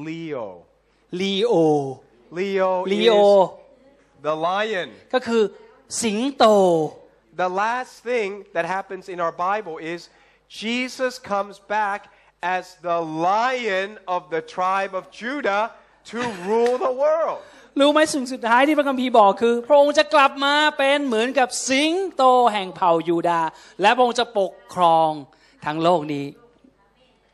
[0.07, 0.47] Leo.
[1.21, 1.55] ลีโอ
[2.39, 4.89] Leo ลีโอ is the lion.
[5.15, 5.43] ก็คือ
[6.03, 6.45] สิงโต
[7.43, 10.01] The last thing that happens in our Bible is
[10.63, 12.01] Jesus comes back
[12.57, 12.99] as the
[13.31, 15.65] lion of the tribe of Judah
[16.11, 16.19] to
[16.49, 17.41] rule the world.
[17.81, 23.49] รู้ไหมสิ่งสุดท้ายที่พระคัมภีร์บอกคือ พระองค์จะกลับมาเป็นเหมือนกับสิงโตแห่งเผ่ายูดาห์
[23.81, 25.11] และพระองค์จะปกครอง
[25.65, 26.27] ทั้งโลกนี้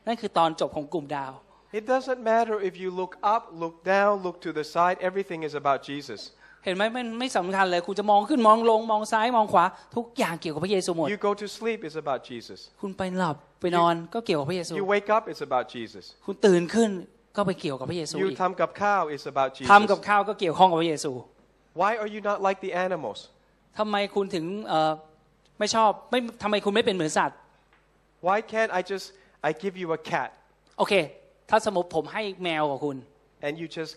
[0.07, 1.33] นั่นคือตอนจบของกลุ่มดาว
[1.80, 5.54] It doesn't matter if you look up, look down, look to the side, everything is
[5.62, 6.22] about Jesus.
[6.66, 9.66] เห็นไหมมันไม่สำคัญเลย คุณจะมองขึ้นมองลงมองซ้ายมองขวา
[9.96, 12.60] ทุกอย่างเกี่ยวกับพระเยซูหมด You go to sleep, it's about Jesus.
[12.82, 16.04] คุณไปหลับไปนอนก็เกี่ยวกับพระเยซู You wake up, it's about Jesus.
[16.26, 16.90] คุณตื่นขึ้น
[17.38, 20.08] ก็ไปเกี่ยวกับพระเยซู You อีก tam kap cow, it's about ทำกับ Jesus.
[20.08, 21.12] ข้าวก็เกี่ยวข้องกับพระเยซู
[21.82, 23.20] Why are you not like the animals?
[23.78, 24.92] ทำไมคุณถึงเอ่อ
[25.60, 27.38] ไม่ชอบไม่ทำไมคุณไม่เป็นเหมือนสัตว์
[28.28, 29.06] Why can't I just
[29.48, 30.30] I give you a cat
[30.80, 30.94] โอเค
[31.51, 32.97] ถ้าสมมติผมให้แมวกับคุณ
[33.47, 33.93] and you just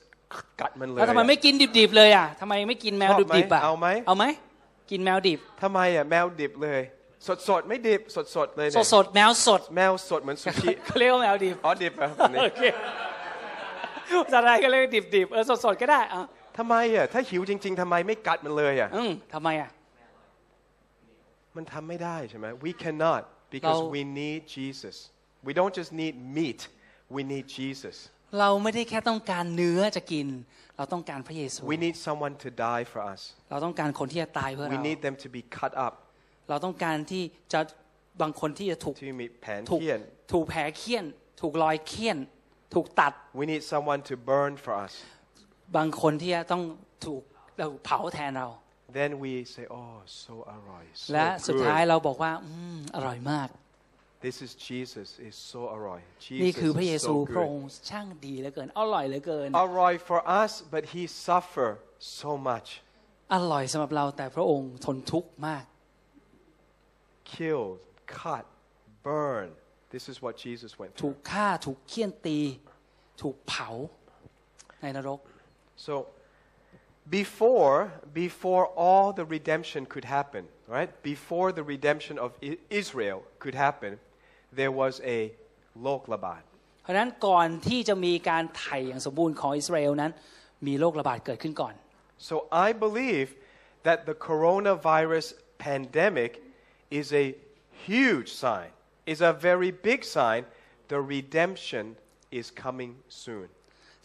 [0.59, 4.25] cut man แล้วทำไมไม่กินดิบๆเลยอะทำไมไม่กินแมวชอบไหมดิบๆอะเอาไหมเอาไหม
[4.91, 6.81] กินแมวดิบทำไมอะแมวดิบเลย
[7.27, 12.61] สดสดๆไม่ดิบสดสดๆเลยสเนี่ยดสดๆแมวสดแมวสดเหมือนซูชิเขาเรียกว่าแมวดิบอ๋อดิบอะแบบนี้โอเค
[14.25, 14.85] ภาษาไทยก็เรียก
[15.15, 16.23] ดิบๆเออสดสดๆก็ได้อะ
[16.57, 19.69] ทำไมอะถ้าหิวจริง ๆทำไมไม่กัดมันเลยอะอืมทำไมอะ
[21.55, 23.21] มันทำไม่ได้ใช่ไหม we cannot
[23.53, 24.95] because เรา we need Jesus
[25.47, 26.59] we don't just need meat
[27.15, 27.97] we need Jesus
[28.39, 30.27] เราไม่ได้แค่ต้องการเนื้อจะกิน
[30.77, 35.41] เราต้องการพระเยซู we need someone to die for us เราต้องการคนที่จะตายเพื่อ we เรา need them to be
[35.57, 35.93] cut up
[36.49, 37.59] เราต้องการที่จะ
[38.21, 39.99] บางคนที่จะถูกที่มีแผนถูกเทียน
[40.33, 41.05] ถูกแผลเคี่ยน
[41.41, 42.17] ถูกรอยเคี่ยน
[42.73, 44.93] ถูกตัด we need someone to burn for us
[45.77, 46.63] บางคนที่จะต้อง
[47.05, 47.21] ถูก
[47.57, 48.47] เราเผาแทนเรา
[48.99, 53.49] then we say oh so อร่อย so และสุดท้าย good เราบอกว่าอืมอร่อยมาก
[54.26, 56.00] this is Jesus is so อร่อย
[56.42, 61.02] นี่ Jesus คือพระเย is ซู so พระ good องค์ช่างดีเหลือเกิน อร่อยเหลือเกิน อร่อย for us but he
[61.26, 61.70] suffer
[62.18, 62.68] so much
[63.34, 65.64] อร่อยสำหรับเราแต่พระองค์ทนทุกข์มาก
[67.32, 68.44] killed cut
[69.08, 69.48] burn
[69.94, 72.38] this is what Jesus went ถู through กฆ่าถูกเคี่ยนตี
[73.22, 73.68] ถูกเผา
[74.82, 75.20] ในนรก
[75.86, 75.94] so
[77.18, 77.76] before
[78.24, 80.42] before all the redemption could happen
[80.76, 83.92] right before the redemption of I- Israel could happen
[84.59, 85.17] there was a
[85.83, 86.41] โรคระบาด
[86.83, 90.11] เพราะฉะนั้นก่อนที่จะมีการไถ่อย่างสมบูรณ์ของอิสราเอลนั้น
[90.67, 91.73] มีโรคระบาดเกิดขึ้นก่อน
[92.29, 92.35] So
[92.65, 93.27] I believe
[93.87, 95.27] that the coronavirus
[95.67, 96.31] pandemic
[96.99, 97.25] is a
[97.87, 98.69] huge sign,
[99.05, 100.41] is a very big sign.
[100.93, 101.85] The redemption
[102.39, 102.91] is coming
[103.23, 103.47] soon.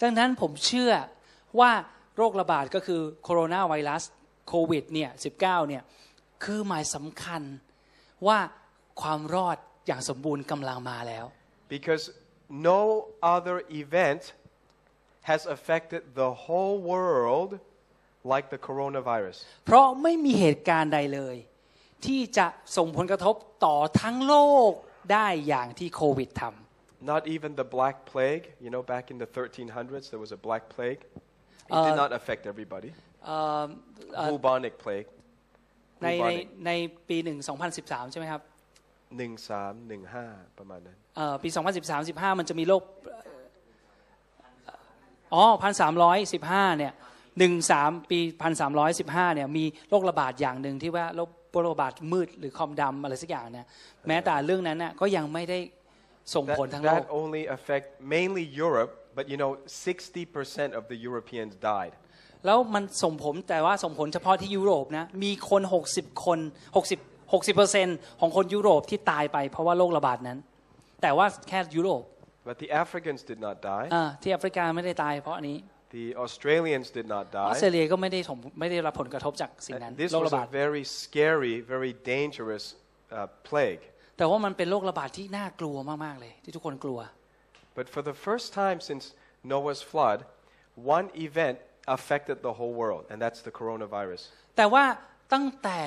[0.02, 0.92] ดังนั้นผมเชื่อ
[1.60, 1.72] ว่า
[2.16, 4.02] โรคระบาดก็คือโคโรนาไวรัส
[4.48, 5.82] โควิดเนี่ย19เนี่ย
[6.44, 7.42] คือหมายสำคัญ
[8.26, 8.38] ว่า
[9.00, 11.24] ความรอด อย่างสมบูรณ์กำลังมาแล้ว
[11.76, 12.04] Because
[12.72, 12.80] no
[13.34, 14.22] other event
[15.30, 17.50] has affected the whole world
[18.32, 19.36] like the coronavirus.
[19.66, 21.36] เพราะไม่มีเหตุการณ์ใดเลย
[22.06, 24.34] ที่จะส่งผลกระทบต่อทั้งโล
[24.68, 24.70] ก
[25.12, 26.44] ได้อย่างที่โควิดท
[27.12, 28.44] Not even the Black Plague.
[28.64, 31.02] You know, back in the 1300s, there was a Black Plague.
[31.70, 32.90] It Uh, did not affect everybody.
[33.24, 33.64] เอ่อ
[34.16, 35.08] เอ่อ Bubonic Plague.
[36.02, 36.46] ในใน Bubonic.
[36.66, 36.70] ใน
[37.08, 37.38] ปีหนึ่ง
[37.74, 38.42] 2013 ใช่ไหมครับ
[39.12, 42.82] 1315ประมาณนั้นเอ่อปี2013 15มันจะมีโรค
[45.34, 45.44] อ๋อ
[46.12, 46.92] 1315เนี่ย
[47.50, 48.18] 13ปี
[48.76, 51.30] 1315เนี่ยมีโรคระบาดอย่างหนึ่งที่ว่าโรค
[51.62, 53.66] โรคระบาดมืดหรือคอมดำอะไรสักอย่างเนี่ย
[54.08, 55.58] แม้แต่เรื่องนั้นน่ะก็ยังไม่ได้
[56.34, 57.86] ส่งผล That, ทั้งโลก that only affect
[58.16, 59.52] mainly Europe, but you know,
[59.88, 61.92] 60% of the Europeans died.
[62.46, 65.62] แล้วมันส่งผลแต่ว่าส่งผลเฉพาะที่ยุโรปนะมีคน
[65.94, 66.38] 60 คน
[66.76, 70.37] 60 60 ของคนยุโรปที่ตายไปเพราะว่าโรคระบาดนั้น
[71.01, 72.03] แต่ว่าแค่ยุโรป
[72.49, 73.87] But the Africans did not die.
[73.95, 75.57] อ่าที่แอฟริกาไม่ได้ตายเพราะอันนี้
[75.97, 77.61] The Australians did not ออส die.
[77.61, 82.65] เตรเลียก็ไม่ได้ส่งไม่ได้รับผลกระทบจากสิ่งนั้น And this โรค was ระบา a ด very scary, very dangerous
[83.17, 83.83] uh, plague.
[84.17, 85.75] แต่ว่ามันเป็นโรคระบาดที่น่ากลัว
[86.05, 86.99] มาก ๆ เลย ที่ทุกคนกลัว
[87.77, 89.03] But for the first time since
[89.53, 90.19] Noah's flood,
[90.97, 91.57] one event
[91.95, 94.21] affected the whole world, and that's the coronavirus.
[94.57, 94.83] แต่ว่า
[95.33, 95.79] ตั้งแต่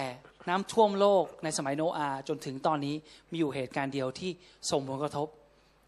[0.50, 2.96] น้ำท่วมโลกในสมัยโนอาห์จนถึงตอนนี้
[3.32, 4.32] มีอยู่เหตุการณ์เดียวที่
[4.72, 5.28] ส่งผลกระทบ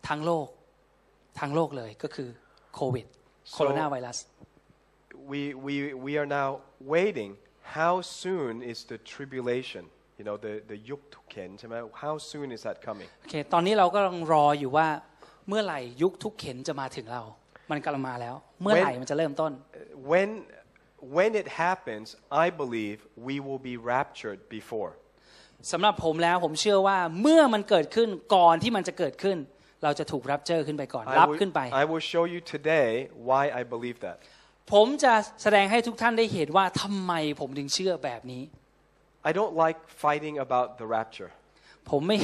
[0.07, 0.47] ทั้งโลก
[1.39, 2.29] ทั้งโลกเลยก็คือ
[2.75, 3.05] โควิด
[3.53, 4.19] โคโรนาไวรัส
[5.33, 6.49] We, we, we are now
[6.95, 7.31] waiting.
[7.79, 9.83] How soon is the tribulation?
[10.17, 11.49] You know, the, the yuk tuken,
[12.05, 13.09] how soon is that coming?
[13.21, 14.87] โอเคตอนนี้เราก็กำลังรออยู่ว่า
[15.47, 17.23] เมื่อไหร่ยุคทุกเข็นจะมาถึงเรา
[17.71, 19.51] มันกำลังมาแล้ว เมื่อไหร่มันจะเริ่มต้น
[20.11, 20.29] When,
[21.18, 24.92] when it happens, I believe we will be raptured before.
[25.72, 29.38] สำหรับผมแล้วผมเชื่อว่าเมื่อมันเกิดขึ้นก่อนที่มันจะเกิดขึ้น
[29.84, 32.88] เราจะถูกรับเจอขึ้นไปก่อน รับ will, ขึ้นไป I will show you today
[33.28, 34.16] why I believe that.
[34.72, 38.42] ผมจะแสดงให้ทุกท่านได้เห็นว่าทำไมผมถึงเชื่อแบบนี้
[39.28, 41.30] I don't like fighting about the rapture.
[41.90, 42.16] ผมไม่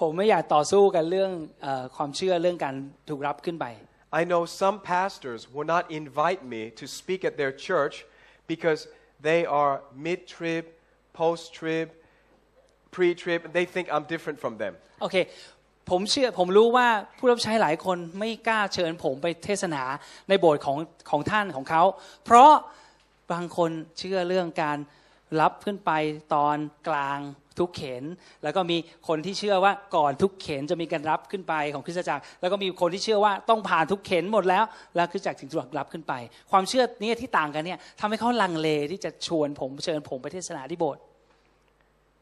[0.00, 2.74] ผมไม่อยากต่อสู้กันเรื่องเออความเชื่อเรื่องการ
[3.08, 3.66] ถูกรับขึ้นไป
[4.20, 7.96] I know some pastors will not invite me to speak at their church
[8.47, 8.87] because
[9.27, 9.73] they are
[10.07, 10.63] mid trib,
[11.13, 11.87] post trib,
[12.91, 14.73] pre trib, and they think I'm different from them.
[15.01, 15.15] โอเค
[15.89, 16.87] ผมเชื่อผมรู้ว่า
[17.17, 19.83] ผู้รับใช้หลายคนไม่กล้าเชิญผมไปเทศนา
[20.29, 20.77] ในโบสถ์ของ
[21.09, 21.83] ของท่านของเขา
[22.25, 22.51] เพราะ
[23.31, 24.77] บางคนเชื่อเรื่องการ
[25.41, 25.91] รับขึ้นไป
[26.33, 26.57] ตอน
[26.87, 27.19] กลาง
[27.59, 28.03] ทุกเข็น
[28.43, 34.63] แล้วก็มีคนที่เชื่อว่าก่อนทุกเข็นจะมีการรับขึ้นไปของคริสตจักร แล้วก็มีคนที่เชื่อว่าต้องผ่านทุกเข็นหมดแล้ว
[34.95, 36.13] แล้วคริสตจักรถึงจะรับขึ้นไป
[36.51, 41.03] ความเชื่อนี้ที่ต่างกันเนี่ยทำให้เขาลังเลที่จะชวนผมเชิญผมไปเทศนาที่โบสถ์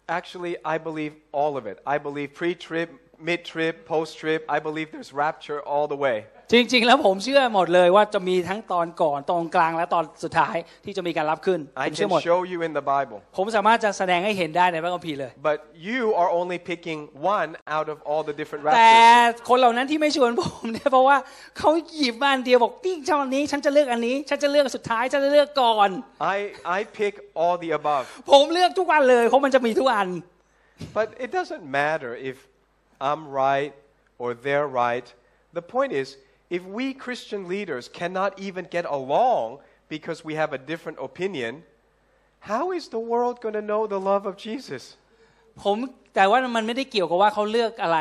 [0.08, 1.78] Actually, I believe all of it.
[1.94, 2.90] I believe pre trib,
[3.20, 4.42] mid trib, post trib.
[4.50, 6.18] I believe there's rapture all the way.
[6.52, 10.56] จริงๆ แล้วผมเชื่อหมดเลยว่าจะมีทั้งตอนก่อนตอนกลางและตอนสุดท้าย
[10.86, 13.18] ที่จะมีการรับขึ้น I ผมเชื่อ can หมด show you in the Bible.
[13.38, 15.58] ผมสามารถจะแสดงให้เห็นได้ในพระคัมภีร์เลย But
[15.90, 17.00] you are only picking
[17.38, 19.48] one out of all the different แต่ raptures.
[19.50, 21.18] คนเหล่านั้นที่ไม่ชวนผมเนี่ยเพราะว่า
[21.60, 25.90] เขาหยิบมาอันเดียวบอกนี่ช่องนี้ ฉันจะเลือกอันนี้ ฉันจะเลือกสุดท้ายฉันจะเลือกก่อน
[26.36, 26.38] I,
[26.78, 28.06] I pick all the above.
[28.32, 30.10] ผมเลือกทุกอันเลยเพราะมันจะมีทุกอัน
[30.98, 32.36] But it doesn't matter if
[33.01, 33.73] I'm right
[34.19, 35.07] or they're right.
[35.53, 36.17] The point is,
[36.51, 39.59] if we Christian leaders cannot even get along
[39.89, 41.63] because we have a different opinion,
[42.41, 44.83] how is the world going to know the love of Jesus?
[45.63, 45.77] ผม
[46.15, 47.99] แต่ว่ามันไม่ได้เกี่ยวกับว่าเขาเลือกอะไร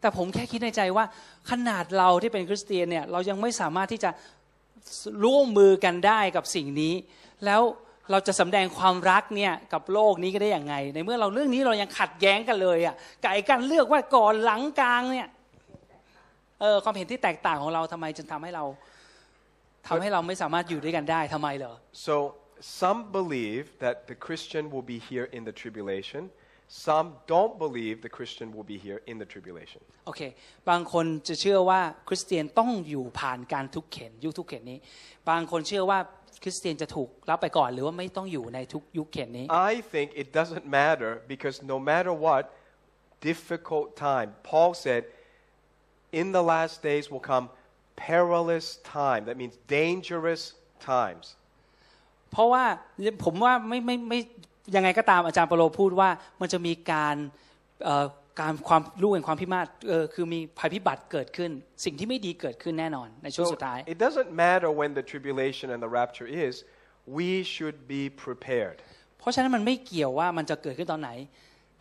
[0.00, 1.04] แต่ผมแค่คิดในใจว่า
[1.50, 4.10] ขนาดเราที่เป็นคริสเตียนเนี่ยเรายังไม่สามารถที่จะ
[5.24, 6.94] ร่วมมือกันได้กับสิ่งนี้
[7.44, 7.62] แล้ว
[8.11, 15.27] เราจะสำแดงความรักเนี่ยกับโลกนี้ก็ได้อย่างไง ในเมื่อเราเรื่องนี้เรายังขัดแย้งกันเลยอะไก่กันเลือกว่าก่อนหลังกลางเนี่ย
[16.61, 18.63] เออความเห็นที่แตกต่างของเราทำไมจึงทำให้เรา
[19.87, 21.73] ทำให้เราไม่สามารถอยู่ด้วยกันได้ทำไมเหรอ
[22.07, 22.15] So,
[22.81, 26.21] some believe that the Christian will be here in the tribulation.
[26.67, 29.81] Some don't believe the Christian will be here in the tribulation.
[30.05, 30.21] โอเค
[30.69, 34.79] บางคนจะเชื่อว่าคริสเตียนต้องอยู่ผ่านการทุกข์เข็นยุคทุกข์เข็นนี้
[35.29, 35.99] บางคนเชื่อว่า
[36.43, 42.43] คริสเตียนจะถูกรับไปก่อนหรือว่าไม่ต้องอยู่ในทุกยุคเข็นนี้ I think it doesn't matter because no matter what
[43.29, 45.01] difficult time, Paul said,
[46.19, 47.45] in the last days will come
[48.09, 48.67] perilous
[49.01, 49.21] time.
[49.27, 50.43] That means dangerous
[50.93, 51.25] times.
[52.31, 52.63] เพราะว่า
[53.23, 54.19] ผมว่าไม่ไม่ไม่
[54.75, 56.09] ยังไงก็ตามอาจารย์เปโลพูดว่า
[56.41, 57.15] มันจะมีการ
[57.83, 58.05] เอ่อ
[58.41, 61.51] การความรู้แห่งความพิมาศเออคือมีภัยพิบัติเกิดขึ้น
[61.85, 66.53] สิ่งที่ไม่ดีเกิดขึ้นแน่นอนในช่วง So สุดท้าย it doesn't matter when the tribulation and the rapture is,
[67.17, 68.77] we should be prepared.
[69.19, 71.11] เพราะฉะนั้นมันไม่เกี่ยวว่ามันจะเกิดขึ้นตอนไหน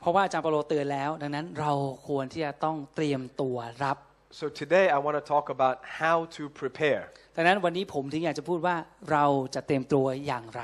[0.01, 1.73] เพราะว่าอาจารย์เปโลเตือนแล้ว ดังนั้นเรา
[2.09, 3.99] ควรที่จะต้องเตรียมตัวรับ
[4.41, 7.03] So today I want to talk about how to prepare.
[7.37, 8.77] ดังนั้นวันนี้ผมถึงอยากจะพูดว่า
[9.13, 9.25] เรา
[9.55, 10.63] จะเตรียมตัวอย่างไร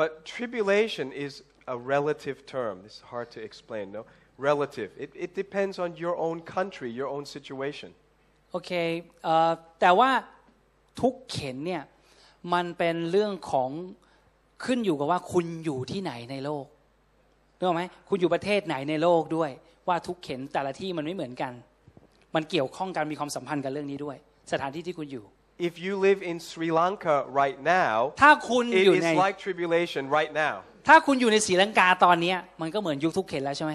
[0.00, 1.32] But tribulation is
[1.74, 2.74] a relative term.
[2.88, 4.02] It's hard to explain, no?
[4.50, 4.90] Relative.
[5.04, 7.90] It, it depends on your own country, your own situation.
[8.52, 8.70] โอเค
[9.24, 9.50] เอ่อ
[9.80, 10.10] แต่ว่า
[11.00, 11.82] ทุกเข็นเนี่ย
[12.52, 13.70] มันเป็นเรื่องของ
[14.64, 16.66] ขึ้นอยู่กับว่าคุณอยู่ที่ไหนในโลก
[17.58, 19.50] รู้ไหมคุณอยู่ประเทศไหนในโลกด้วย
[19.88, 21.52] ว่าทุกเข็นแต่ละที่มันไม่เหมือนกัน
[22.34, 24.16] มันเกี่ยวข้องกันมีความสัมพันธ์กับเรื่องนี้ด้วย
[24.52, 25.24] สถานที่ที่คุณอยู่
[25.68, 30.02] If you live in Sri Lanka right now, ถ้าคุณ it อยู่ is ใน like tribulation
[30.18, 30.54] right now.
[30.88, 33.74] ถ้าคุณอยู่ในศรีลังกาตอนเนี้ยมันก็เหมือนยุคทุกเข็นแล้วใช่ไหม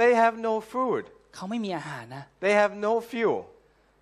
[0.00, 1.02] They have no food.
[1.34, 3.36] เขาไม่มีอาหารนะ They have no fuel.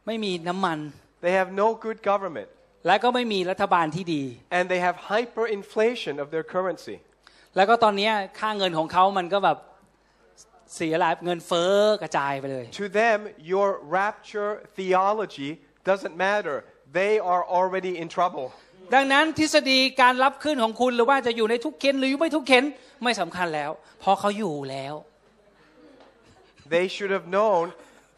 [0.07, 0.79] ไม่มีน้ำมัน
[1.25, 2.49] They have no good government.
[2.87, 4.23] และก็ไม่มีรัฐบาลที่ดี
[4.57, 6.97] And they have hyperinflation of their currency.
[7.57, 9.59] แล้วก็ตอนเนี้ยค่าเงินของเขามันก็แบบ
[10.77, 13.19] เสียหลายเงินเฟ้อกระจายไปเลย To them,
[13.53, 15.51] your rapture theology
[15.91, 16.57] doesn't matter.
[17.01, 18.47] They are already in trouble.
[18.95, 22.65] ดังนั้นทฤษฎีการรับขึ้นของคุณหรือว่าจะอยู่ในทุกเข็นหรือไม่ทุกเข็น
[23.05, 23.71] ไม่สำคัญแล้ว
[24.01, 24.95] เพราะเขาอยู่แล้ว
[26.76, 27.66] They should have known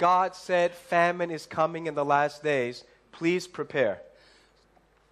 [0.09, 2.76] God said famine is coming in the last days.
[3.17, 3.95] Please prepare.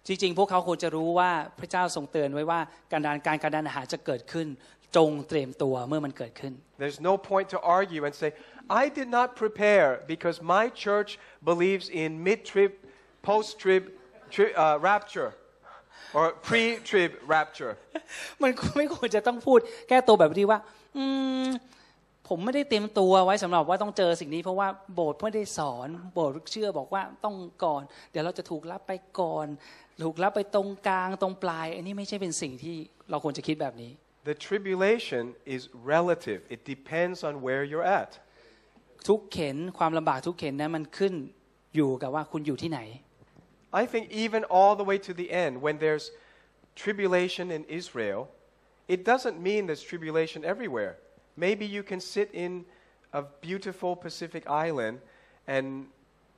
[0.06, 2.60] จริงๆ พวกเขาควรจะรู้ว่าพระเจ้าทรงเตือนไว้ว่า
[2.92, 4.46] การดานการการดานอาหารจะเกิดขึ้น
[4.96, 6.52] จงเตรียมตัวเมื่อมันเกิดขึ้น
[6.82, 8.30] There's no point to argue and say,
[8.82, 11.10] I did not prepare because my church
[11.50, 12.72] believes in mid trib,
[13.28, 13.82] post trib
[14.34, 15.30] tri- uh, rapture
[16.16, 17.74] or pre trib rapture.
[18.42, 19.58] มันไม่ควรจะต้องพูด
[19.88, 20.58] แก้ตัวแบบนี้ว่า
[20.96, 21.04] อื
[21.44, 21.48] ม
[22.29, 27.81] ผมไม่ได้เตรียมตัวไว้สำหรับว่าต้องเจอสิ่งนี้ เพราะว่าโบสถ์ไม่ได้สอน โบสถ์เชื่อบอกว่าต้องก่อน
[28.11, 29.47] เดี๋ยวเราจะถูกรับไปก่อน
[30.03, 32.75] ถูกรับไปตรงกลางตรงปลาย อันนี้ไม่ใช่เป็นสิ่งที่
[33.09, 33.91] เราควรจะคิดแบบนี้
[34.31, 35.23] The tribulation
[35.55, 35.61] is
[35.95, 38.11] relative, it depends on where you're at.
[39.07, 41.13] ทุกเข็นความลำบากทุกเข็นนั้นมันขึ้น
[41.75, 42.79] อยู่กับว่าคุณอยู่ที่ไหน
[43.81, 46.05] I think even all the way to the end, when there's
[46.83, 48.21] tribulation in Israel,
[48.87, 50.93] it doesn't mean there's tribulation everywhere.
[51.35, 52.65] Maybe you can sit in
[53.19, 54.95] a beautiful Pacific island
[55.47, 55.65] and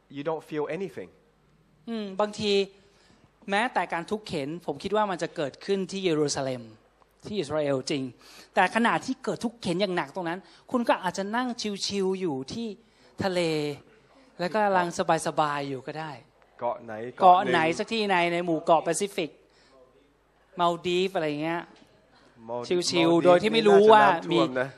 [0.10, 1.10] you don't feel anything.
[1.90, 2.54] อืมบางที
[3.50, 6.62] แม้แต่การทุกข์เข็นผมคิดว่ามันจะเกิดขึ้นที่เยรูซาเล็ม
[7.28, 8.04] ที่อิสราเอลจริง
[8.56, 10.40] แต่ขณะที่เกิดทุกข์เข็นอย่างหนักตรงนั้น
[10.72, 11.48] คุณก็อาจจะนั่ง
[11.88, 12.68] ชิวๆอยู่ที่
[13.24, 13.42] ทะเล
[14.40, 14.88] แล้วก็กำลัง
[15.28, 16.12] สบายๆอยู่ก็ได้
[16.60, 19.30] เกาะไหนเกาะไหนสักที่ในในหมู่เกาะแปซิฟิก
[20.60, 21.62] มาลดีฟอะไรเงี้ย
[22.90, 24.70] ชิวๆโดยที่ไม่รู้ว่ามีนะ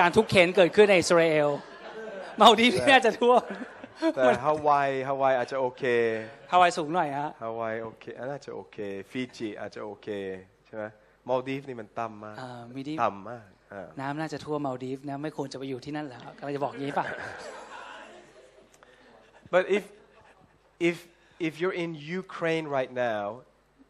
[0.00, 1.48] การทุกข์เข็ญเกิดขึ้นในอิสราเอล
[2.40, 3.42] มาลดีฟไม่น่าจะท่วม
[4.14, 5.82] แต่ฮาวายฮาวายอาจจะโอเค
[6.50, 8.76] ฮาวายสูงหน่อยฮะฮาวายโอเคอันน่าจะโอเค
[9.10, 10.08] ฟิจิอาจจะโอเค
[10.66, 10.84] ใช่ไหม
[11.28, 17.06] มาลดีฟนี่มันต่ำมากอ่ามีดีฟต่ำมากอ่าน้ำน่าจะท่วมมาลดีฟนะไม่ควรจะไปอยู่ที่นั่นแล้วกำลังจะบอกอย่างนี้ป่ะ
[19.54, 19.84] But if,
[20.88, 20.96] if,
[21.38, 23.24] if you're in Ukraine right now,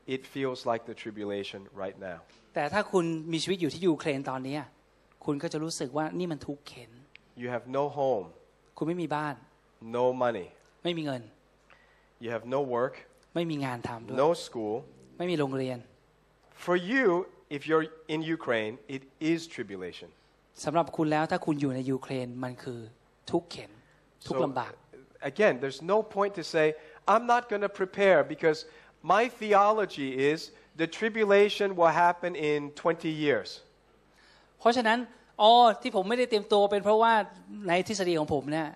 [0.07, 2.19] it feels like the tribulation right now.
[2.55, 4.57] แต่ถ้าคุณมีชีวิตอยู่ที่ยูเครนตอนนี้
[5.27, 6.91] คุณก็จะรู้สึกว่านี่มันทุกข์เข็น
[7.43, 8.27] You have no home,
[8.77, 9.35] คุณไม่มีบ้าน
[9.97, 10.47] no money,
[10.85, 11.23] ไม่มีเงิน
[12.25, 12.95] you have no work,
[13.35, 14.75] ไม่มีงานทำด้วย no school.
[15.19, 15.79] ไม่มีโรงเรียน
[16.65, 17.07] For you,
[17.57, 20.09] if you're in Ukraine, it is tribulation.
[20.65, 22.81] สำหรับคุณแล้วถ้าคุณอยู่ในยูเครนมันคือ
[23.31, 23.71] ทุกข์เข็น
[24.27, 24.73] ทุกข์ลำบาก
[25.33, 26.75] again, there's no point to say,
[27.13, 28.59] I'm not going to prepare because
[29.03, 30.39] my theology is
[30.77, 33.63] the tribulation will happen in 20 years.
[34.61, 34.99] เพราะฉะนั้น
[35.43, 35.53] อ๋อ
[35.83, 37.13] ที่ผมไม่ได้เตรียมตัวเป็นเพราะว่า
[37.69, 38.69] ในทฤษฎีของผมเนี่ย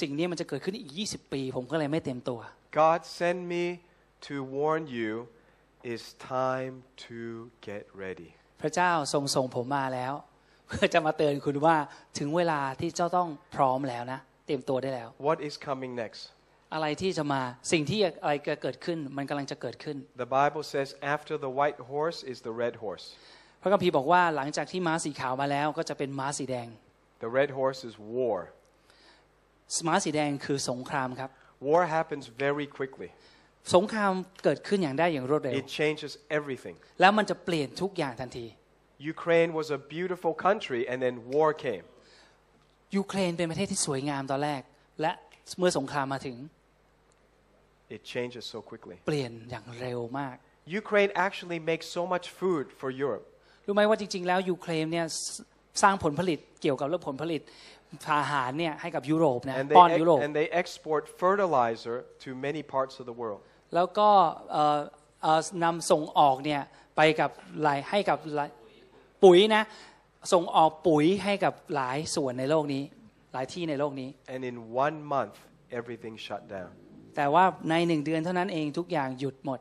[0.00, 2.40] สิ่งนี้มันจะเกิดขึ้นอีก 20 ปี ผมก็เลยไม่เตรียมตัว
[2.80, 3.64] God send me
[4.28, 5.12] to warn you
[5.90, 6.74] it's time
[7.06, 7.18] to
[7.68, 8.30] get ready.
[8.62, 10.12] พระเจ้าทรงส่งผมมาแล้ว
[10.68, 11.76] เพื่อจะมาเตือนคุณว่า
[12.18, 16.20] ถึงเวลาที่เจ้าต้องพร้อมแล้วนะ เตรียมตัวได้แล้ว What is coming next?
[16.74, 23.06] อะไรที่จะมาสิ่งที่อะไรจะเกิดขึ้น มันกำลังจะเกิดขึ้น The Bible says after the white horse is the red horse.
[23.66, 26.68] พระคัมภีร์บอกว่าหลังจากที่ม้าสีขาวมาแล้วก็จะเป็นม้าสีแดง
[27.24, 28.38] The red horse is war.
[29.86, 31.30] ม้าสีแดงคือสงครามครับ
[31.68, 33.08] War happens very quickly.
[33.74, 34.12] สงคราม
[34.44, 36.76] เกิดขึ้นอย่างได้อย่างรวดเร็ว It changes everything.
[37.00, 38.46] แล้วมันจะเปลี่ยนทุกอย่างทันที
[39.14, 41.84] Ukraine was a beautiful country and then war came.
[42.96, 44.62] ยูเครนเป็นประเทศที่สวยงามตอนแรก
[45.00, 45.12] และ
[45.58, 46.36] เมื่อสงครามมาถึง
[47.96, 48.96] It changes so quickly.
[49.06, 50.36] เปลี่ยนอย่างเร็วมาก
[50.80, 53.26] Ukraine actually makes so much food for Europe.
[53.66, 55.16] รู้ไหมว่าจริง ๆ แล้วยูเครนเนี่ยส
[55.82, 57.40] สร้างผลผลิตเกี่ยวกับเรื่องผลผลิต
[58.20, 63.40] อาหารเนี่ยให้กับยุโรปนะ And ป้อน they, ยุโรป and they export fertilizer to many parts of the world.
[63.74, 64.08] แล้วก็
[64.52, 64.78] เอ่อ
[65.22, 66.62] เอ่อนำส่งออกเนี่ย
[66.96, 67.30] ไปกับ
[67.62, 68.50] หลายให้กับหลาย
[69.24, 69.62] ปุ๋ยนะ
[70.32, 72.82] ส่งออกปุ๋ยให้กับหลายส่วนในโลกนี้
[73.32, 75.36] หลายที่ในโลกนี้ And in one month,
[75.78, 76.70] everything shut down.
[77.16, 79.60] แต่ว่าในหนึ่งเดือนเท่านั้นเองทุกอย่างหยุดหมด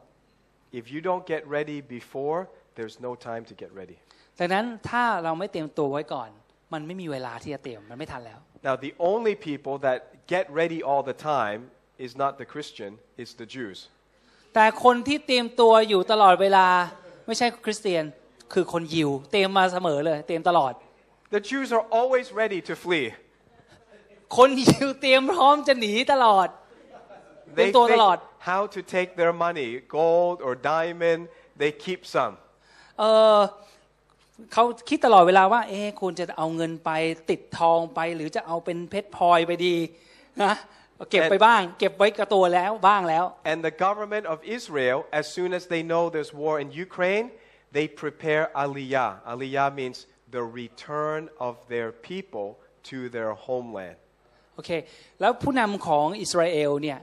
[0.79, 2.39] If you don't get ready before,
[2.76, 3.98] there's no time to get ready.
[4.38, 6.30] ดังนั้นถ้าเราไม่เตรียมตัวไว้ก่อน
[6.72, 8.38] มันไม่มีเวลาที่จะเตรียมมันไม่ทันแล้ว
[8.68, 9.98] Now, the only people that
[10.34, 11.60] get ready all the time
[12.06, 12.90] is not the Christian,
[13.20, 13.78] it's the Jews.
[14.54, 16.66] แต่คนที่เตรียมตัวอยู่ตลอดเวลา
[17.26, 18.04] ไม่ใช่คริสเตียน
[18.52, 20.72] คือคนยิว เตรียมมาเสมอเลย เตรียมตลอด
[21.36, 23.06] The Jews are always ready to flee.
[24.36, 26.48] คนยิวเตรียมพร้อมจะหนีตลอด
[27.58, 28.18] They Yung to think talot.
[28.52, 31.20] how to take their money, gold or diamond,
[31.60, 32.34] they keep some.
[32.99, 33.03] เอ
[33.35, 33.37] อ
[34.53, 36.91] เขาคิดตลอดเวลาว่า เอ๊ะควรจะเอาเงินไป
[37.29, 39.75] ติดทองไป หรือจะเอาเป็นเพชรพลอยไปดี
[40.43, 40.53] นะ
[41.11, 47.27] เก็บไปบ้าง เก็บไว้กับตัวแล้วบ้างแล้ว And the government of Israel, as soon as they know there's war in Ukraine,
[47.75, 49.11] they prepare aliyah.
[49.33, 49.97] Aliyah means
[50.37, 52.47] the return of their people
[52.89, 53.97] to their homeland.
[54.55, 54.71] โอเค
[55.19, 56.99] แล้วผู้นำของอิสราเอลเนี่ย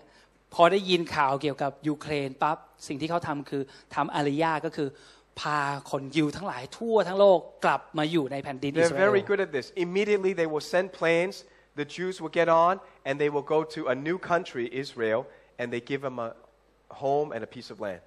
[0.55, 3.63] พอได้ยินข่าวเกี่ยวกับยูเครนปั๊บสิ่งที่เขาทำคือ
[3.95, 4.89] ทำอาริยาก็คือ
[5.41, 5.59] พา
[5.91, 9.67] คนยิวทั้งหลายทั่วทั้งโลกกลับมาอยู่ในแผ่นดินอิส They're ราเอล very good at this.
[9.87, 11.35] Immediately, they will send planes,
[11.81, 12.73] the Jews will get on,
[13.07, 15.21] and they will go to a new country, Israel,
[15.61, 16.29] and they give them a
[17.03, 18.03] home and a piece of land.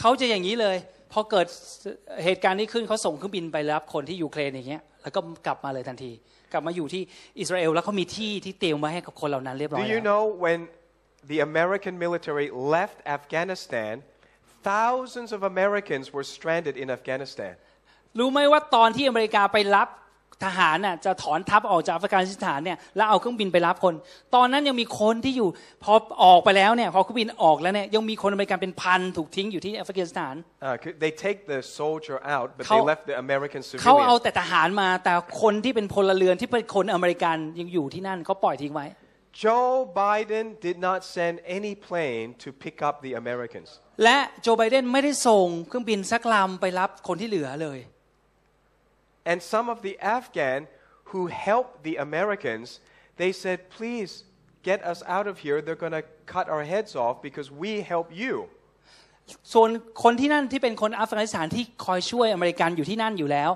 [0.00, 0.76] เขาจะอย่างนี้เลย
[1.12, 1.46] พอเกิด
[2.24, 6.12] เหตุการณ์นี้ขึ้นเขาส่งเครื่องบินไปรับคนที่ยูเครนอย่างเงี้ยแล้วก็กลับมาเลยทันที
[6.52, 7.02] กลับมาอยู่ที่
[7.40, 10.58] อิสราเอลแล้วเขามีที่ที่เตรียมไว้ให้กับคนเหล่านั้นเรียบร้อย Do แล้ you ว know when
[11.30, 13.92] the American military left Afghanistan,
[14.62, 17.52] thousands of Americans were stranded in Afghanistan.
[18.18, 19.88] รู้ไหมว่าตอนที่อเมริกาไปรับ
[20.44, 23.94] ทหารน่ะจะถอนทัพออกจากอัฟกานิสถานเนี่ยแล้วเอาเครื่องบินไปรับคน
[24.34, 25.48] ตอนนั้นยังมีคนที่อยู่
[25.84, 30.34] พอออกไปแล้วเนี่ยพอเครื่องบินออกแล้วเนี่ยยังมีคนอเมริกันเป็นพันถูกทิ้งอยู่ที่อัฟกานิสถาน
[30.68, 34.22] Uh, c- they take the soldier out, but they เขา- left the American เขาเอา civilian.
[34.22, 35.12] แต่ทหารมาแต่
[35.42, 38.86] คนที่เป็นพลเรือนที่เป็นคนอเมริกันยังอยู่ที่นั่นเขาปล่อยทิ้งไว้
[39.44, 39.72] Joe
[40.02, 43.68] Biden did not send any plane to pick up the Americans.
[44.04, 47.80] และโจไบเดนไม่ได้ส่งเครื่องบินสักลำไปรับคนที่เหลือเลย
[49.30, 50.60] And some of the Afghan
[51.10, 52.80] who helped the Americans,
[53.20, 54.24] they said, please
[54.68, 55.60] get us out of here.
[55.64, 56.04] They're going to
[56.34, 58.34] cut our heads off because we help you.
[59.52, 59.70] ส่วน
[60.02, 63.50] คนที่นั่นที่เป็นคนอัฟกานิสถานที่คอยช่วยอเมริกันอยู่ที่นั่นอยู่แล้ว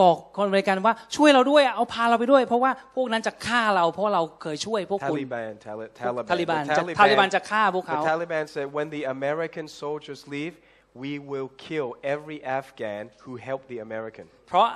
[0.00, 6.24] บอกคนอเมริกันว่าช่วยเราด้วยเอาพาเราไปด้วย เพราะว่าพวกนั้นจะฆ่าเราเพราะเราเคยช่วยพวกคุณ Taliban, Tali- Taliban.
[6.30, 10.54] ทาลิบัน The จะทาลิบันจะฆ่าพวก the เขา Taliban said, when the American soldiers leave,
[11.02, 14.26] we will kill every Afghan who helped the American.
[14.48, 14.68] เพราะ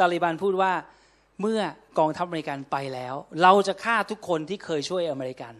[0.00, 0.72] ตาลิบันพูดว่า
[1.40, 1.60] เมื่อ
[1.98, 5.54] กองทัพอเมริกันไปแล้ว เราจะฆ่าทุกคนที่เคยช่วยอเมริกัน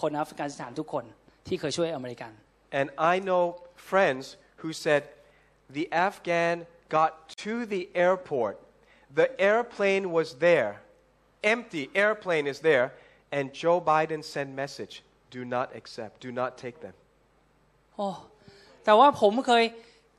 [0.00, 1.04] คนอัฟกานิสถานทุกคน
[1.48, 2.32] ที่เคยช่วยอเมริกัน
[2.80, 3.42] And I know
[3.90, 4.24] friends
[4.62, 5.02] who said
[5.76, 6.54] the Afghan
[6.88, 8.60] got to the airport.
[9.14, 10.80] The airplane was there.
[11.42, 12.92] Empty airplane is there.
[13.30, 16.94] And Joe Biden sent message, do not accept, do not take them.
[17.96, 18.08] โอ้
[18.84, 19.64] แต่ว่าผมเคย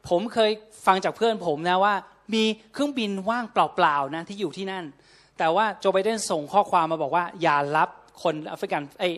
[0.10, 0.52] ผมเคย
[0.86, 1.96] ฟังจากเพื่อนผมนะว่า
[2.34, 2.44] มี
[2.74, 4.86] เครื่องบินว่างเปล่าๆนะที่อยู่ที่นั่น
[5.38, 7.90] แต่ว่าโจไบเดนส่งข้อความมาบอกว่า อย่ารับ
[8.24, 9.12] คนแอฟริกันไอย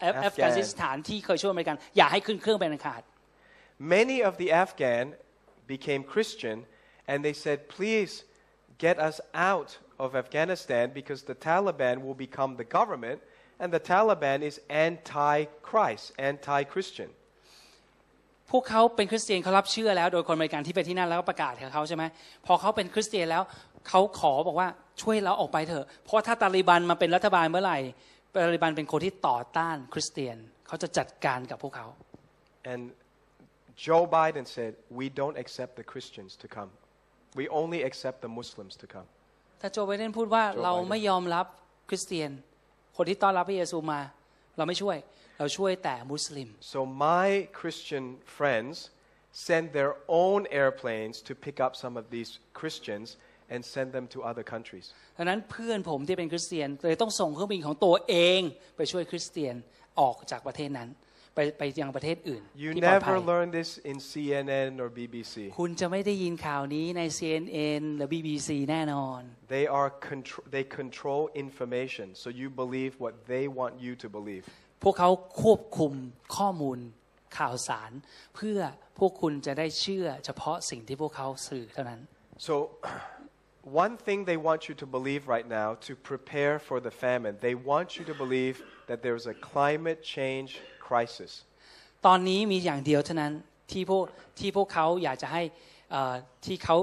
[0.00, 3.02] แอฟ Afghan แอฟกานิสถานที่เคยช่วยอเมริกัน อย่าให้ขึ้นเครื่องเป็นอันขาด
[3.96, 5.04] Many of the Afghan
[5.72, 6.56] became Christian
[7.10, 8.12] and they said, please
[8.84, 9.16] get us
[9.50, 9.70] out
[10.04, 13.18] of Afghanistan because the Taliban will become the government
[13.60, 14.56] and the Taliban is
[14.88, 17.10] anti-Christ, anti-Christian.
[18.50, 22.04] พวกเขาเป็นคริสเตียนเขารับเชื่อแล้วโดยคนอเมริกันที่ไปที่นั่นแล้วก็ประกาศกับเขาใช่ไหม
[22.46, 23.42] พอเขาเป็นคริสเตียนแล้ว
[23.88, 24.68] เขาขอบอกว่า
[25.02, 27.78] ช่วยเราออกไปเถอะ เพราะถ้าตาลิบันมาเป็นรัฐบาลเมื่อไหร่
[28.34, 31.86] ตาลิบันเป็นคนที่ต่อต้านคริสเตียนเขาจะจัดการกับพวกเขา
[32.72, 32.82] And
[33.86, 36.70] Joe Biden said, we don't accept the Christians to come.
[37.34, 39.08] We only accept the Muslims to come.
[39.60, 41.46] ถ้าโจไบเดนพูดว่าโจไบเดนเราไม่ยอมรับ
[41.88, 42.30] คริสเตียน
[42.96, 44.00] คนที่ต้อนรับพระเยซูมา
[44.56, 44.96] เราไม่ช่วย
[45.38, 46.80] เราช่วยแต่มุสลิม So
[47.10, 47.28] my
[47.60, 48.04] Christian
[48.38, 48.74] friends
[49.46, 49.92] send their
[50.24, 52.30] own airplanes to pick up some of these
[52.60, 53.08] Christians
[53.52, 54.86] and send them to other countries.
[55.18, 58.40] ดังนั้นเพื่อนผมที่เป็นคริสเตียนเลยต้องส่งเครื่องบินของตัวเอง
[58.76, 59.54] ไปช่วยคริสเตียน
[60.00, 60.88] ออกจากประเทศนั้น
[61.34, 65.34] ไปไปยังประเทศอื่น You ที่ปลอดภั never ย learn this in CNN or BBC.
[65.60, 69.20] คุณจะไม่ได้ยินข่าวนี้ใน CNN หรือ BBC แน่นอน
[69.56, 74.44] They are contr- they control information, so you believe what they want you to believe.
[74.84, 75.10] พวกเขา
[75.42, 75.92] ควบคุม
[76.36, 76.78] ข้อมูล
[77.38, 77.90] ข่าวสาร
[78.36, 78.58] เพื่อ
[78.98, 82.00] พวกคุณจะได้เชื่อเฉพาะสิ่งที่พวกเขาสื่อเท่านั้น
[82.48, 82.54] So,
[83.84, 87.54] one thing they want you to believe right now to prepare for the famine, they
[87.54, 88.56] want you to believe
[88.88, 90.50] that there's a climate change
[90.90, 91.32] crisis.
[92.06, 93.32] ตอนนี้มีอย่างเดียวเท่านั้น
[93.72, 94.04] ที่พวก
[94.38, 95.42] ที่พวกเขาอยากจะให้
[95.90, 96.14] เอ่อ
[96.46, 96.76] ที่เขา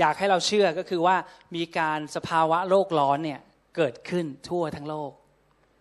[0.00, 1.16] อยากให้เราเชื่อก็คือว่า
[1.56, 3.40] มีการสภาวะโลกร้อนเนี่ย
[3.76, 5.12] เกิดขึ้นทั่วทั้งโลก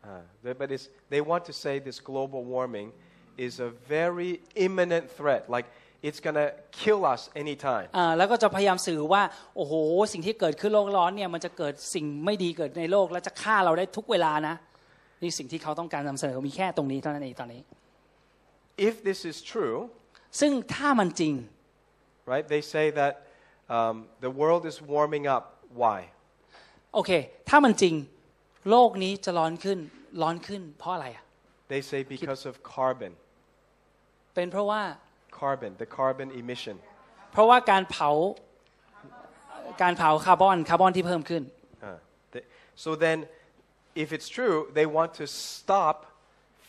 [0.03, 0.07] Uh,
[0.43, 2.87] they- but it's, they want to say this global warming
[3.45, 4.31] is a very
[4.67, 5.67] imminent threat, like
[6.07, 6.49] it's going to
[6.83, 7.87] kill us anytime.
[7.97, 9.23] อ่าแล้วก็จะพยายามสื่อว่า
[9.55, 9.73] โอ้โห
[10.13, 14.55] สิ่งที่เกิดขึ้นโลกร้อนเนี่ยมันจะเกิดสิ่งไม่ดีเกิดในโลก และจะฆ่าเราได้ทุกเวลานะ
[15.21, 17.61] นี่สิ่งที่เขาต้องการนำเสนอมีแค่ตรงนี้เท่านั้นเองตอนนี้
[18.89, 19.77] If this is true,
[20.39, 21.33] ซึ่งถ้ามันจริง
[22.31, 23.13] right, they say that
[23.77, 23.95] um,
[24.25, 25.43] the world is warming up.
[25.81, 25.99] Why?
[26.93, 27.11] โอเค
[27.49, 27.95] ถ้ามันจริง
[28.69, 29.79] โลกนี้จะร้อนขึ้น
[30.21, 31.23] ร้อนขึ้น เพราะอะไรอะ
[31.73, 33.11] They say because of carbon.
[34.35, 34.81] เป็นเพราะว่า
[35.41, 36.75] Carbon, the carbon emission.
[37.31, 38.09] เพราะว่าการเผา
[39.81, 41.43] การเผาคาร์บอน คาร์บอนที่เพิ่มขึ้น
[41.87, 41.97] Uh,
[42.33, 42.47] they-
[42.83, 43.17] so then,
[43.94, 45.96] if it's true, they want to stop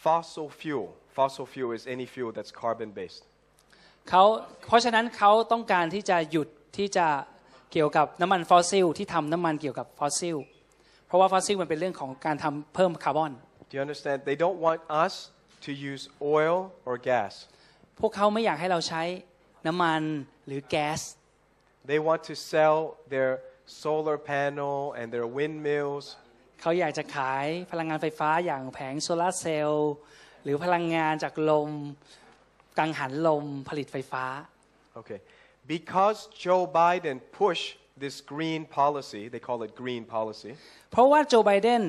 [0.04, 0.96] fossil fuel.
[1.18, 3.24] Fossil fuel is any fuel that's carbon based.
[4.10, 4.24] เขา
[4.68, 6.48] เพราะฉะนั้นเขาต้องการที่จะหยุด
[6.78, 7.08] ที่จะ
[7.72, 10.38] เกี่ยวกับน้ำมันฟอสซิลที่ทำน้ำมันเกี่ยวกับฟอสซิล
[11.08, 13.32] เพราะว่าฟอสซิลมันเป็นเรื่องของการทำเพิ่มคาร์บอน
[13.70, 14.18] Do you understand?
[14.30, 15.14] They don't want us
[15.66, 16.04] to use
[16.38, 16.58] oil
[16.88, 17.34] or gas.
[18.00, 19.04] พวกเขาไม่อยากให้เราใช้
[19.68, 20.02] น้ำมัน
[20.48, 21.02] หรือแก๊ส
[21.92, 22.78] They want to sell
[23.14, 23.32] their
[23.82, 26.06] solar panel and their windmills
[26.65, 29.93] เขาอยากจะขายพลังงานไฟฟ้าอย่างแผงโซลาร์เซลล์
[30.43, 31.71] หรือพลังงานจากลม
[32.79, 34.25] กังหันลมผลิตไฟฟ้า
[35.01, 35.21] Okay.
[35.75, 37.71] Because Joe Biden pushed
[38.05, 40.53] this green policy, they call it green policy,
[40.93, 41.83] เพราะว่าโจไบเดน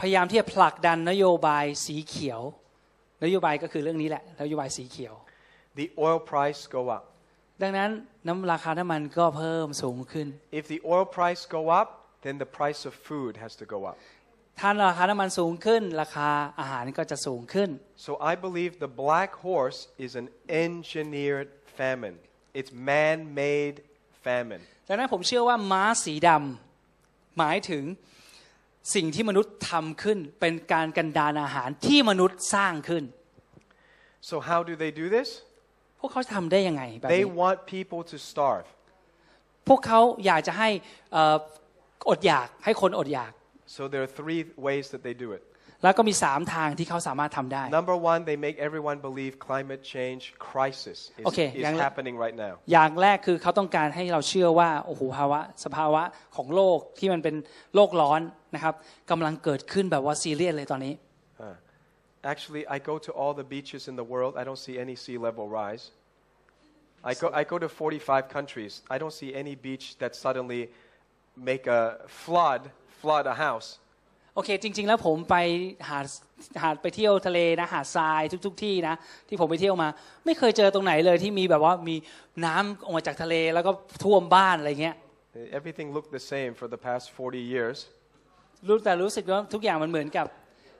[0.00, 2.40] พยายามที่จะผลักดันนโยบายสีเขียว
[3.24, 5.14] นโยบายก็คือเรื่องนี้แหละ นโยบายสีเขียว
[5.80, 7.04] the oil price go up.
[7.62, 7.90] ดังนั้น
[8.26, 10.26] น้ำราคาน้ำมันก็เพิ่มสูงขึ้น
[10.60, 11.88] If the oil price go up,
[12.24, 13.96] then the price of food has to go up.
[14.60, 16.28] ถ้าราคาน้ำมันสูงขึ้นราคา
[16.60, 17.70] อาหารก็จะสูงขึ้น
[18.06, 20.26] So I believe the black horse is an
[20.66, 21.48] engineered
[21.78, 22.16] famine.
[22.58, 23.76] It's man-made
[24.26, 24.62] famine.
[24.88, 27.84] ดังนั้นผมเชื่อว่าม้าสีดำหมายถึง
[28.94, 33.04] สิ่งที่มนุษย์ทำขึ้นเป็นการกันดานอาหารที่มนุษย์สร้างขึ้น
[34.30, 35.28] So how do they do this?
[36.00, 38.68] พวกเขาทำได้ยังไงแบบ They นี้ want people to starve.
[39.68, 40.68] พวกเขาอยากจะให้
[41.12, 41.36] เอ่อ
[42.08, 43.32] อดอยากให้คนอดอยาก
[43.76, 45.42] So there are three ways that they do it.
[45.84, 52.14] แล้วก็มีสามทางที่เขาสามารถทำได้ Number one, they make everyone believe climate change crisis is, Okay, is yang- happening
[52.24, 52.54] right now.
[52.72, 56.02] อย่างแรกคือเขาต้องการให้เราเชื่อว่าโอ้โหภาวะสภาวะ
[56.36, 57.36] ของโลกที่มันเป็น
[57.74, 58.20] โลกร้อน
[58.54, 58.74] นะครับ
[59.10, 60.94] กำลังเกิดขึ้นแบบว่าซีเรียสเลยตอนนี้
[61.44, 61.44] Uh,
[62.32, 64.32] actually, I go to all the beaches in the world.
[64.40, 65.84] I don't see any sea level rise.
[67.10, 68.72] I go, I go to 45 countries.
[68.94, 70.62] I don't see any beach that suddenly
[71.36, 71.82] make a
[72.24, 72.70] flood,
[73.00, 73.68] flood a house.
[74.34, 75.36] โอเค จริง ๆ แล้วผมไป
[75.88, 76.06] หาด
[76.62, 78.94] หาดไปเที่ยวทะเลนะหาดทรายทุก ๆ ที่นะ
[79.28, 79.88] ที่ผมไปเที่ยวมา
[80.26, 81.96] ไม่เคยเจอตรงไหนเลยที่มีแบบว่ามี
[82.46, 83.70] น้ำออกมาจากทะเลแล้วก็
[84.04, 84.96] ท่วมบ้านอะไรเงี้ย
[85.58, 87.78] Everything looked the same for the past 40 years.
[88.68, 90.26] รู้แต่รู้สึกว่าทุกอย่างมันเหมือนกับ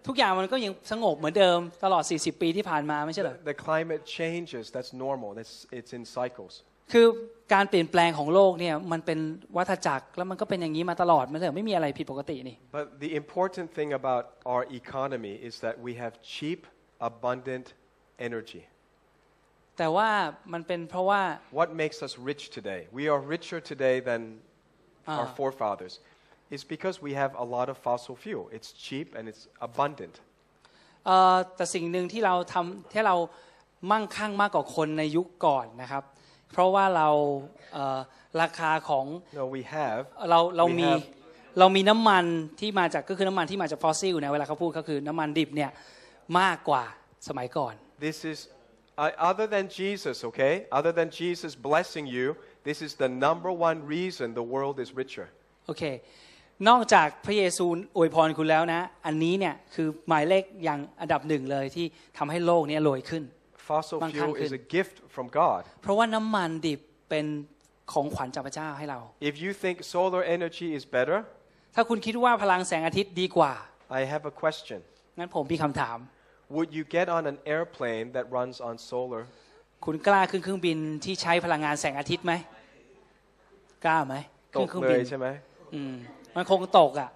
[0.06, 4.64] ทุกอย่างมันก็ยังสงบเหมือนเดิมตลอด 40 ปีที่ผ่านมาไม่ใช่เหรอ The climate changes.
[4.74, 5.28] That's normal.
[5.38, 6.54] That's, it's in cycles.
[6.92, 7.06] คือ
[7.52, 9.18] การเปลี่ยนแปลงของโลกเนี่ยมันเป็น
[9.56, 16.60] วัฏจักรแล้วมันก็เป็นอย่างนี้มาตลอดไม่ใช่เหรอไม่มีอะไรผิดปกตินี่ But the important thing about our economy is that we have cheap,
[17.10, 17.66] abundant
[18.28, 18.62] energy.
[19.78, 20.08] แต่ว่า
[20.52, 21.22] มันเป็นเพราะว่า
[21.60, 22.80] What makes us rich today?
[22.98, 24.22] We are richer today than
[25.18, 25.36] our Ah.
[25.38, 25.94] forefathers.
[26.54, 28.44] It's because we have a lot of fossil fuel.
[28.56, 30.14] It's cheap and it's abundant.
[31.06, 33.16] เอ่อแต่สิ่งหนึ่งที่เราทำที่เรา
[33.90, 36.04] มั่งคั่งมากกว่าคนในยุคก่อนนะครับ
[36.52, 37.08] เพราะว่าเรา
[37.72, 37.98] เอ่อ
[38.40, 39.06] ราคาของ
[39.38, 40.02] No, we have.
[40.30, 41.04] เราเรา We มี have
[41.58, 42.24] เรามีน้ำมัน
[42.60, 45.70] ที่มาจากก็คือน้ำมันที่มาจากฟอสซิลนะเวลาเขาพูดก็คือน้ำมันดิบเนี่ย
[46.40, 46.84] มากกว่า
[47.28, 47.74] สมัยก่อน
[48.06, 48.38] This is,
[49.06, 50.54] I other than Jesus, okay?
[50.78, 52.26] Other than Jesus blessing you,
[52.68, 55.26] this is the number one reason the world is richer.
[55.66, 55.82] โอเค
[56.68, 57.66] นอกจากพระเยซู
[57.96, 61.86] อวยพรคุณแล้วนะ อันนี้เนี่ยคือหมายเลขอย่างอันดับหนึ่งเลยที่
[62.18, 63.22] ทำให้โลกเนี้รวยขึ้น
[63.70, 64.60] Fossil Mang fuel khang is khinh.
[64.60, 65.62] a gift from God.
[65.82, 66.80] เพราะว่าน้ำมันดิบ
[67.10, 67.26] เป็น
[67.92, 71.18] ของขวัญจากพระเจ้าให้เรา If you think solar energy is better,
[71.74, 73.52] ถ้าคุณคิดว่าพลังแสงอาทิตย์ดีกว่า
[74.00, 74.78] I have a question.
[75.18, 75.98] งั้นผมมีคำถาม
[76.56, 79.22] Would you get on an airplane that runs on solar?
[79.84, 82.32] คุณกล้าขึ้นเครื่องบินที่ใช้พลังงานแสงอาทิตย์ไหม
[83.84, 84.14] กล้าไหม
[84.52, 85.26] ขึ้นเครื่องบินใช่ไหม
[85.74, 85.94] อืม
[86.36, 87.10] มันคงตกอะ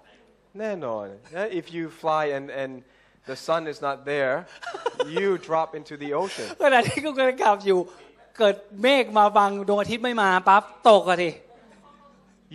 [0.59, 1.05] แน่นอน
[1.39, 2.71] Eh, If you fly and, and
[3.30, 4.46] the sun is not there,
[5.16, 6.46] you drop into the ocean.
[6.62, 7.78] ขณะที่คุณกำลังขับอยู่
[8.38, 11.30] เกิดเมฆมาบังดวงอาทิตย์ไม่มาปั๊บตกอะที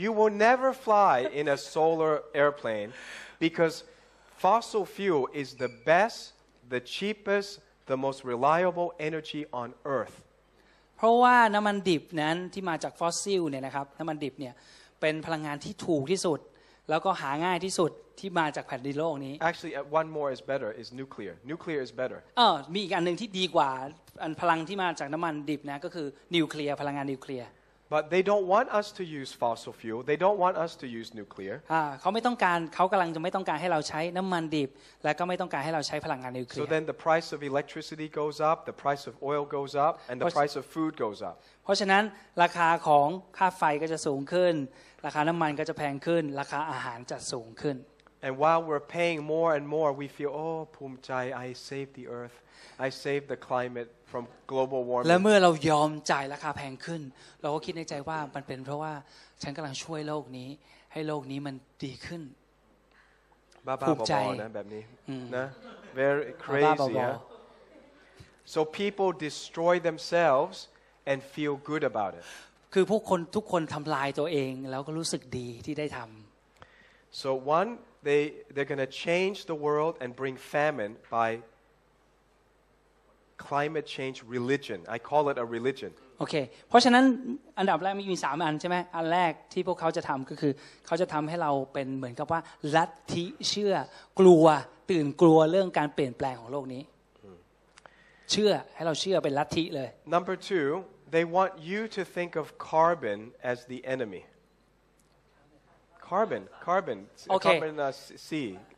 [0.03, 2.89] You will never fly in a solar airplane
[3.45, 3.75] because
[4.43, 6.17] fossil fuel is the best,
[6.73, 7.49] the cheapest,
[7.91, 9.67] the most reliable energy on
[9.97, 10.15] earth.
[10.97, 14.53] เพราะว่าน้ำมันดิบนั้นที่มาจากฟอสซิลเนี่ยนะครับน้ำมันดิบเนี่ย
[15.01, 16.39] เป็นพลังงานที่ถูกที่สุด
[16.89, 21.34] แล้วก็หาง่ายที่สุด ที่มาจากแผ่นดินโลกนี้ Actually, uh, one more is better, is nuclear.
[21.52, 22.18] Nuclear is better.
[22.38, 23.70] เออมีอีกอันหนึ่งที่ดีกว่า
[24.22, 27.50] อันพลังที่มาจากน้ำมันดิบนะก็คือนิวเคลียร์พลังงานนิวเคลียร์
[27.96, 30.00] But they don't want us to use fossil fuel.
[30.10, 31.56] They don't want us to use nuclear.
[31.72, 34.70] อ่าเขาไม่ต้องการเขากำลังจะไม่ต้องการให้เราใช้น้ำมันดิบ
[35.04, 39.72] และก็ไม่ต้องการให้เราใช้พลังงานนิวเคลี So ยร์ then the price of electricity goes up, the price of oil goes
[39.86, 41.34] up, and the What's- price of food goes up.
[41.64, 42.02] เพราะฉะนั้น
[42.42, 44.54] ราคาของค่าไฟก็จะสูงขึ้น
[45.06, 47.76] ราคาน้ำมันก็จะแพงขึ้น ราคาอาหารจะสูงขึ้น
[48.25, 52.35] And while we're paying more and more, we feel, oh, Pumchai, I saved the earth.
[52.79, 55.23] I saved the climate from global และ warming.
[55.23, 57.01] เมื่อเรายอมจ่ายราคาแพงขึ้น
[57.41, 58.93] เราก็คิดในใจว่ามันเป็นเพราะว่า
[59.41, 60.49] ฉันกำลังช่วยโลกนี้
[60.93, 62.21] ให้โลกนี้มันดีขึ้น
[63.67, 64.83] Ba-ba ภูมิใจ ba-ba นะแบบนี้
[65.37, 65.45] นะ
[65.99, 66.23] Very
[66.65, 66.93] บ้าๆ crazy.
[66.97, 67.15] บอ huh?
[68.53, 70.57] So people destroy themselves
[71.09, 72.25] and feel good about it.
[72.49, 77.69] ๆคือผู้คนทุกคนทำลายตัวเองแล้วก็รู้สึกดีที่ได้ทำ So one,
[78.02, 81.28] they they're going to change the world and bring famine by
[83.36, 84.78] climate change religion.
[84.88, 85.92] I call it a religion.
[86.18, 86.34] โอเค
[86.68, 87.04] เพราะฉะนั้น
[87.58, 90.52] อันดับแรกมีสามอันใช่ไหมอันแรกที่พวกเขาจะทำก็คือ
[90.86, 92.40] เขาจะทำให้เราเป็นเหมือนกับว่า
[92.76, 93.74] ลัทธิเชื่อ
[94.20, 94.44] กลัว
[94.90, 96.82] ตื่นกลัวเรื่องการเปลี่ยนแปลงของโลกนี้
[98.30, 100.66] เชื่อให้เราเชื่อเป็นลัทธิเลย Number two,
[101.14, 103.18] they want you to think of carbon
[103.50, 104.22] as the enemy.
[106.10, 106.98] Carbon, carbon,
[107.30, 107.58] uh, Okay.
[107.60, 107.92] carbon uh,
[108.28, 108.30] C,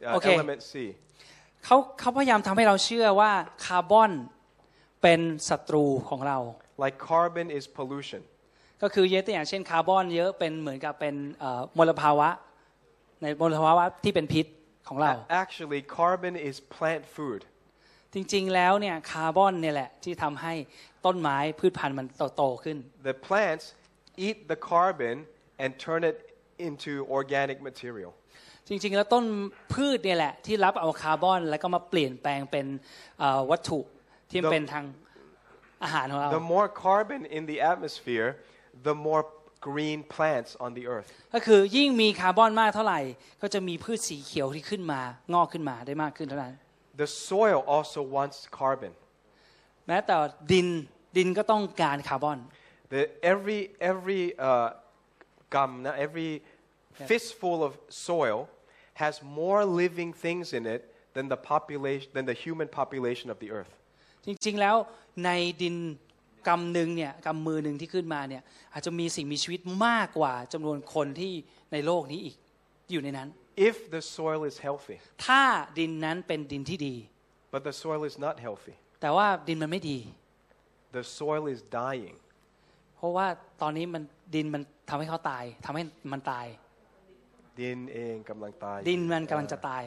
[0.06, 0.34] uh, Okay.
[0.36, 0.74] element C.
[1.64, 3.32] เขาเขาพยายามทำให้เราเชื่อว่า
[3.64, 4.12] คาร์บอน
[5.02, 6.38] เป็นศัตรูของเรา
[6.84, 8.20] Like carbon is pollution.
[8.82, 12.28] ก็คือเยอะตัวอย่างเช่นคาร์บอนเยอะเป็นเหมือนกับเป็นเอ่อมลภาวะ
[13.22, 14.46] ในมลภาวะที่เป็นพิษ
[14.88, 17.40] ของเรา A- Actually, carbon is plant food.
[18.14, 20.54] จริงๆ แล้วเนี่ยคาร์บอนเนี่ยแหละที่ทำให้
[21.06, 22.06] ต้นไม้พืชพันธุ์มัน
[22.36, 22.78] โตๆขึ้น
[23.10, 23.64] The plants
[24.26, 25.14] eat the carbon
[25.62, 26.16] and turn it
[26.68, 28.10] into organic material.
[28.68, 29.24] จริงๆ แล้วต้น
[29.74, 32.66] พืชเนี่ยแหละที่รับเอาคาร์บอนแล้วก็มาเปลี่ยนแปลงเป็น
[33.18, 33.80] เอ่อวัตถุ
[34.30, 34.84] ที่ The- เป็นทาง
[35.82, 38.28] อาหารของเรา The more carbon in the atmosphere,
[38.88, 39.22] the more
[39.68, 41.08] green plants on the earth.
[41.34, 43.00] ก็คือยิ่งมีคาร์บอนมากเท่าไหร่
[43.42, 45.00] ก็จะมีพืชสีเขียวที่ขึ้นมา
[45.34, 46.54] งอกขึ้นมาได้มากขึ้นเท่านั้น
[47.02, 48.92] The soil also wants carbon.
[49.86, 50.16] แม้แต่
[50.52, 50.68] ดิน
[51.16, 52.38] ดินก็ต้องการคาร์บอน
[52.94, 53.02] The,
[53.32, 53.60] every
[53.92, 54.68] every uh,
[55.54, 55.96] gum, na-
[56.99, 58.39] every fistful of soil
[59.03, 60.81] has more living things in it
[61.15, 63.73] than the population than the human population of the earth.
[64.25, 64.75] จริงๆ แล้ว
[65.25, 65.29] ใน
[65.61, 65.75] ดิน
[66.47, 68.43] กำหนึ่งเนี่ยกำมือหนึ่งที่ขึ้นมาเนี่ย
[68.73, 71.33] อาจจะมีสิ่งมีชีวิตมากกว่าจำนวนคนที่
[71.71, 72.35] ในโลกนี้อีก
[72.91, 73.29] อยู่ในนั้น
[73.69, 74.97] If the soil is healthy,
[75.27, 75.43] ถ้า
[75.79, 76.95] ดินนั้นเป็นดินที่ดี
[77.53, 78.75] but the soil is not healthy.
[79.01, 79.99] แต่ว่าดินมันไม่ดี
[80.97, 82.17] The soil is dying.
[82.97, 83.27] เพราะว่า
[83.61, 84.03] ตอนนี้มัน
[84.35, 86.45] ดินมันทำให้เขาตายทำให้มันตาย
[87.59, 88.81] Din eng kamlang tayo.
[88.89, 89.85] ดินมันกำลังจะตาย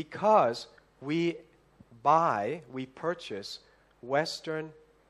[0.00, 0.58] Because
[1.08, 1.20] we
[2.02, 2.40] buy,
[2.76, 3.50] we purchase
[4.14, 4.64] Western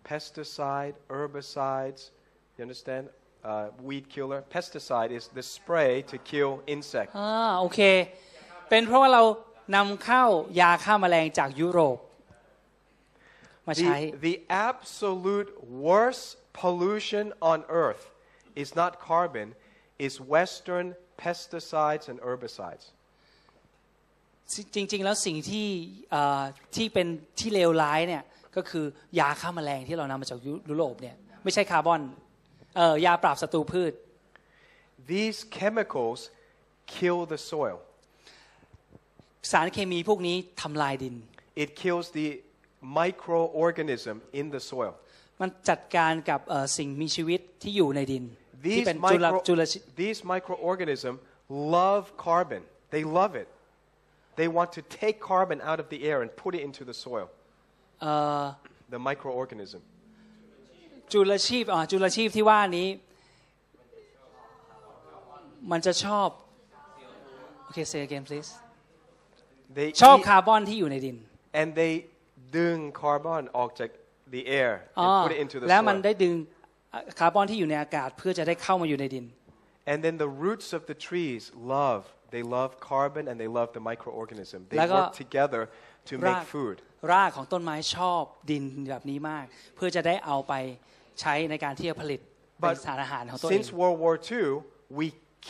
[0.08, 2.10] pesticide, herbicides.
[2.56, 3.08] You understand?
[3.44, 4.42] Uh, weed killer.
[4.50, 7.14] Pesticide is the spray to kill insects.
[7.18, 7.30] อ่า
[7.60, 7.80] โอเค
[8.68, 9.22] เป็นเพราะว่าเรา
[9.76, 10.24] นำเข้า
[10.60, 11.98] ยาฆ่าแมลงจากยุโรป
[13.66, 14.36] มาใช้ The, the
[14.68, 15.50] absolute
[15.88, 16.24] worst
[16.60, 18.04] pollution on earth
[18.62, 19.48] is not carbon,
[20.05, 20.87] is Western
[21.23, 22.85] pesticides and herbicides.
[24.75, 25.67] จริง ๆ แล้วสิ่งที่
[26.11, 26.41] เอ่อ
[26.75, 27.07] ที่เป็น
[27.39, 28.23] ที่เลวร้ายเนี่ย
[28.55, 28.85] ก็คือ
[29.19, 32.01] ยาฆ่าแมลงที่เรานำมาจากยุโรปเนี่ยไม่ใช่คาร์บอน
[32.77, 33.93] เอ่อยาปราบศัตรูพืช
[35.13, 36.19] These chemicals
[36.95, 37.77] kill the soil.
[39.51, 41.15] สารเคมีพวกนี้ทำลายดิน
[41.63, 42.27] It kills the
[42.99, 44.93] microorganism in the soil.
[45.41, 48.23] มันจัดการกับเอ่อสิ่งมีชีวิตที่อยู่ในดิน
[48.64, 51.18] ที่ These, เป็นจุล micro, จุลชิ these microorganisms
[51.78, 52.62] love carbon.
[52.94, 53.48] They love it.
[54.40, 57.26] They want to take carbon out of the air and put it into the soil.
[58.02, 58.44] เอ่อ
[58.94, 59.80] The microorganism.
[61.12, 62.88] จุลชีพอ่าจุลชีพที่ว่านี้
[65.70, 66.28] มันจะชอบ
[67.64, 68.50] โอเค say again please
[69.76, 71.16] They ชอบ eat- คาร์บอนที่อยู่ในดิน
[71.60, 71.92] and they
[72.56, 73.90] dung carbon ออกจาก
[74.34, 76.04] the air อ๋อ and put it into the แล้วมัน soil.
[76.04, 76.34] ได้ดึง
[77.19, 79.25] คาร์บอนที่อยู่ในอากาศเพื่อจะได้เข้ามาอยู่ในดิน
[79.91, 81.41] And then the roots of the trees
[81.77, 82.01] love.
[82.35, 84.59] They love carbon and they love the microorganism.
[84.69, 85.61] They แล้วก็ work together
[86.09, 86.77] to ราก make food.
[87.13, 89.45] รากของต้นไม้ชอบดินแบบนี้มาก
[89.75, 90.53] เพื่อจะได้เอาไป
[91.21, 92.19] ใช้ในการที่จะผลิต
[92.59, 94.47] เป็น But สารอาหารของตัวเอง since World War II,
[94.99, 95.07] we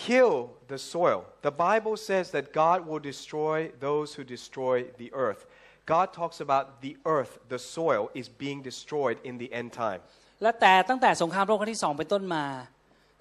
[0.08, 0.36] kill
[0.74, 1.20] the soil.
[1.50, 3.58] The Bible says that God will destroy
[3.88, 5.42] those who destroy the earth.
[5.86, 10.02] God talks about the earth, the soil, is being destroyed in the end time.
[10.42, 12.46] และแต่ตั้งแต่สงครามโลกครั้งที่สองเป็นต้นมา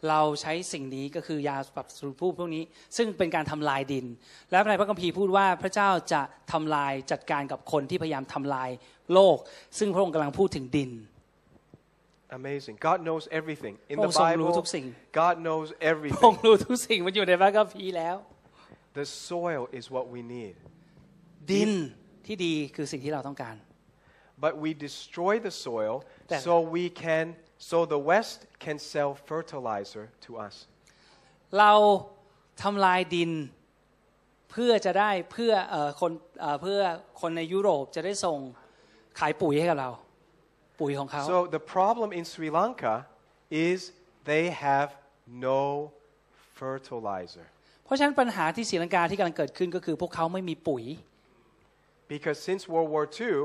[0.09, 2.63] เราใช้สิ่งนี้ก็คือยาปรับสรุปพวกนี้
[2.97, 4.07] ซึ่งเป็นการทำลายดิน
[4.51, 6.23] และในพระคัมภีร์พูดว่าพระเจ้าจะ
[6.53, 8.71] ทำลายจัดการกับคนที่พยายามทำลาย
[9.15, 9.37] โลก
[9.79, 10.93] ซึ่งพระองค์กำลังพูดถึงดิน
[12.41, 12.77] Amazing.
[12.89, 13.75] God knows everything.
[13.91, 14.87] In พระอ the งค์ทรงรู้ Bible, ทุกสิ่ง
[15.21, 16.35] God knows พระอง everything.
[16.35, 18.17] ค์รู้ทุกสิ่งมันอยู่ในพระคัมภีร์แล้ว
[18.99, 20.55] The soil is what we need.
[21.51, 21.73] ดิน
[22.27, 23.57] ที่ดีคือสิ่งที่เราต้องการ
[24.46, 25.94] But we destroy the soil
[26.32, 27.26] Then- so we can,
[27.72, 30.56] so the West can sell fertilizer to us.
[31.60, 31.74] เรา
[32.64, 33.32] ทำลายดิน
[34.52, 36.12] เพื่อจะได้เพื่อเอ่อคน
[36.42, 36.80] เอ่อเพื่อ
[37.22, 38.38] คนในยุโรปจะได้ส่ง
[39.20, 39.92] ขายปุ๋ยให้กับเรา
[40.80, 42.94] ปุ๋ยของเขา So the problem in Sri Lanka
[43.70, 43.78] is
[44.32, 44.90] they have
[45.50, 45.62] no
[46.60, 47.46] fertilizer.
[47.86, 50.84] เพราะฉะนั้นปัญหาที่ศรีลังกาที่กำลังเกิดขึ้นก็คือพวกเขาไม่มีปุ๋ย
[52.16, 53.36] Because since World War II,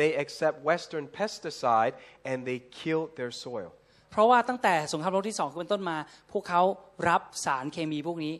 [0.00, 1.94] they accept Western pesticide
[2.30, 3.70] and they killed their soil.
[4.12, 5.96] เพราะว่าตั้งแต่สงครามโลกที่สองเป็นต้นมา
[6.32, 6.62] พวกเขา
[7.08, 8.34] รับสารเคมีพวกนี้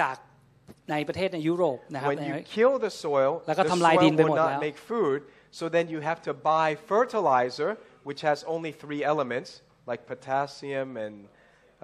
[0.00, 0.16] จาก
[0.90, 5.18] ในประเทศในยุโรปนะครับ When you kill the soil, แล้วก็ the ทำลายดิน soil ไปหม will ดแล้ว not make food.
[5.58, 7.70] So then you have to buy fertilizer,
[8.08, 9.50] which has only three elements,
[9.90, 11.14] like potassium and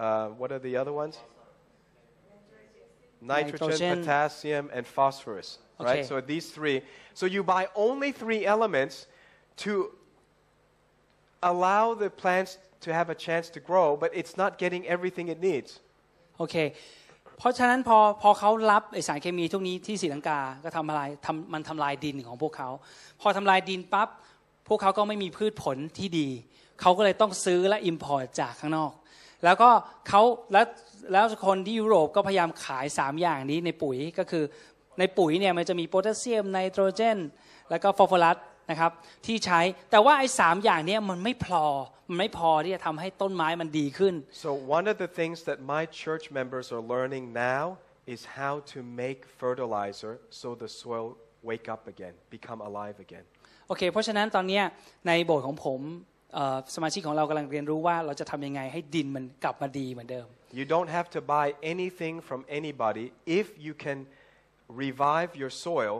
[0.04, 1.14] uh, what are the other ones?
[3.20, 3.98] Nitrogen, Nitrogen.
[3.98, 5.59] potassium, and phosphorus.
[5.78, 6.00] Right?
[6.00, 6.02] Okay.
[6.04, 6.82] So these three.
[7.14, 9.06] So you buy only three elements
[9.59, 9.90] to
[11.42, 15.40] allow the plants to have a chance to grow, but it's not getting everything it
[15.40, 15.70] needs.
[16.38, 16.56] โอเค
[17.38, 22.68] เพราะฉะนั้นพอพอเขารับไอสารเคมีทุกนี้ที่ศรีลังกา ก็ทำลายทำมันทำลายดินของพวกเขา
[23.20, 24.09] พอทำลายดินปั๊บ
[24.68, 26.28] พวกเขาก็ไม่มีพืชผลที่ดี
[26.80, 28.92] เขาก็เลยต้องซื้อและอิมพอร์ตจากข้างนอก
[29.44, 29.70] แล้วก็
[30.09, 30.22] เขา
[30.52, 30.66] แล้ว
[31.11, 34.43] แล้วคนที่ยุโรปก็พยายามขาย 3 อย่างนี้ในปุ๋ยก็คือ
[34.99, 37.17] ในปุ๋ยเนี่ยมันจะมีโพแทสเซียมไนโตรเจน
[37.69, 38.38] แล้วก็ฟอสฟอรัส
[38.69, 38.91] นะครับ
[39.25, 39.61] ที่ใช้
[39.91, 41.63] แต่ว่าไอ้สามอย่างเนี้มันไม่พอ
[42.09, 44.13] มันไม่พอที่จะทำให้ต้นไม้มันดีขึ้น
[44.45, 47.63] So, one of the things that my church members are learning now
[48.13, 51.07] is how to make fertilizer so the soil
[51.49, 53.25] wake up again, become alive again.
[53.67, 54.63] โอเค เพราะฉะนั้นตอนเนี้ย
[55.07, 55.81] ในโบสถ์ของผม
[56.34, 60.27] เอ่อสมาชิกของเรากำลังเรียนรู้ว่าเราจะทำยังไงให้ดินมันกลับมาดีเหมือนเดิม
[60.59, 63.06] You don't have to buy anything from anybody.
[63.40, 63.98] If you can
[64.84, 65.94] revive your soil,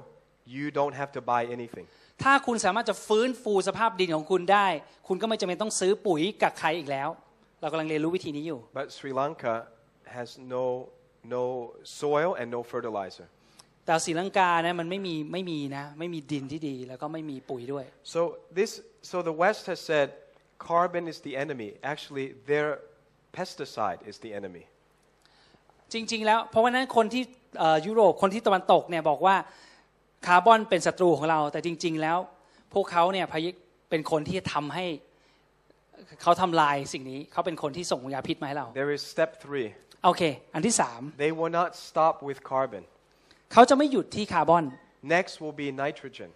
[0.57, 1.87] you don't have to buy anything.
[2.25, 4.67] ถ้าคุณสามารถจะฟื้นฟูสภาพดินของคุณได้
[5.09, 7.09] คุณก็ไม่จำเป็นต้องซื้อปุ๋ยกับใครอีกแล้ว
[7.61, 9.55] เรากำลังเรียนรู้วิธีนี้อยู่ But Sri Lanka
[10.17, 10.65] has no,
[11.35, 11.45] no
[12.03, 13.27] soil and no fertilizer.
[13.87, 17.85] แต่ศรีลังกานะมันไม่มีไม่มีนะไม่มีดินที่ดี แล้วก็ไม่มีปุ๋ยด้วย
[18.15, 18.21] So,
[18.59, 18.71] this,
[19.11, 20.07] so the West has said
[20.71, 21.71] carbon is the enemy.
[21.93, 22.69] Actually, their
[23.38, 24.64] pesticide is the enemy.
[25.94, 27.24] จริง ๆ แล้ว เพราะว่านั้นคนที่
[27.60, 29.36] เอ่อยุโรปคนที่ตะวันตกเนี่ยบอกว่า
[30.28, 32.18] คาร์บอนเป็นศัตรูของเรา แต่จริง ๆ แล้ว
[32.74, 33.46] พวกเขาเนี่ยพย
[33.90, 34.86] เป็นคนที่ทำให้
[36.22, 39.68] เขาทำลายสิ่งนี้เขาเป็นคนที่ส่งยาพิษมาให้เรา There is step three.
[40.06, 40.22] โอเค
[40.54, 42.84] อันที่สาม They will not stop with carbon.
[43.54, 44.64] เขาจะไม่หยุดที่คาร์บอน
[45.16, 46.30] Next will be nitrogen.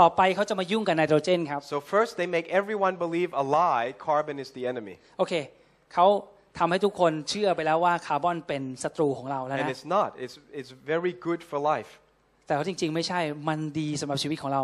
[0.00, 4.94] ต่อไปเขาจะมายุ่งกับไนโตรเจนครับ So first they make everyone believe a lie, carbon is the enemy.
[5.18, 5.34] โอเค
[5.92, 6.06] เขา
[6.58, 10.08] ทำให้ทุกคนเชื่อไปแล้วว่าคาร์บอนเป็นศัตรูของเราแล้ว And นะ it's not.
[10.24, 11.90] It's, it's very good for life.
[12.46, 14.62] แต่ว่าจริง ๆ ไม่ใช่ มันดีสำหรับชีวิตของเรา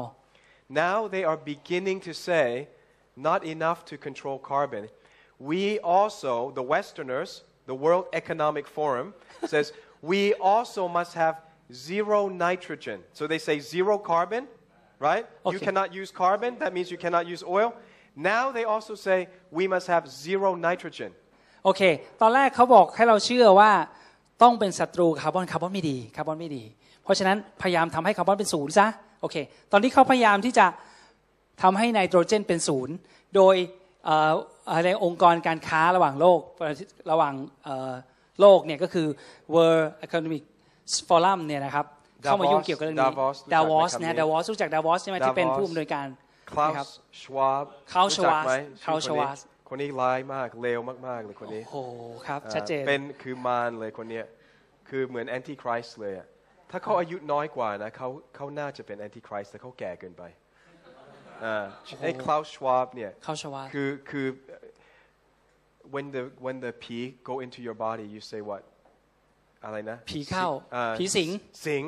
[0.85, 2.47] Now they are beginning to say,
[3.29, 4.83] not enough to control carbon.
[5.53, 5.63] We
[5.97, 7.31] also, the Westerners,
[7.67, 9.07] the World Economic Forum
[9.53, 9.67] says,
[10.13, 10.23] we
[10.53, 11.35] also must have
[11.89, 12.99] zero nitrogen.
[13.19, 14.43] So they say zero carbon,
[15.09, 15.25] right?
[15.45, 15.67] You Okay.
[15.67, 16.51] cannot use carbon.
[16.63, 17.69] That means you cannot use oil.
[18.17, 19.19] Now they also say
[19.59, 21.11] we must have zero nitrogen.
[21.65, 21.83] โอเค
[22.21, 23.73] ตอนแรกเขาบอกให้เราเชื่อว่า
[24.43, 26.63] ต้องเป็นศัตรูคาร์บอนคาร์บอนไม่ดีคาร์บอนไม่ดี
[27.03, 28.87] เพราะฉะนั้นพยายามทำให้คาร์บอนเป็นศูนย์ซะ
[29.21, 29.37] โอเค
[29.73, 30.67] ตอนนี้เขาพยายามที่จะ
[31.63, 32.95] ทำให้ไนโตรเจนเป็นศูนย์
[33.37, 33.55] โดย
[34.05, 34.33] เอ่อ
[34.69, 36.41] อะไรองค์กรการค้าระหว่างโลก
[37.11, 37.35] ระหว่าง
[37.65, 37.93] เอ่อ
[38.41, 39.07] โลกเนี่ยก็คือ
[39.55, 40.43] World Economic
[41.09, 41.87] Forum เนี่ยนะครับ
[42.23, 46.07] เข้ามายุ่งเกี่ยวกับเรื่องนี้ Davos ดาวอสรู้จักไหมนะคำนี้ดาวอสรู้จักดาวอสใช่ไหมที่เป็น Davos ผู้อำนวยการ
[46.71, 47.65] นะครับ Klaus Schwab.
[47.93, 48.53] Klaus รู้จักไหม
[48.83, 51.93] Schwab Klaus ชื่อคนนี้ Schwab คนนี้ร้ายมากเลวมากๆเลยคนนี้ โอ้โห
[52.27, 54.27] ครับอ่าชัดเจนเป็นคือมารเลยคนเนี้ย
[54.89, 56.27] คือเหมือนแอนติคริสต์เลยอะ
[56.71, 60.23] ถ้าเขาอายุน้อยกว่านะเขาเขาน่าจะเป็นแอนติคริสต์แต่เขาแก่เกินไป
[61.45, 61.65] อ่า
[62.03, 64.27] ไอ้คลาวชวาบเนี่ยเขาชวาคือคือ
[65.95, 66.99] when the when the ผี
[67.29, 68.63] go into your body you say what
[69.65, 71.29] อะไรนะผีเข้าอ่าผีสิง
[71.67, 71.85] สิง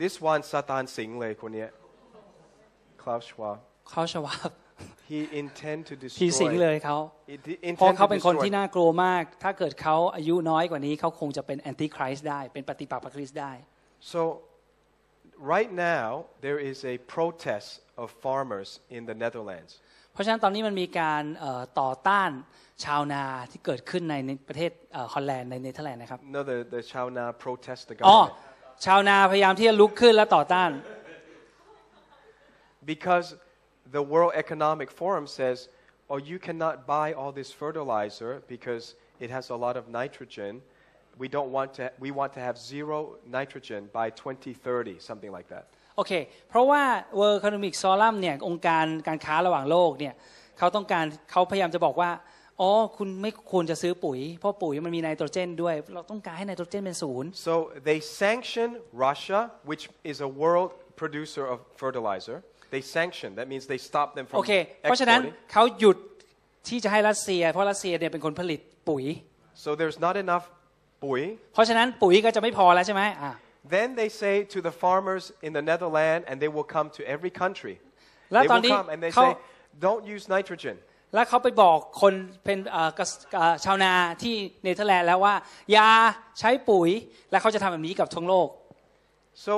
[0.00, 1.70] this one ซาตานสิงเลยคนเนี้ย
[3.02, 3.58] คลาวชวาบ
[3.90, 4.34] เขาชวา
[5.10, 6.96] he intend to ผีสิง destroy เลยเขา
[7.34, 13.52] It intend เพราะ to เขาเป็นคน destroy ที่น่ากลัวมาก ถ้าเกิดเขาอายุน้อยกว่านี้เขาคงจะเป็นแอนติคริสต์ได้ เป็นปฏิปักษ์พระคริสต์ได้
[14.12, 14.20] So,
[15.54, 16.08] right now,
[16.46, 17.68] there is a protest
[18.02, 19.72] of farmers in the Netherlands.
[20.12, 22.30] เพราะฉะนั้นตอนนี้มันมีการเอ่อต่อต้าน
[22.84, 28.84] ชาวนาที่เกิดขึ้นในในประเทศเอ่อฮอลแลนด์ในเนเธอร์แลนด์นะครับ No, the, the Chauna protest the อ๋อ government.
[28.84, 30.70] ชาวนาพยายามที่จะลุกขึ้นและต่อต้าน
[32.90, 33.28] Because
[33.91, 35.69] the World Economic Forum says
[36.09, 40.61] oh, you cannot buy all this fertilizer because it has a lot of nitrogen.
[41.17, 45.65] We don't want to, we want to have zero nitrogen by 2030, something like that.
[45.97, 46.13] โอเค
[46.49, 46.83] เพราะว่า
[47.19, 50.13] World Economic Forum เนี่ยองค์การการค้าระหว่างโลกเนี่ย
[50.57, 52.09] เขาต้องการเขาพยายามจะบอกว่า
[52.61, 57.53] อ๋อคุณไม่ควรจะซื้อปุ๋ย เพราะปุ๋ยมันมีไนโตรเจนด้วย เราต้องการให้ไนโตรเจนเป็นศูนย์ So
[57.87, 58.69] they sanction
[59.07, 60.69] Russia, which is a world
[61.01, 62.37] producer of fertilizer.
[62.74, 63.28] They sanction.
[63.38, 65.50] That means they stop them โอ from เค เพราะฉะนั้น exporting.
[65.52, 65.98] เขาหยุด
[66.68, 69.04] ที่จะให้รัสเซีย เพราะรัสเซียเนี่ยเป็นคนผลิตปุ๋ย
[69.64, 70.44] So there's not enough
[71.04, 71.22] bui.
[71.54, 73.32] เพราะฉะนั้นปุ๋ยก็จะไม่พอแล้วใช่ไหมอะ
[73.76, 77.32] Then they say to the farmers in the Netherlands, and they will come to every
[77.42, 77.74] country.
[78.32, 79.30] แล้ว They ตอน will นี้ come and they เขา say,
[79.86, 80.76] don't use nitrogen.
[81.14, 82.14] แล้วเขาไปบอกคน
[82.44, 83.92] เป็นเอ่อกษเอ่อชาวนา
[84.22, 84.34] ที่
[84.64, 85.34] เนเธอร์แลนด์แล้วว่า
[85.72, 85.88] อย่า
[86.40, 86.90] ใช้ปุ๋ย
[87.30, 88.48] แล้วเขาจะทำแบบนี้กับทั้งโลก
[89.46, 89.54] So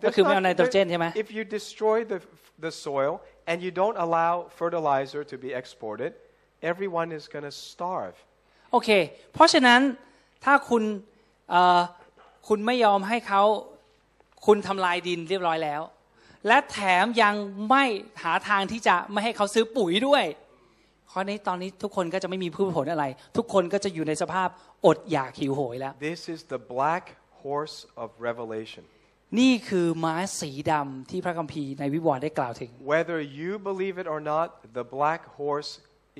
[0.00, 1.06] there's คือไม่ not- เอาไนโตรเจนใช่ไหม?
[1.24, 2.18] if you destroy the,
[2.64, 3.12] the soil
[3.50, 6.10] and you don't allow fertilizer to be exported,
[6.72, 8.16] everyone is going to starve.
[8.72, 8.90] โอเค
[9.34, 9.80] เพราะฉะนั้น
[10.44, 10.82] ถ้าคุณ
[11.50, 11.80] เอ่อ
[12.48, 13.42] คุณไม่ยอมให้เขา
[14.46, 15.82] คุณทำลายดินเรียบร้อยแล้ว
[16.46, 17.34] และแถมยัง
[17.70, 17.84] ไม่
[18.22, 20.24] หาทางที่จะไม่ให้เขาซื้อปุ๋ยด้วย
[21.10, 23.04] ข้อนี้ตอนนี้ทุกคนก็จะไม่มีพืชผลอะไร
[23.36, 24.48] ทุกคนก็จะอยู่ในสภาพ
[24.86, 27.04] อดอยากหิวโหยแล้ว This is the black
[27.42, 28.84] horse of Revelation.
[29.38, 34.46] นี่คือม้าสีดำที่พระคัมภีร์ในวิวรณ์ได้กล่าวถึง Whether you believe it or not,
[34.78, 35.70] the black horse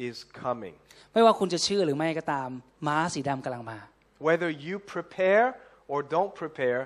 [0.08, 0.74] is coming.
[1.12, 2.48] ไม่ว่าคุณจะเชื่อหรือไม่ก็ตาม
[2.88, 3.78] ม้าสีดำกำลังมา
[4.28, 5.46] Whether you prepare
[5.92, 6.80] or don't prepare,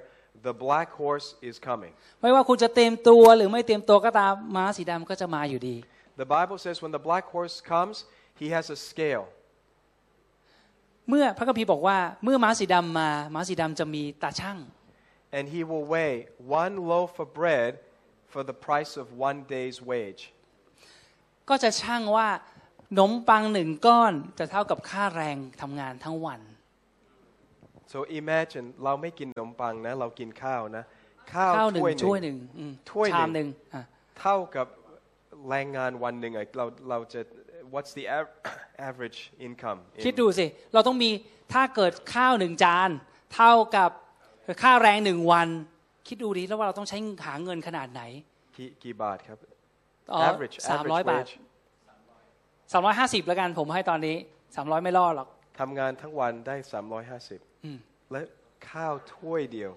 [0.49, 1.93] the black horse is coming.
[2.23, 5.77] ไม่ว่าคุณจะเตรียมตัวหรือไม่เตรียมตัวก็ตามม้าสีดำก็จะมาอยู่ดี
[6.23, 7.97] The Bible says when the black horse comes,
[8.41, 9.25] he has a scale.
[11.09, 14.59] เมื่อพระคัมภีร์บอกว่าเมื่อม้าสีดำมาม้าสีดำจะมีตาช่าง
[15.37, 16.17] and he will weigh
[16.63, 17.73] one loaf of bread
[18.33, 20.23] for the price of one day's wage.
[21.49, 22.29] ก็จะช่างว่า
[22.95, 26.41] ขนมปังหนึ่งก้อนจะเท่ากับค่าแรงทำงานทั้งวัน
[27.93, 30.85] So imagine เราไม่กินขนมปังนะ เรากินข้าวนะ
[31.35, 33.83] ข้าวข้าวหนึ่งถ้วยถ้วยหหนึ่นึ่งงอืมถ้วยหนึ่งชามหนึ่งอะ
[34.21, 34.67] เท่ากับ
[35.51, 37.21] แรงงานวันหนึ่งอะเราเราจะ
[37.73, 38.33] what's the av-
[38.89, 41.11] average income in- คิดดูสิ เราต้องมี
[41.53, 42.91] ถ้าเกิดข้าวหนึ่งจาน
[43.35, 43.91] เท่ากับ
[44.63, 45.49] ค่าแรงหนึ่งวัน
[46.09, 46.97] คิดดูดิแล้วว่าเราต้องใช้
[47.27, 48.03] หาเงินขนาดไหน
[48.57, 49.39] กี่กี่บาทครับ
[50.13, 51.33] อ๋อ average สามร้อย average บาท wage
[52.73, 54.17] สามร้อยห้าสิบแล้วกันผมให้ตอนนี้
[54.57, 55.29] สามร้อยไม่รอดหรอก
[55.61, 56.57] ทำงานทั้งวันได้
[57.65, 58.21] อืม350และ
[58.71, 59.73] ข้าวถ้วยเดียว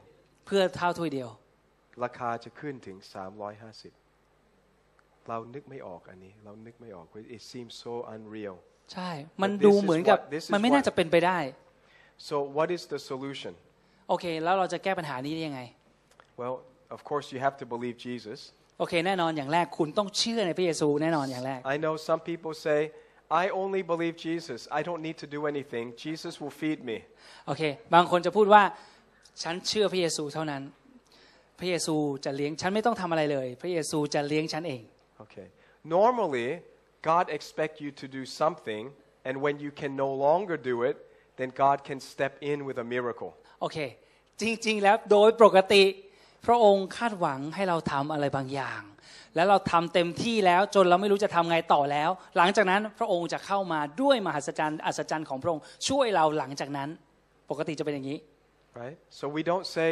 [0.46, 1.30] เพื่อเท่าถ้วยเดียว
[2.04, 2.98] ราคาจะขึ้นถึง
[4.12, 8.56] 350เรานึกไม่ออกอันนี้ เรานึกไม่ออก it seems so unreal
[8.94, 9.10] ใช่
[9.42, 11.38] มัน But ดู this is เหมือนกับ what- this is มันไม่น่า what- จะเป็นไปได้
[12.28, 13.54] so what is the solution
[14.10, 15.62] โอเคแล้วเราจะแก้ปัญหานี้ได้ยังไง
[16.42, 16.56] well
[16.96, 18.40] of course you have to believe Jesus
[18.80, 22.80] โอเคแน่นอนอย่างแรกคุณต้องเชื่อในพระเยซูแน่นอนอย่างแรก I know some people say
[23.42, 26.98] I only believe Jesus I don't need to do anything Jesus will feed me
[27.48, 27.62] โอเค
[27.94, 28.64] บางคนจะพูดว่า
[29.44, 30.64] ฉันเชื่อพระเยซูเท่านั้น
[31.60, 34.82] พระเยซูจะเลี้ยงฉันไม่ต้องทำอะไรเลย พระเยซูจะเลี้ยงฉันเอง
[35.24, 35.48] okay
[35.98, 36.50] normally
[37.12, 38.84] God expect you to do something
[39.28, 40.96] and when you can no longer do it
[41.40, 43.78] then God can step in with a miracle โอเค
[44.42, 45.84] จริง ๆ แล้วโดยปกติ
[46.46, 48.82] พระองค์คาดหวังให้เราทำอะไรบางอย่าง
[49.36, 56.90] แล้วเราทำเต็มที่แล้วจนเราไม่รู้จะทำไงต่อแล้ว หลังจากนั้นพระองค์จะเข้ามาด้วยมหัศจรรย์อัศจรรย์ของพระองค์ช่วยเราหลังจากนั้น
[57.50, 58.18] ปกติจะเป็นอย่างนี้
[58.80, 59.90] right so we don't say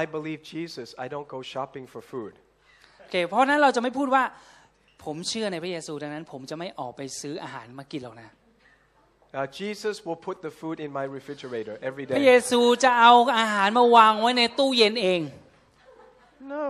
[0.00, 2.34] I believe Jesus I don't go shopping for food
[3.00, 4.24] โอเคเพราะฉะนั้นเราจะไม่พูดว่า
[5.04, 8.30] ผมเชื่อในพระเยซูดังนั้น ผมจะไม่ออกไปซื้ออาหารมากินหรอกนะ
[9.38, 15.20] uh, Jesus will put the food in my refrigerator every พระเย day ซูจะเอาอาหารมาวางไว้ในตู้เย็นเอง
[16.52, 16.64] no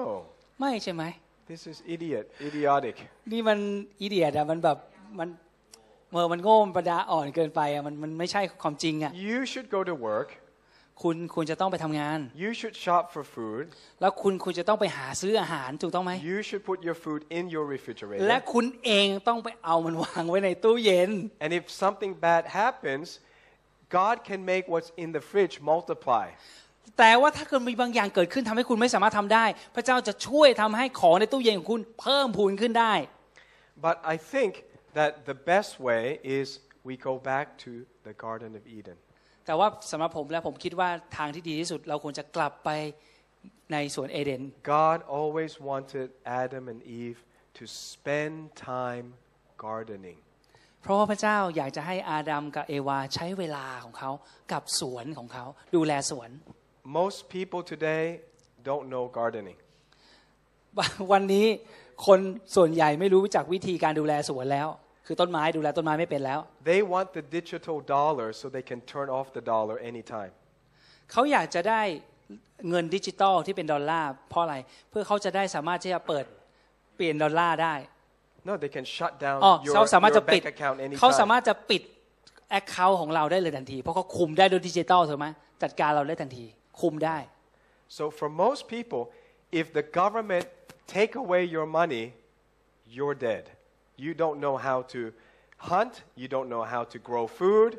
[0.61, 1.03] ไม่ใช่ไหม
[1.51, 2.97] this is idiot idiotic
[3.33, 3.59] นี่มัน
[4.01, 4.79] อีเดียดอะมันแบบ
[5.19, 5.29] มัน
[6.11, 10.29] เมื่อมันโง่มันปัญญาอ่อนเกินไปอะมันมันไม่ใช่ความจริงอะ you should go to work
[11.03, 13.65] คุณคุณจะต้องไปทำงาน you should shop for food
[14.01, 21.11] แล้วคุณคุณจะต้องไปหาซื้ออาหารถูกต้องไหม you should put your food in your และ refrigerator คุณเองต้องไปเอามันวางไว้ในตู้เย็น
[21.45, 23.07] and if something bad happens
[23.99, 26.27] God can make what's in the fridge multiply
[26.99, 29.45] แต่ว่าถ้าเกิดมีบางอย่างเกิดขึ้นทำให้คุณไม่สามารถทำได้
[29.75, 32.95] พระเจ้าจะช่วยทำให้ของในตู้เย็นของคุณเพิ่มพูนขึ้นได้
[33.87, 34.53] but I think
[34.99, 36.03] that the best way
[36.39, 36.47] is
[36.89, 37.71] we go back to
[38.07, 38.99] the Garden of Eden
[39.47, 42.71] แต่ว่าสำหรับผมและผมคิดว่าทางที่ดีที่สุดเราควรจะกลับไป
[43.73, 44.43] ในสวนเอเดน
[44.75, 46.09] God always wanted
[46.43, 47.21] Adam and Eve
[47.59, 48.35] to spend
[48.73, 49.07] time
[49.65, 50.19] gardening
[50.83, 54.11] เพราะว่าพระเจ้าอยากจะให้อาดัมกับเอวาใช้เวลาของเขา
[54.53, 55.45] กับสวนของเขา
[55.77, 56.31] ดูแลสวน
[56.99, 58.05] most people today
[58.69, 59.59] don't know gardening
[61.13, 61.47] วันนี้
[62.07, 62.21] คน
[62.57, 64.69] ส่วนใหญ่ไม่รู้จักวิธีการดูแลสวนแล้ว
[65.07, 70.33] คือต้นไม้ดูแลต้นไม้ไม่เป็นแล้ว They want the digital dollar so they can turn off the dollar anytime.
[71.13, 71.83] เขาอยากจะได้
[72.69, 74.57] เงินดิจิตอลที่เป็นดอลลาร์เพราะอะไร
[74.91, 76.25] เพื่อเขาจะได้สามารถที่จะเปิด
[76.97, 77.75] เปลี่ยนดอลลาร์ได้
[78.49, 81.31] No, they can shut down อ๋อ your, เขาสามารถ your จะปิด bank account เขาสา anytime.
[81.31, 81.83] มารถจะปิด
[82.51, 85.27] แอคเคาท์ของเราได้เลยทันทีเพราะเขาคุมได้ด้วยดิจิตอลถูกไหม
[85.63, 86.45] จัดการเราได้ทันที
[86.81, 87.19] คุมได้
[87.99, 89.03] So for most people,
[89.61, 90.47] if the government
[90.97, 92.05] take away your money,
[92.97, 93.45] you're dead.
[94.05, 95.01] You don't know how to
[95.71, 95.95] hunt.
[96.21, 97.73] You don't know how to grow food.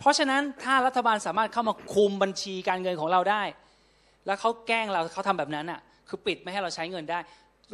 [0.00, 3.42] เพราะฉะนั้นถ้ารัฐบาลสามารถเข้ามาคุมบัญชีการเงินของเราได้
[4.26, 7.18] แล้วเขาแกล้งเราเขาทำแบบนั้นอะ คือปิดไม่ให้เราใช้เงินได้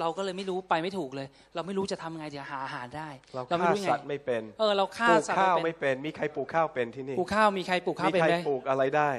[0.00, 9.10] เราก็เลยไม่รู้ไปไม่ถูกเลย เราไม่รู้จะทำยังไงจะหาอาหารได้ เราไม่ฆ่ารู้ยังไงสัตว์ไม่เป็นเออเราฆ่าปลูกสัตว์ข้าวไม่ไม่เป็นเป็น มีใครปลูกข้าวเป็นที่นี่ปลูกข้าวมีใครปลูกข้าวมีเป็นใครไหมปลูกอะไรได้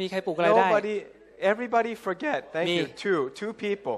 [0.00, 0.96] มีใครปลูกอะไรได้ Nobody,
[1.52, 2.40] everybody forget.
[2.54, 2.76] Thank Me.
[2.78, 2.86] you.
[3.04, 3.96] Two, two people.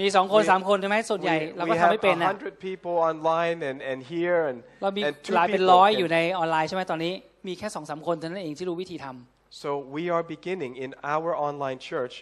[0.00, 3.78] มีสองคน We- สามคนใช่ไหมส่วนใหญ่ We, เรา we ก็ทำ have ไม่เป็น a นะ hundred people online and,
[3.90, 7.12] and here and, เรามี and two หลายเป็น people ร้อย can- อยู่ในออนไลน์ใช่ไหมตอนนี้
[7.48, 12.14] มีแค่สองสามคนเท่านั้นเองที่รู้วิธีทำ So we are beginning in our online church.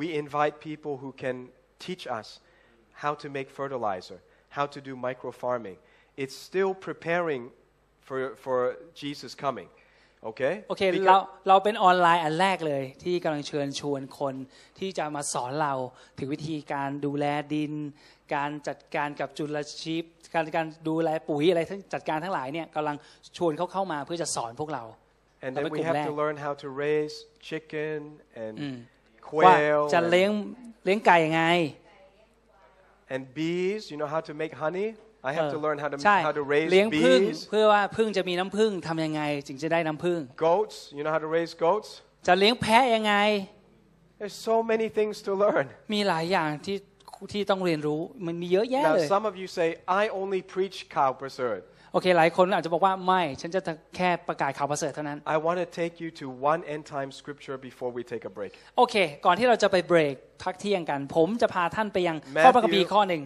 [0.00, 1.36] We invite people who can
[1.86, 2.26] teach us
[3.02, 4.18] how to make fertilizer,
[4.56, 5.76] how to do micro farming.
[6.22, 7.42] It's still preparing
[8.06, 8.58] for, for
[9.02, 9.68] Jesus coming.
[10.30, 10.54] Okay?
[10.68, 11.16] โอเค Because- เรา
[11.48, 14.34] เราเป็นออนไลน์อันแรกเลย ที่กำลังเชิญชวนคน
[14.78, 15.74] ที่จะมาสอนเรา
[16.18, 17.24] ถึงวิธีการดูแล
[17.54, 17.72] ดิน
[18.34, 22.96] การจัดการกับจุลชีพ การการดูแลปุ๋ยอะไรทั้งจัดการทั้งหลายเนี่ยกำลัง
[23.36, 24.84] ชวนเขาเข้ามาเพื่อจะสอนพวกเรา
[25.44, 27.14] And เรา then เป็น we กลุ่ม have แรก to learn how to raise
[27.48, 27.98] chicken
[28.44, 28.54] and
[29.38, 30.30] ว่า quail จะ and, เลี้ยง
[30.84, 31.42] เลี้ยงไก่ยังไง
[33.14, 33.82] and bees.
[33.90, 34.88] You know how to make honey?
[35.28, 37.38] I เอ have อ to learn how to, ใช่ how to raise เลี้ยงพึ่ง bees.
[37.50, 40.76] เพื่อว่าพึ่งจะมีน้ำพึ่งทำยังไงจึงจะได้น้ำพึ่ง Goats.
[40.96, 41.88] You know how to raise goats?
[42.26, 43.14] จะเลี้ยงแพะยังไง
[44.20, 45.64] There's so many things to learn.
[45.94, 46.76] มีหลายอย่างที่
[47.32, 49.68] ที่ต้องเรียนรู้มันมีเยอะแยะ Now, เลย some of you say,
[50.00, 51.62] I only preach cow preserve.
[51.92, 53.60] โอเคหลายคนอาจจะบอกว่าไม่ ฉันจะ
[53.96, 58.52] แค่ประกาศข่าวประเสริฐเท่านั้น I want to take you to one end time scripture before we take a break.
[58.78, 58.94] โอเค
[59.26, 63.22] ก่อนที่เราจะไปเบรกพักเที่ยงกัน ผมจะพาท่านไปยัง Matthew ข้อพระคัมภีร์ข้อหนึ่ง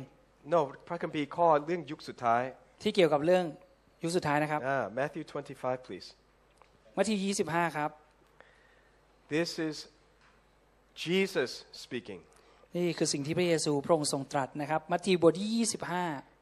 [0.55, 2.43] No, พระคัมภีร์ข้อเรื่องยุคสุดท้าย
[2.83, 3.45] ที่เกี่ยวกับเรื่อง
[4.03, 5.23] ยุคสุดท้ายนะครับ Ah, Matthew
[5.55, 6.07] 25, please.
[6.97, 7.91] มัทธิว25 ครับ
[9.35, 9.77] This is
[11.05, 11.51] Jesus
[11.85, 12.21] speaking.
[12.77, 15.49] นี่คือสิ่งที่พระเยซูพระองค์ทรงตรัสนะครับ มัทธิวบทที่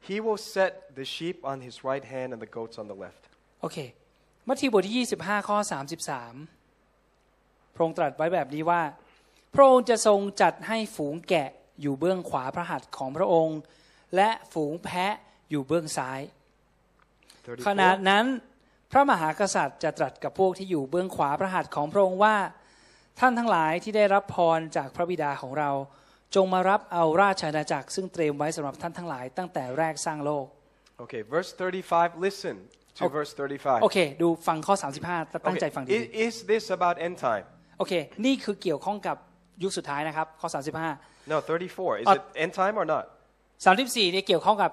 [0.07, 3.23] He will set the sheep on his right hand and the goats on the left.
[3.27, 3.77] 25โอเค
[4.47, 5.57] มัทธิวบทที่ 25 ข้อ
[6.67, 8.81] 33 พระองค์ตรัสไว้แบบนี้ว่า
[9.53, 11.49] พระองค์จะทรงจัดให้ฝูงแกะ
[11.81, 13.59] อยู่เบื้องขวาพระหัตถ์ของพระองค์
[14.15, 15.13] และฝูงแพะ
[15.49, 16.19] อยู่เบื้องซ้าย
[17.67, 18.09] ขณะ 34.
[18.09, 18.25] นั้น
[18.91, 22.35] พระมหากษัตริย์จะตรัสกับพวกที่อยู่เบื้องขวาพระหัตถ์ของพระองค์ว่า
[23.19, 25.71] ท่านทั้งหลายที่ได้รับพรจากพระบิดาของเรา
[26.35, 30.45] จงมารับเอาราชอาณาจักรซึ่งเตรียมไว้สำหรับท่านทั้งหลายตั้งแต่แรกสร้างโลก
[31.03, 32.25] Okay, verse 35.
[32.27, 32.55] Listen
[32.97, 33.13] to Okay.
[33.17, 33.81] verse 35.
[33.83, 34.75] โอเคดูฟังข้อ
[35.07, 37.45] 35 ตั้งใจ Okay, ฟังดี i- Is this about end time?
[37.77, 37.93] โอเค
[38.25, 39.17] นี่คือเกี่ยวข้องกับ
[39.63, 40.47] ยุคสุดท้ายนะครับ ข้อ
[40.93, 42.01] 35 No, 34.
[42.01, 43.03] Is Uh, it end time or not?
[43.65, 44.71] 34นี่เกี่ยวข้องกับ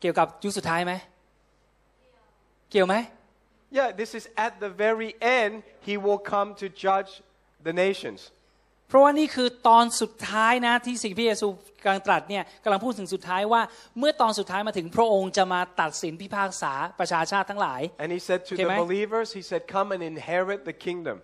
[0.00, 0.92] เกี่ยวกับยุคสุดท้ายไหม
[2.70, 2.96] เกี่ยวไหม
[3.78, 5.52] Yeah, this is at the very end.
[5.88, 7.10] He will come to judge
[7.66, 8.20] the nations.
[8.88, 11.46] เพราะว่านี่คือตอนสุดท้ายนะที่สิ่งที่พระเยซู
[11.84, 13.62] กำลังตรัสเนี่ยกำลังพูดถึงสุดท้ายว่า
[13.98, 18.82] เมื่อตอนสุดท้ายมาถึงพระองค์จะมาตัดสินพิพากษาประชาชาติทั้งหลาย And he said to Okay, the mate.
[18.84, 21.16] believers, he said, Come and inherit the kingdom.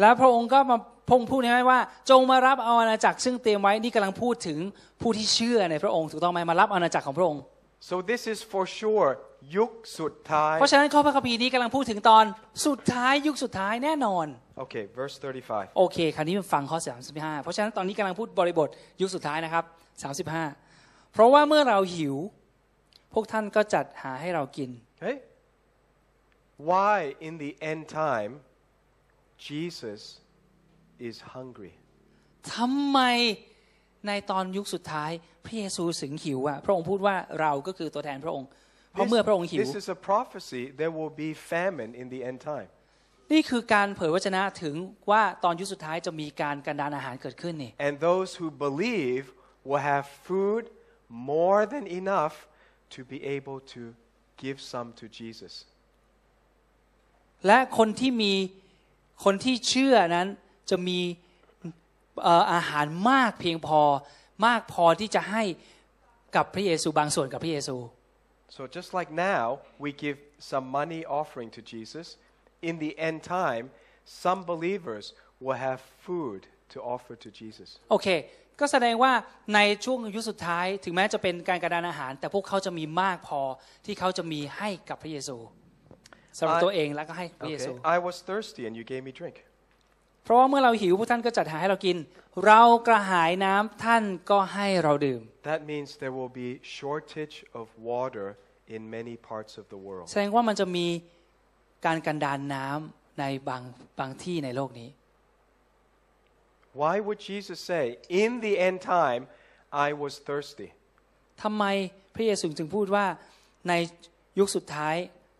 [0.00, 0.76] แล้วพระองค์ก็มา
[1.10, 1.78] พงพูดให้ว่า
[2.10, 4.58] จงมารับเอาอาณาจักรซึ่งเตรียมไว้นี่กำลังพูดถึง
[5.00, 7.42] ผู้ที่เชื่อในพระองค์ถูกต้องไหมมารับอาณาจักรของพระองค์
[7.90, 9.10] So this is for sure.
[9.56, 10.54] Yuk Sutai.
[10.60, 12.24] เพราะฉะนั้นข้อพระคัมภีร์นี้กำลังพูดถึงตอน
[12.66, 14.26] สุดท้ายยุคสุดท้ายแน่นอน
[14.62, 15.16] Okay, verse
[15.48, 15.78] 35.
[15.78, 16.78] โอเคคราวนี้มาฟังข้อ
[17.12, 18.68] 35เพราะฉะนั้นตอนนี้กำลังพูดบริบท
[19.00, 19.64] ยุคสุดท้ายนะครับ
[20.38, 22.16] 35 เพราะว่าเมื่อเราหิว
[23.14, 25.16] พวกท่านก็จัดหาให้เรากิน Okay?
[26.70, 26.96] Why
[27.26, 28.32] in the end time
[29.48, 30.19] Jesus
[31.08, 31.72] is hungry?
[32.54, 32.98] ทำไม
[34.06, 35.10] ในตอนยุคสุดท้าย
[35.44, 38.48] พระเยซูสึงหิวอะพระองค์พูดว่าเราก็คือตัวแทนพระองค์
[38.92, 40.62] เพราะ This, เมื่อพระองค์หิว this is a prophecy.
[40.80, 42.68] There will be famine in the end time.
[43.32, 44.74] นี่คือการเผยวจนะถึง
[45.10, 49.24] ว่าตอนยุคสุดท้ายจะมีการกันดานอาหารเกิดขึ้นนี่ And those who believe
[49.68, 50.64] will have food
[51.32, 52.34] more than enough
[52.94, 53.82] to be able to
[54.42, 55.54] give some to Jesus.
[57.46, 58.34] และคนที่มี
[59.24, 60.28] คนที่เชื่อนั้น
[60.70, 61.00] จะมี
[62.22, 63.80] เอ่ออาหารมากเพียงพอ
[64.46, 65.42] มากพอที่จะให้
[66.36, 67.76] กับพระเยซูบางส่วนกับพระเยซู
[68.56, 69.44] So just like now,
[69.84, 70.18] we give
[70.50, 72.06] some money offering to Jesus.
[72.68, 73.64] In the end time,
[74.24, 75.04] some believers
[75.44, 76.40] will have food
[76.72, 77.68] to offer to Jesus.
[77.90, 78.08] โอเค
[78.60, 79.12] ก็แสดงว่า
[79.54, 83.40] ในช่วงอายุสุดท้ายถึงแม้จะเป็นการกระดานอาหาร แต่พวกเขาจะมีมากพอ
[83.86, 85.36] ที่เขาจะมีให้กับพระเยซู
[86.38, 87.94] สำหรับ I- ตัวเองแล้วก็ให้พระเยซู Okay.
[87.94, 89.36] I was thirsty and you gave me drink.
[90.30, 91.96] เพราะว่าเมื่อเราหิวพวกท่านก็จัดหาให้เรากิน
[92.46, 95.20] เรากระหายน้ำท่านก็ให้เราดื่ม
[95.50, 96.48] That means there will be
[96.78, 98.28] shortage of water
[98.74, 100.06] in many parts of the world.
[100.10, 100.86] แสดงว่ามันจะมี
[101.86, 103.62] การกันดานน้ำในบาง
[103.98, 104.88] บางที่ในโลกนี้
[106.82, 107.84] Why would Jesus say,
[108.22, 109.22] In the end time,
[109.86, 110.68] I was thirsty?
[111.42, 111.64] ทำไม
[112.14, 113.06] พระเยซูจึงพูดว่า
[113.68, 113.72] ใน
[114.38, 114.96] ยุคสุดท้าย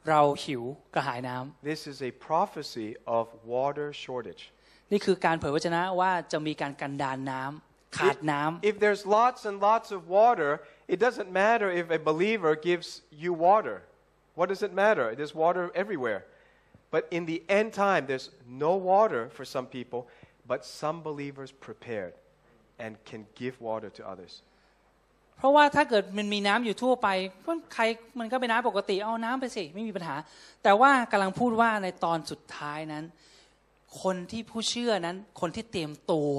[0.08, 0.62] เราหิว
[0.94, 2.88] กระหายน้ำ This is a prophecy
[3.18, 4.44] of water shortage.
[4.92, 10.50] นี่คือการเผยวจนะว่าจะมีการกันดานน้ำขาดน้ำ If there's lots and lots of water,
[10.94, 12.88] it doesn't matter if a believer gives
[13.22, 13.76] you water.
[14.38, 15.06] What does it matter?
[15.18, 16.22] There's water everywhere.
[16.94, 18.28] But in the end time, there's
[18.66, 20.00] no water for some people,
[20.50, 22.14] but some believers prepared
[22.78, 24.32] and can give water to others.
[25.38, 27.08] เพราะว่าถ้าเกิดมันมีน้ำอยู่ทั่วไป
[27.46, 27.82] ก็ใคร
[28.20, 30.16] มันก็เป็นน้ำปกติเอาน้ำไปสิไม่มีปัญหา
[30.62, 33.04] แต่ว่ากำลังพูดว่าในตอนสุดท้ายนั้น
[34.02, 36.34] คนที่ผู้เชื่อนั้น คนที่เตรียมตัว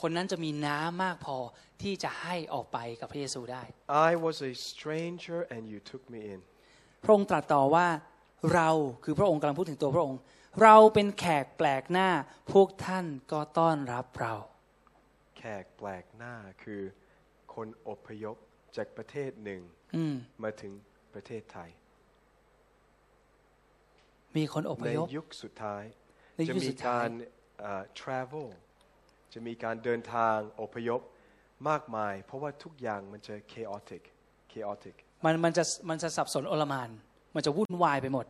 [0.00, 1.36] คนนั้นจะมีน้ำมากพอ
[1.82, 3.62] ที่จะให้ออกไปกับพระเยซูได้
[4.08, 6.40] I was a stranger and you took me in.
[7.04, 7.86] พระองค์ตรัสต่อว่า
[8.54, 8.70] เรา
[9.04, 10.20] คือพระองค์กำลังพูดถึงตัวพระองค์
[10.62, 12.08] เราเป็นแขกแปลกหน้า
[12.52, 14.34] พวกท่านก็ต้อนรับเรา
[15.38, 16.82] แขกแปลกหน้าคือ
[17.54, 18.36] คนอพยพ
[18.76, 19.60] จากประเทศหนึ่ง
[19.96, 20.72] อืมมาถึง
[21.14, 21.70] ประเทศไทย
[24.36, 25.84] มีคนอพในยพยุคสุดท้าย
[26.36, 27.10] ในยุจะคมีสุดท้ายการ
[27.60, 28.46] เอ่อ travel
[29.32, 31.00] จะมีการเดินทางอพยพ
[31.68, 34.02] มากมาย เพราะว่าทุกอย่างมันจะ chaotic
[34.52, 34.94] chaotic
[35.24, 36.90] มันมันจะมันจะสับสนโอลหมาน
[37.34, 38.26] มันจะวุ่นวายไปหมด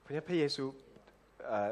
[0.00, 0.64] เพราะฉะนั้นพระเยซู
[1.46, 1.70] เอ่อ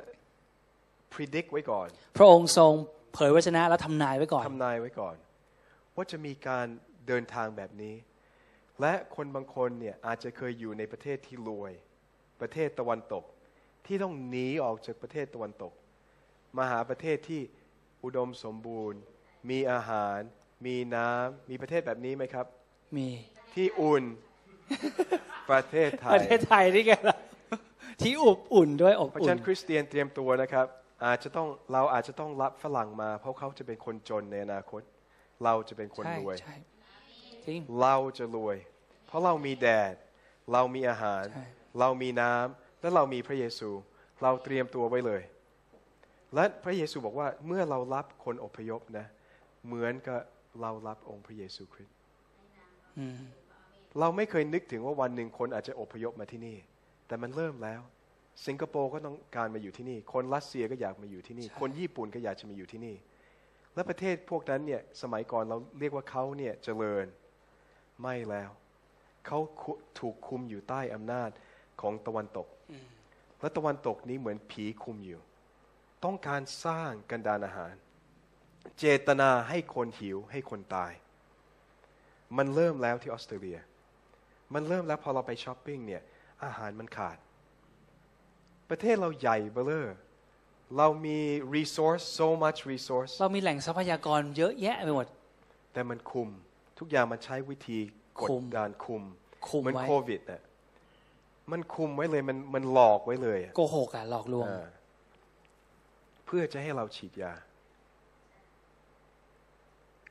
[1.12, 2.72] predict ไว้ก่อนพระองค์ทรง
[3.14, 5.16] เผยวจนะและทำนายไว้ก่อน ทำนายไว้ก่อน
[5.96, 6.66] ว่าจะมีการ
[7.06, 7.94] เดินทางแบบนี้
[8.80, 11.72] และคนบางคนเนี่ยอาจจะเคยอยู่ในประเทศที่รวย
[12.40, 13.24] ประเทศตะวันตก
[13.88, 15.72] ที่ต้องหนีออกจากประเทศตะวันตก
[16.56, 17.40] มาหาประเทศที่
[18.04, 19.00] อุดมสมบูรณ์
[19.50, 20.18] มีอาหาร
[20.66, 22.46] มีน้ำมีประเทศแบบนี้ไหมครับ
[22.96, 23.08] มี
[23.54, 24.04] ที่อุ่น
[25.50, 27.16] ประเทศไทปยระเทศไทยนี่ไงล่ะ
[28.00, 30.66] ที่อบอุ่นด้วยอบเพราะอุ่ฉะนนั้นคริสเตียนเตรียมตัวนะครับ
[31.04, 34.82] อาจจะต้องเราอาจจะต้องรับฝรั่งมา เพราะเขาจะเป็นคนจนในอนาคต
[35.44, 36.56] เราจะเป็นคนใช่รวยใช่
[37.46, 38.56] จริงเราจะรวย
[39.06, 39.94] เพราะเรามีแดด
[40.52, 41.46] เรามีอาหารใช่
[41.80, 43.70] เรามีน้ำ และเรามีพระเยซู
[44.22, 45.22] เราเตรียมตัวไว้เลย
[46.34, 49.06] และพระเยซูบอกว่าเมื่อเรารับคนอพยพนะ
[49.66, 50.20] เหมือนกับ
[50.60, 51.96] เรารับองค์พระเยซูคริสต์
[52.98, 53.20] อืม
[54.00, 56.56] เราไม่เคยนึกถึงว่าวันหนึ่งคนอาจจะอพยพมาที่นี่
[57.06, 57.80] แต่มันเริ่มแล้ว
[58.46, 62.96] สิงคโปร์ก็ต้องการมาอยู่ที่นี่ คนรัสเซียก็อยากมาอยู่ที่นี่ คนญี่ปุ่นก็อยากจะมาอยู่ที่นี่
[63.74, 67.06] และประเทศพวกนั้นเนี่ยสมัยก่อนเราเรียกว่าเขาเนี่ยเจริญ
[68.02, 68.50] ไม่แล้ว
[69.26, 71.30] เขาคุถูกคุมอยู่ใต้อำนาจ
[71.80, 72.46] ของตะวันตก
[73.40, 75.22] และตะวันตกนี้เหมือนผีคุมอยู่
[76.04, 77.74] ต้องการสร้างกันดานอาหาร
[78.78, 80.92] เจตนาให้คนหิวให้คนตาย
[82.36, 83.58] มันเริ่มแล้วที่ออสเตรเลีย
[84.54, 86.02] มันเริ่มแล้วพอเราไปช้อปปิ้งเนี่ย
[86.44, 87.18] อาหารมันขาด
[88.70, 89.88] ประเทศเราใหญ่เบ้อเร่อ
[90.76, 91.18] เรามี
[91.56, 95.06] resource so much resource เรามีแหล่งทรัพยากรเยอะแยะไปหมด
[95.72, 96.28] แต่มันคุม
[96.78, 97.78] ทุกอย่างมันใช้วิธี
[98.20, 99.02] กดคุมดันคุม
[99.48, 100.40] คุม เหมือนไว้โควิดน่ะ
[101.52, 104.66] มันคุมไว้เลยมันมันหลอกไว้เลยอะโกหกอะหลอกลวงอ่า
[106.26, 107.32] เพื่อจะให้เราฉีดยา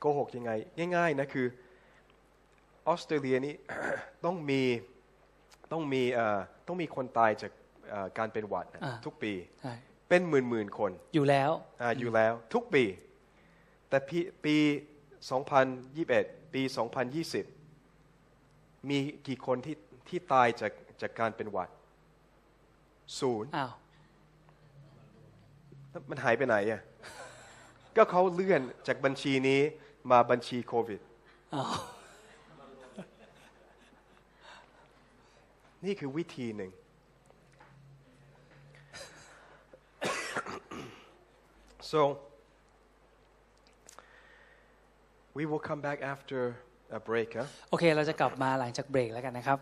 [0.00, 0.50] โกหกยังไง
[0.96, 1.46] ง่าย ๆ นะคือ
[2.88, 3.54] ออสเตรเลียนี่
[4.24, 4.62] ต้องมี
[5.72, 7.52] ต้องมีเอ่อต้องมีคนตายจาก
[7.90, 9.74] เอ่อการเป็นหวัดนะอ่าทุกปีใช่
[10.08, 11.50] เป็นหมื่นหมื่นๆคน อยู่แล้ว
[11.80, 12.84] อาอยู่แล้วทุกปี
[13.88, 14.56] แต่ปีปี
[15.74, 16.62] 2021 ปี
[17.90, 19.76] 2020 มีกี่คนที่
[20.08, 20.72] ที่ตายจาก
[21.02, 21.70] จากการเป็นหวัด
[23.20, 23.72] ศูนย์อ้าว
[26.10, 26.80] มันหายไปไหนอะ
[27.96, 29.60] ก็เขาเลื่อนจากบัญชีนี้
[30.10, 31.00] มาบัญชีโควิด
[31.54, 31.72] อ้าว
[35.84, 36.70] นี่คือวิธีหนึ่ง
[41.90, 42.00] so
[45.36, 46.40] we will come back after
[46.98, 47.48] a break huh?
[47.70, 49.58] โอเค เราจะกลับมาหลังจากเบรกแล้วกันนะครับ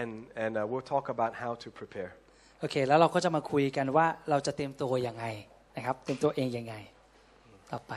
[0.00, 0.10] and
[0.42, 2.10] and uh, we'll talk about how to prepare
[2.60, 5.24] โอเค แล้วเราก็จะมาคุยกันว่าเราจะเตรียมตัวยังไง
[5.76, 6.74] นะครับเตรียมตัวเองยังไง
[7.72, 7.92] ต่อไป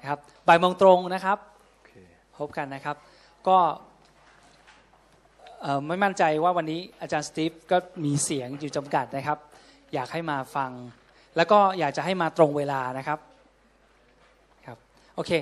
[0.00, 1.38] นะครับบ่ายโมงตรงนะครับ
[1.78, 2.06] okay
[2.38, 2.96] พบกันนะครับ
[3.48, 3.58] ก็
[5.62, 9.38] เอ่อไม่มั่นใจว่าวันนี้อาจารย์สตีฟก็มีเสียงอยู่จำกัดนะครับ
[9.94, 10.70] อยากให้มาฟัง
[11.36, 13.18] แล้วก็อยากจะให้มาตรงเวลานะครับ
[14.66, 14.78] ครับ
[15.16, 15.32] โอเค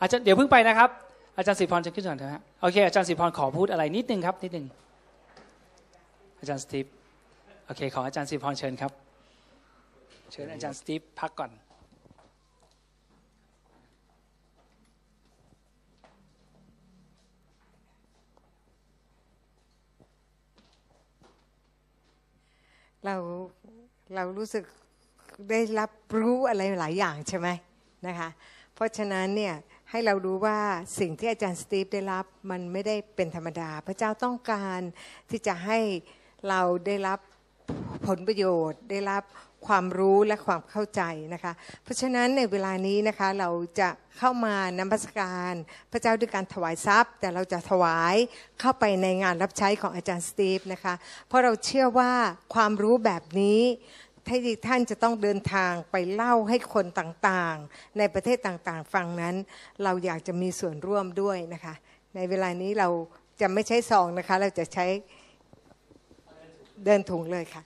[0.00, 0.90] อาจารย์เดี๋ยวเพิ่งไปนะครับ
[1.36, 4.66] อาจารย์สิริพรจะขึ้นก่อนเถอะฮะโอเค อาจารย์สิพรขอพูดอะไรนิดนึงครับ นิดนึง
[6.38, 6.86] อาจารย์สตีฟ
[7.66, 8.92] โอเค ขออาจารย์สิพรเชิญครับ
[10.32, 11.50] เชิญอาจารย์สตีฟพักก่อน
[23.04, 23.14] เรา
[24.14, 24.64] เรารู้สึก
[25.50, 27.48] ได้รับรู้อะไรหลายอย่างใช่ไหม
[28.06, 28.28] นะคะ
[28.74, 29.54] เพราะฉะนั้นเนี่ย
[29.90, 30.58] ให้เรารู้ว่า
[30.98, 34.80] สิ่งที่อาจารย์สตีฟได้รับมันไม่ได้เป็นธรรมดา พระเจ้าต้องการ
[35.30, 35.78] ที่จะให้
[36.48, 37.18] เราได้รับ
[38.06, 39.22] ผลประโยชน์ ได้รับ
[39.66, 41.02] ความรู้และความเข้าใจ
[41.34, 41.52] นะคะ
[41.82, 43.50] เพราะฉะนั้นในเวลานี้นะคะเรา
[43.80, 43.88] จะ
[44.18, 45.52] เข้ามานมัสการ
[45.92, 48.16] พระเจ้าด้วยการถวายทรัพย์ แต่เราจะถวาย
[48.60, 50.94] เข้าไปในงานรับใช้ของอาจารย์สตีฟนะคะ
[51.28, 52.12] เพราะเราเชื่อว่า
[52.54, 53.60] ความรู้แบบนี้
[54.28, 59.34] ที่ท่านจะต้องเดินทางไปเล่าให้คนต่างๆ ในประเทศต่างๆ ฟังนั้น
[59.82, 61.74] เราอยากจะมีส่วนร่วมด้วยนะคะ
[62.14, 62.88] ในเวลานี้เรา
[63.40, 64.86] จะไม่ใช้ซองนะคะ เราจะใช้
[66.84, 67.62] เดินถุงเลยค่ะ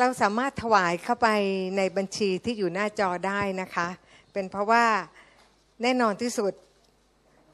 [0.00, 1.28] เราสามารถถวายเข้าไป
[1.76, 3.88] ในบัญชีที่อยู่หน้าจอได้นะคะ
[4.32, 4.84] เป็นเพราะว่า
[5.82, 6.52] แน่นอนที่สุด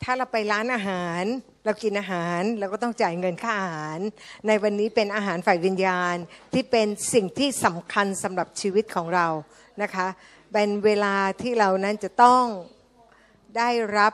[0.03, 1.23] ถ้าเราไปร้านอาหาร
[1.65, 3.99] เรากินอาหารเราก็ต้องจ่ายเงินค่าอาหาร
[4.47, 6.17] ในวันนี้เป็นอาหารฝ่ายวิญญาณ
[6.53, 9.27] ที่เป็นสิ่งที่สำคัญสำหรับชีวิตของเรา
[9.83, 10.07] นะคะ
[10.53, 12.45] เป็นเวลาที่เรานั้นจะต้อง
[13.57, 14.12] ได้รับ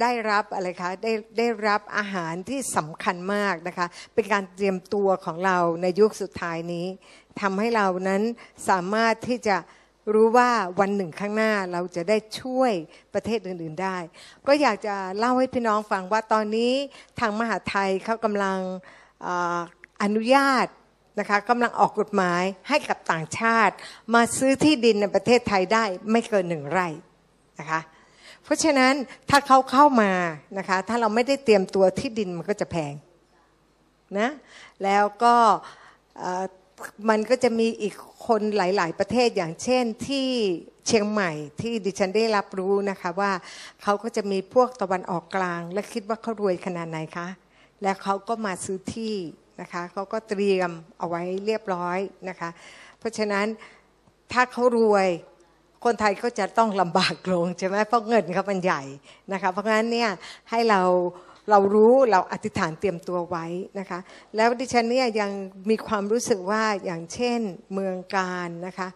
[0.00, 6.86] ได้รับอะไรคะได้ได้รับอาหารที่สำคัญมากนะคะ เป็นการเตรียมตัวของเราในยุคสุดท้ายนี้
[7.40, 8.22] ทำให้เรานั้น
[8.68, 9.56] สามารถที่จะ
[10.14, 10.50] รู้ว่า
[10.80, 12.72] วันหนึ่งข้างหน้าเราจะได้ช่วย
[13.14, 13.98] ประเทศอื่น ๆได้
[14.46, 16.72] ก็อยากจะเล่าให้พี่น้องฟังว่าตอนนี้
[17.20, 18.58] ทางมหาไทยเขากำลัง
[19.26, 19.28] อ
[20.02, 20.66] อนุญาต
[21.18, 23.74] นะคะกำลังออกกฎหมายให้กับต่างชาติ
[24.14, 26.88] มาซื้อที่ดินในประเทศไทยได้ไม่เกินหนึ่งไร่
[27.58, 27.80] นะคะ
[28.44, 28.94] เพราะฉะนั้น
[29.30, 30.12] ถ้าเขาเข้ามา
[30.58, 32.94] นะคะ ถ้าเราไม่ได้เตรียมตัวที่ดินมันก็จะแพง
[34.18, 34.30] นะ
[34.84, 35.34] แล้วก็
[37.08, 37.94] มันก็จะมีอีก
[38.26, 40.28] คนหลาย ๆ ประเทศอย่างเช่นที่
[40.86, 41.30] เชียงใหม่
[41.60, 43.32] ที่ดิฉันได้รับรู้นะคะว่า
[43.82, 47.28] เขาก็จะมีพวกตะวันออกกลาง และคิดว่าเขารวยขนาดไหนคะ
[47.82, 49.14] แล้วเขาก็มาซื้อที่
[49.60, 51.98] นะคะเขาก็เตรียมเอาไว้เรียบร้อย
[52.28, 52.50] นะคะ
[52.98, 53.46] เพราะฉะนั้น
[54.32, 55.08] ถ้าเขารวย
[55.84, 58.82] คนไทยก็จะต้องลำบากลงใช่ไหมเพราะเงินเขามันใหญ่
[59.32, 60.10] นะคะเพราะงั้นเนี่ย
[60.50, 60.80] ให้เรา
[61.50, 63.46] เรารู้เราอธิษฐานเตรียมตัวไว้
[63.78, 63.98] นะคะ
[64.36, 65.30] แล้วดิฉันเนี่ยยัง
[65.70, 67.40] มีความรู้สึกว่าอย่างเช่น
[67.72, 68.88] เมืองการนะคะ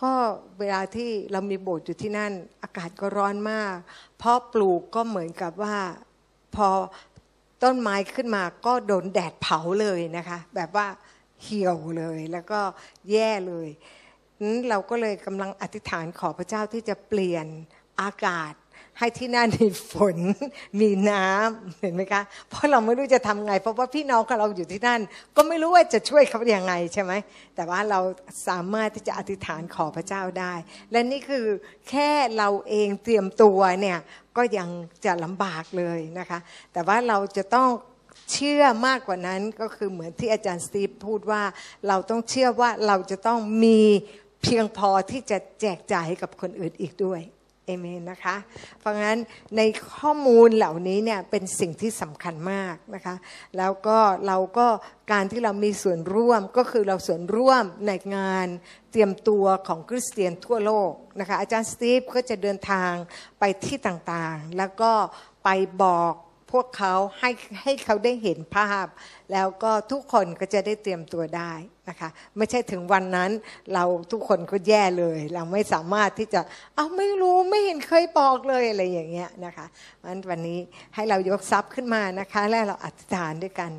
[0.00, 0.12] ก็
[0.58, 2.32] เวลาที่เรามีโบสถ์อยู่ที่นั่น
[2.62, 3.74] อากาศก็ร้อนมาก
[4.18, 5.76] เพราะปลูกก็เหมือนกับว่า
[6.56, 6.68] พอ
[7.62, 10.86] ต้นไม้ขึ้นมาก็โดนแดดเผาเลยนะคะ แบบว่า
[11.42, 12.60] เหี่ยวเลยแล้วก็
[13.10, 13.68] แย่เลย
[14.42, 17.46] นั้นเราก็เลยกำลังอธิษฐานขอพระเจ้าที่จะเปลี่ยน
[18.00, 18.54] อากาศ
[18.98, 20.16] ให้ที่นั่นมีฝน
[20.80, 25.00] มีน้ำเห็นไหมคะ เพราะเราไม่รู้จะทำไง เพราะว่าพี่น้องของเราอยู่ที่นั่น
[25.36, 27.12] ก็ไม่รู้ว่าจะช่วยเขาอยังไงใช่ไหม
[27.54, 28.00] แต่ว่าเรา
[28.48, 30.54] สามารถที่จะอธิษฐานขอพระเจ้าได้
[30.92, 31.46] และนี่คือ
[31.90, 33.98] แค่เราเองเตรียมตัวเนี่ย
[34.36, 34.68] ก็ยัง
[35.04, 36.38] จะลำบากเลยนะคะ
[36.72, 37.68] แต่ว่าเราจะต้อง
[38.32, 41.42] เชื่อมากกว่านั้นก็คือเหมือนที่อาจารย์สตีฟพูดว่า
[41.88, 43.80] เราต้องเชื่อว่าเราจะต้องมี
[44.42, 47.22] เพียงพอที่จะแจกจ่ายให้กับคนอื่นอีกด้วย
[47.68, 48.36] เอเมนนะคะ
[48.78, 49.18] เพราะงั้น
[49.56, 49.62] ใน
[49.94, 53.14] ข้อมูลเหล่านี้เนี่ยเป็นสิ่งที่สำคัญมากนะคะ
[53.58, 54.66] แล้วก็เราก็
[55.12, 58.48] การที่เรามีส่วนร่วมก็คือเราส่วนร่วมในงาน
[58.90, 62.92] เตรียมตัวของคริสเตียนทั่วโลกนะคะอาจารย์สตีฟก็จะเดินทาง
[63.38, 64.92] ไปที่ต่างๆ แล้วก็
[65.44, 65.48] ไป
[65.82, 66.14] บอก
[66.52, 67.30] พวกเขาให้
[67.62, 68.86] ให้เขาได้เห็นภาพ
[69.32, 71.52] แล้วก็ทุกคนก็จะได้เตรียมตัวได้
[71.88, 73.30] นะคะไม่ใช่ถึงวันนั้น
[73.74, 76.40] เราทุกคนก็แย่เลย เราไม่สามารถที่จะ
[76.74, 79.66] เอาไม่รู้ไม่เห็นเคยบอกเลยอะไรอย่างเงี้ยนะคะ
[79.96, 80.58] เพราะฉะนั้นวันนี้
[80.94, 83.72] ให้เรายกทรัพย์ขึ้นมานะคะ และเราอธิษฐานด้วยกัน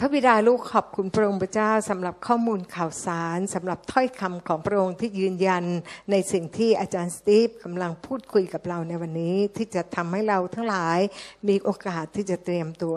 [0.00, 5.64] พระบิดาลูกขอบคุณพระองค์พระเจ้าสำหรับข้อมูลข่าวสารสำหรับถ้อยคำของพระองค์ที่ยืนยัน
[6.10, 10.98] ในสิ่งที่อาจารย์สตีฟกำลังพูดคุยกับเราในวันนี้ ที่จะทำให้เราทั้งหลาย
[11.48, 12.96] มีโอกาสที่จะเตรียมตัว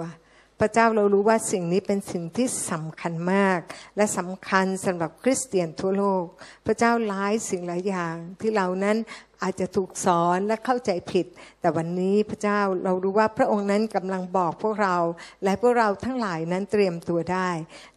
[0.59, 3.59] พระเจ้าเรารู้ว่าสิ่งนี้เป็นสิ่งที่สำคัญมาก
[3.97, 6.23] และสำคัญสำหรับคริสเตียนทั่วโลก
[6.65, 8.97] พระเจ้าหลายสิ่งหลายอย่างที่เรานั้น
[9.43, 11.25] อาจจะถูกสอนและเข้าใจผิด
[11.61, 14.97] แต่วันนี้พระเจ้าเรารู้ว่าพระองค์นั้นกำลังบอกพวกเรา
[15.43, 17.49] และพวกเราทั้งหลายนั้นเตรียมตัวได้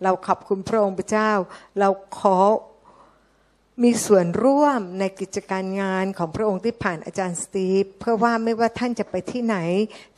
[0.02, 1.30] เราขอบคุณพระองค์พระเจ้า
[1.78, 2.36] เราขอ
[3.82, 9.56] มีส่วนร่วมในกิจการงานของพระองค์ที่ผ่านอาจารย์สตีฟเพื่อว่าไม่ว่าท่านจะไปที่ไหน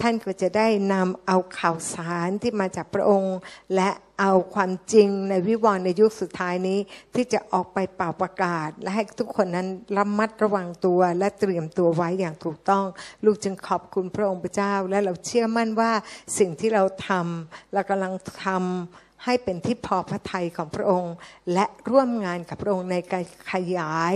[0.03, 3.37] ท่านก็จะได้นำเอาข่าวสารที่มาจากพระองค์
[3.75, 3.89] และ
[4.21, 6.79] เอาความจริงในวิวรณ์ในยุคสุดท้ายนี้
[7.15, 12.85] ที่จะออกไปเป่าประกาศ และให้ทุกคนนั้นระมัดระวังตัวและเตรียมตัวไว้อย่างถูกต้อง
[13.25, 15.93] ลูกจึงขอบคุณพระองค์พระเจ้า และเราเชื่อมั่นว่า
[16.39, 18.13] สิ่งที่เราทำเรากำลัง
[18.45, 21.15] ทำ ให้เป็นที่พอพระทัยของพระองค์
[21.53, 24.15] และร่วมงานกับพระองค์ในการขยาย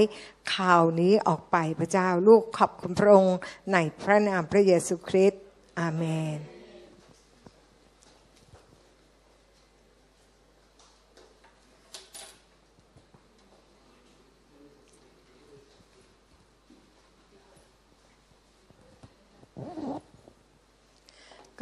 [0.55, 3.36] ข่าวนี้ออกไปพระเจ้าลูกขอบคุณพระองค์
[3.72, 5.43] ในพระนามพระเยซูคริสต์
[5.78, 6.05] อาเม
[6.36, 6.39] น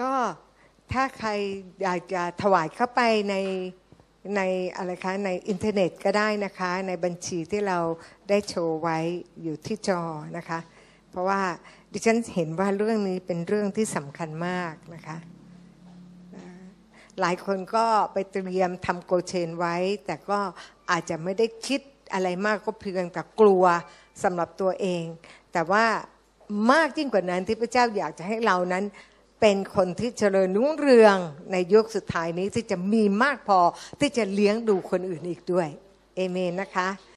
[0.01, 0.15] ก็
[0.93, 1.31] ถ้าใคร
[1.83, 3.01] อยากจะถวายเข้าไป
[3.31, 3.35] ใน
[4.37, 4.41] ใน
[4.77, 7.79] อะไรคะในอินเทอร์เน็ตก็ได้นะคะ ในบัญชีที่เรา
[8.29, 8.99] ได้โชว์ไว้
[9.43, 10.03] อยู่ที่จอ
[10.37, 10.59] นะคะ
[11.11, 11.41] เพราะว่า
[11.93, 15.17] ดิฉันเห็นว่าเรื่องนี้เป็นเรื่องที่สำคัญมากนะคะ
[17.21, 19.77] หลายคนก็ไปเตรียมทำโกเชนไว้
[20.07, 20.39] แต่ก็
[20.91, 21.81] อาจจะไม่ได้คิด
[22.13, 23.65] อะไรมากก็เพียงแต่กลัว
[24.23, 25.05] สำหรับตัวเอง
[25.53, 25.85] แต่ว่า
[26.73, 28.85] มากยิ่งกว่านั้นที่พระเจ้าอยากจะให้เรานั้น
[29.41, 31.17] เป็นคนที่เจริญรุ่งเรือง
[31.53, 33.61] ในยุคสุดท้ายนี้ที่จะมีมากพอ
[34.01, 35.69] ที่จะเลี้ยงดูคนอื่นอีกด้วย
[36.17, 36.89] เอเมนนะคะ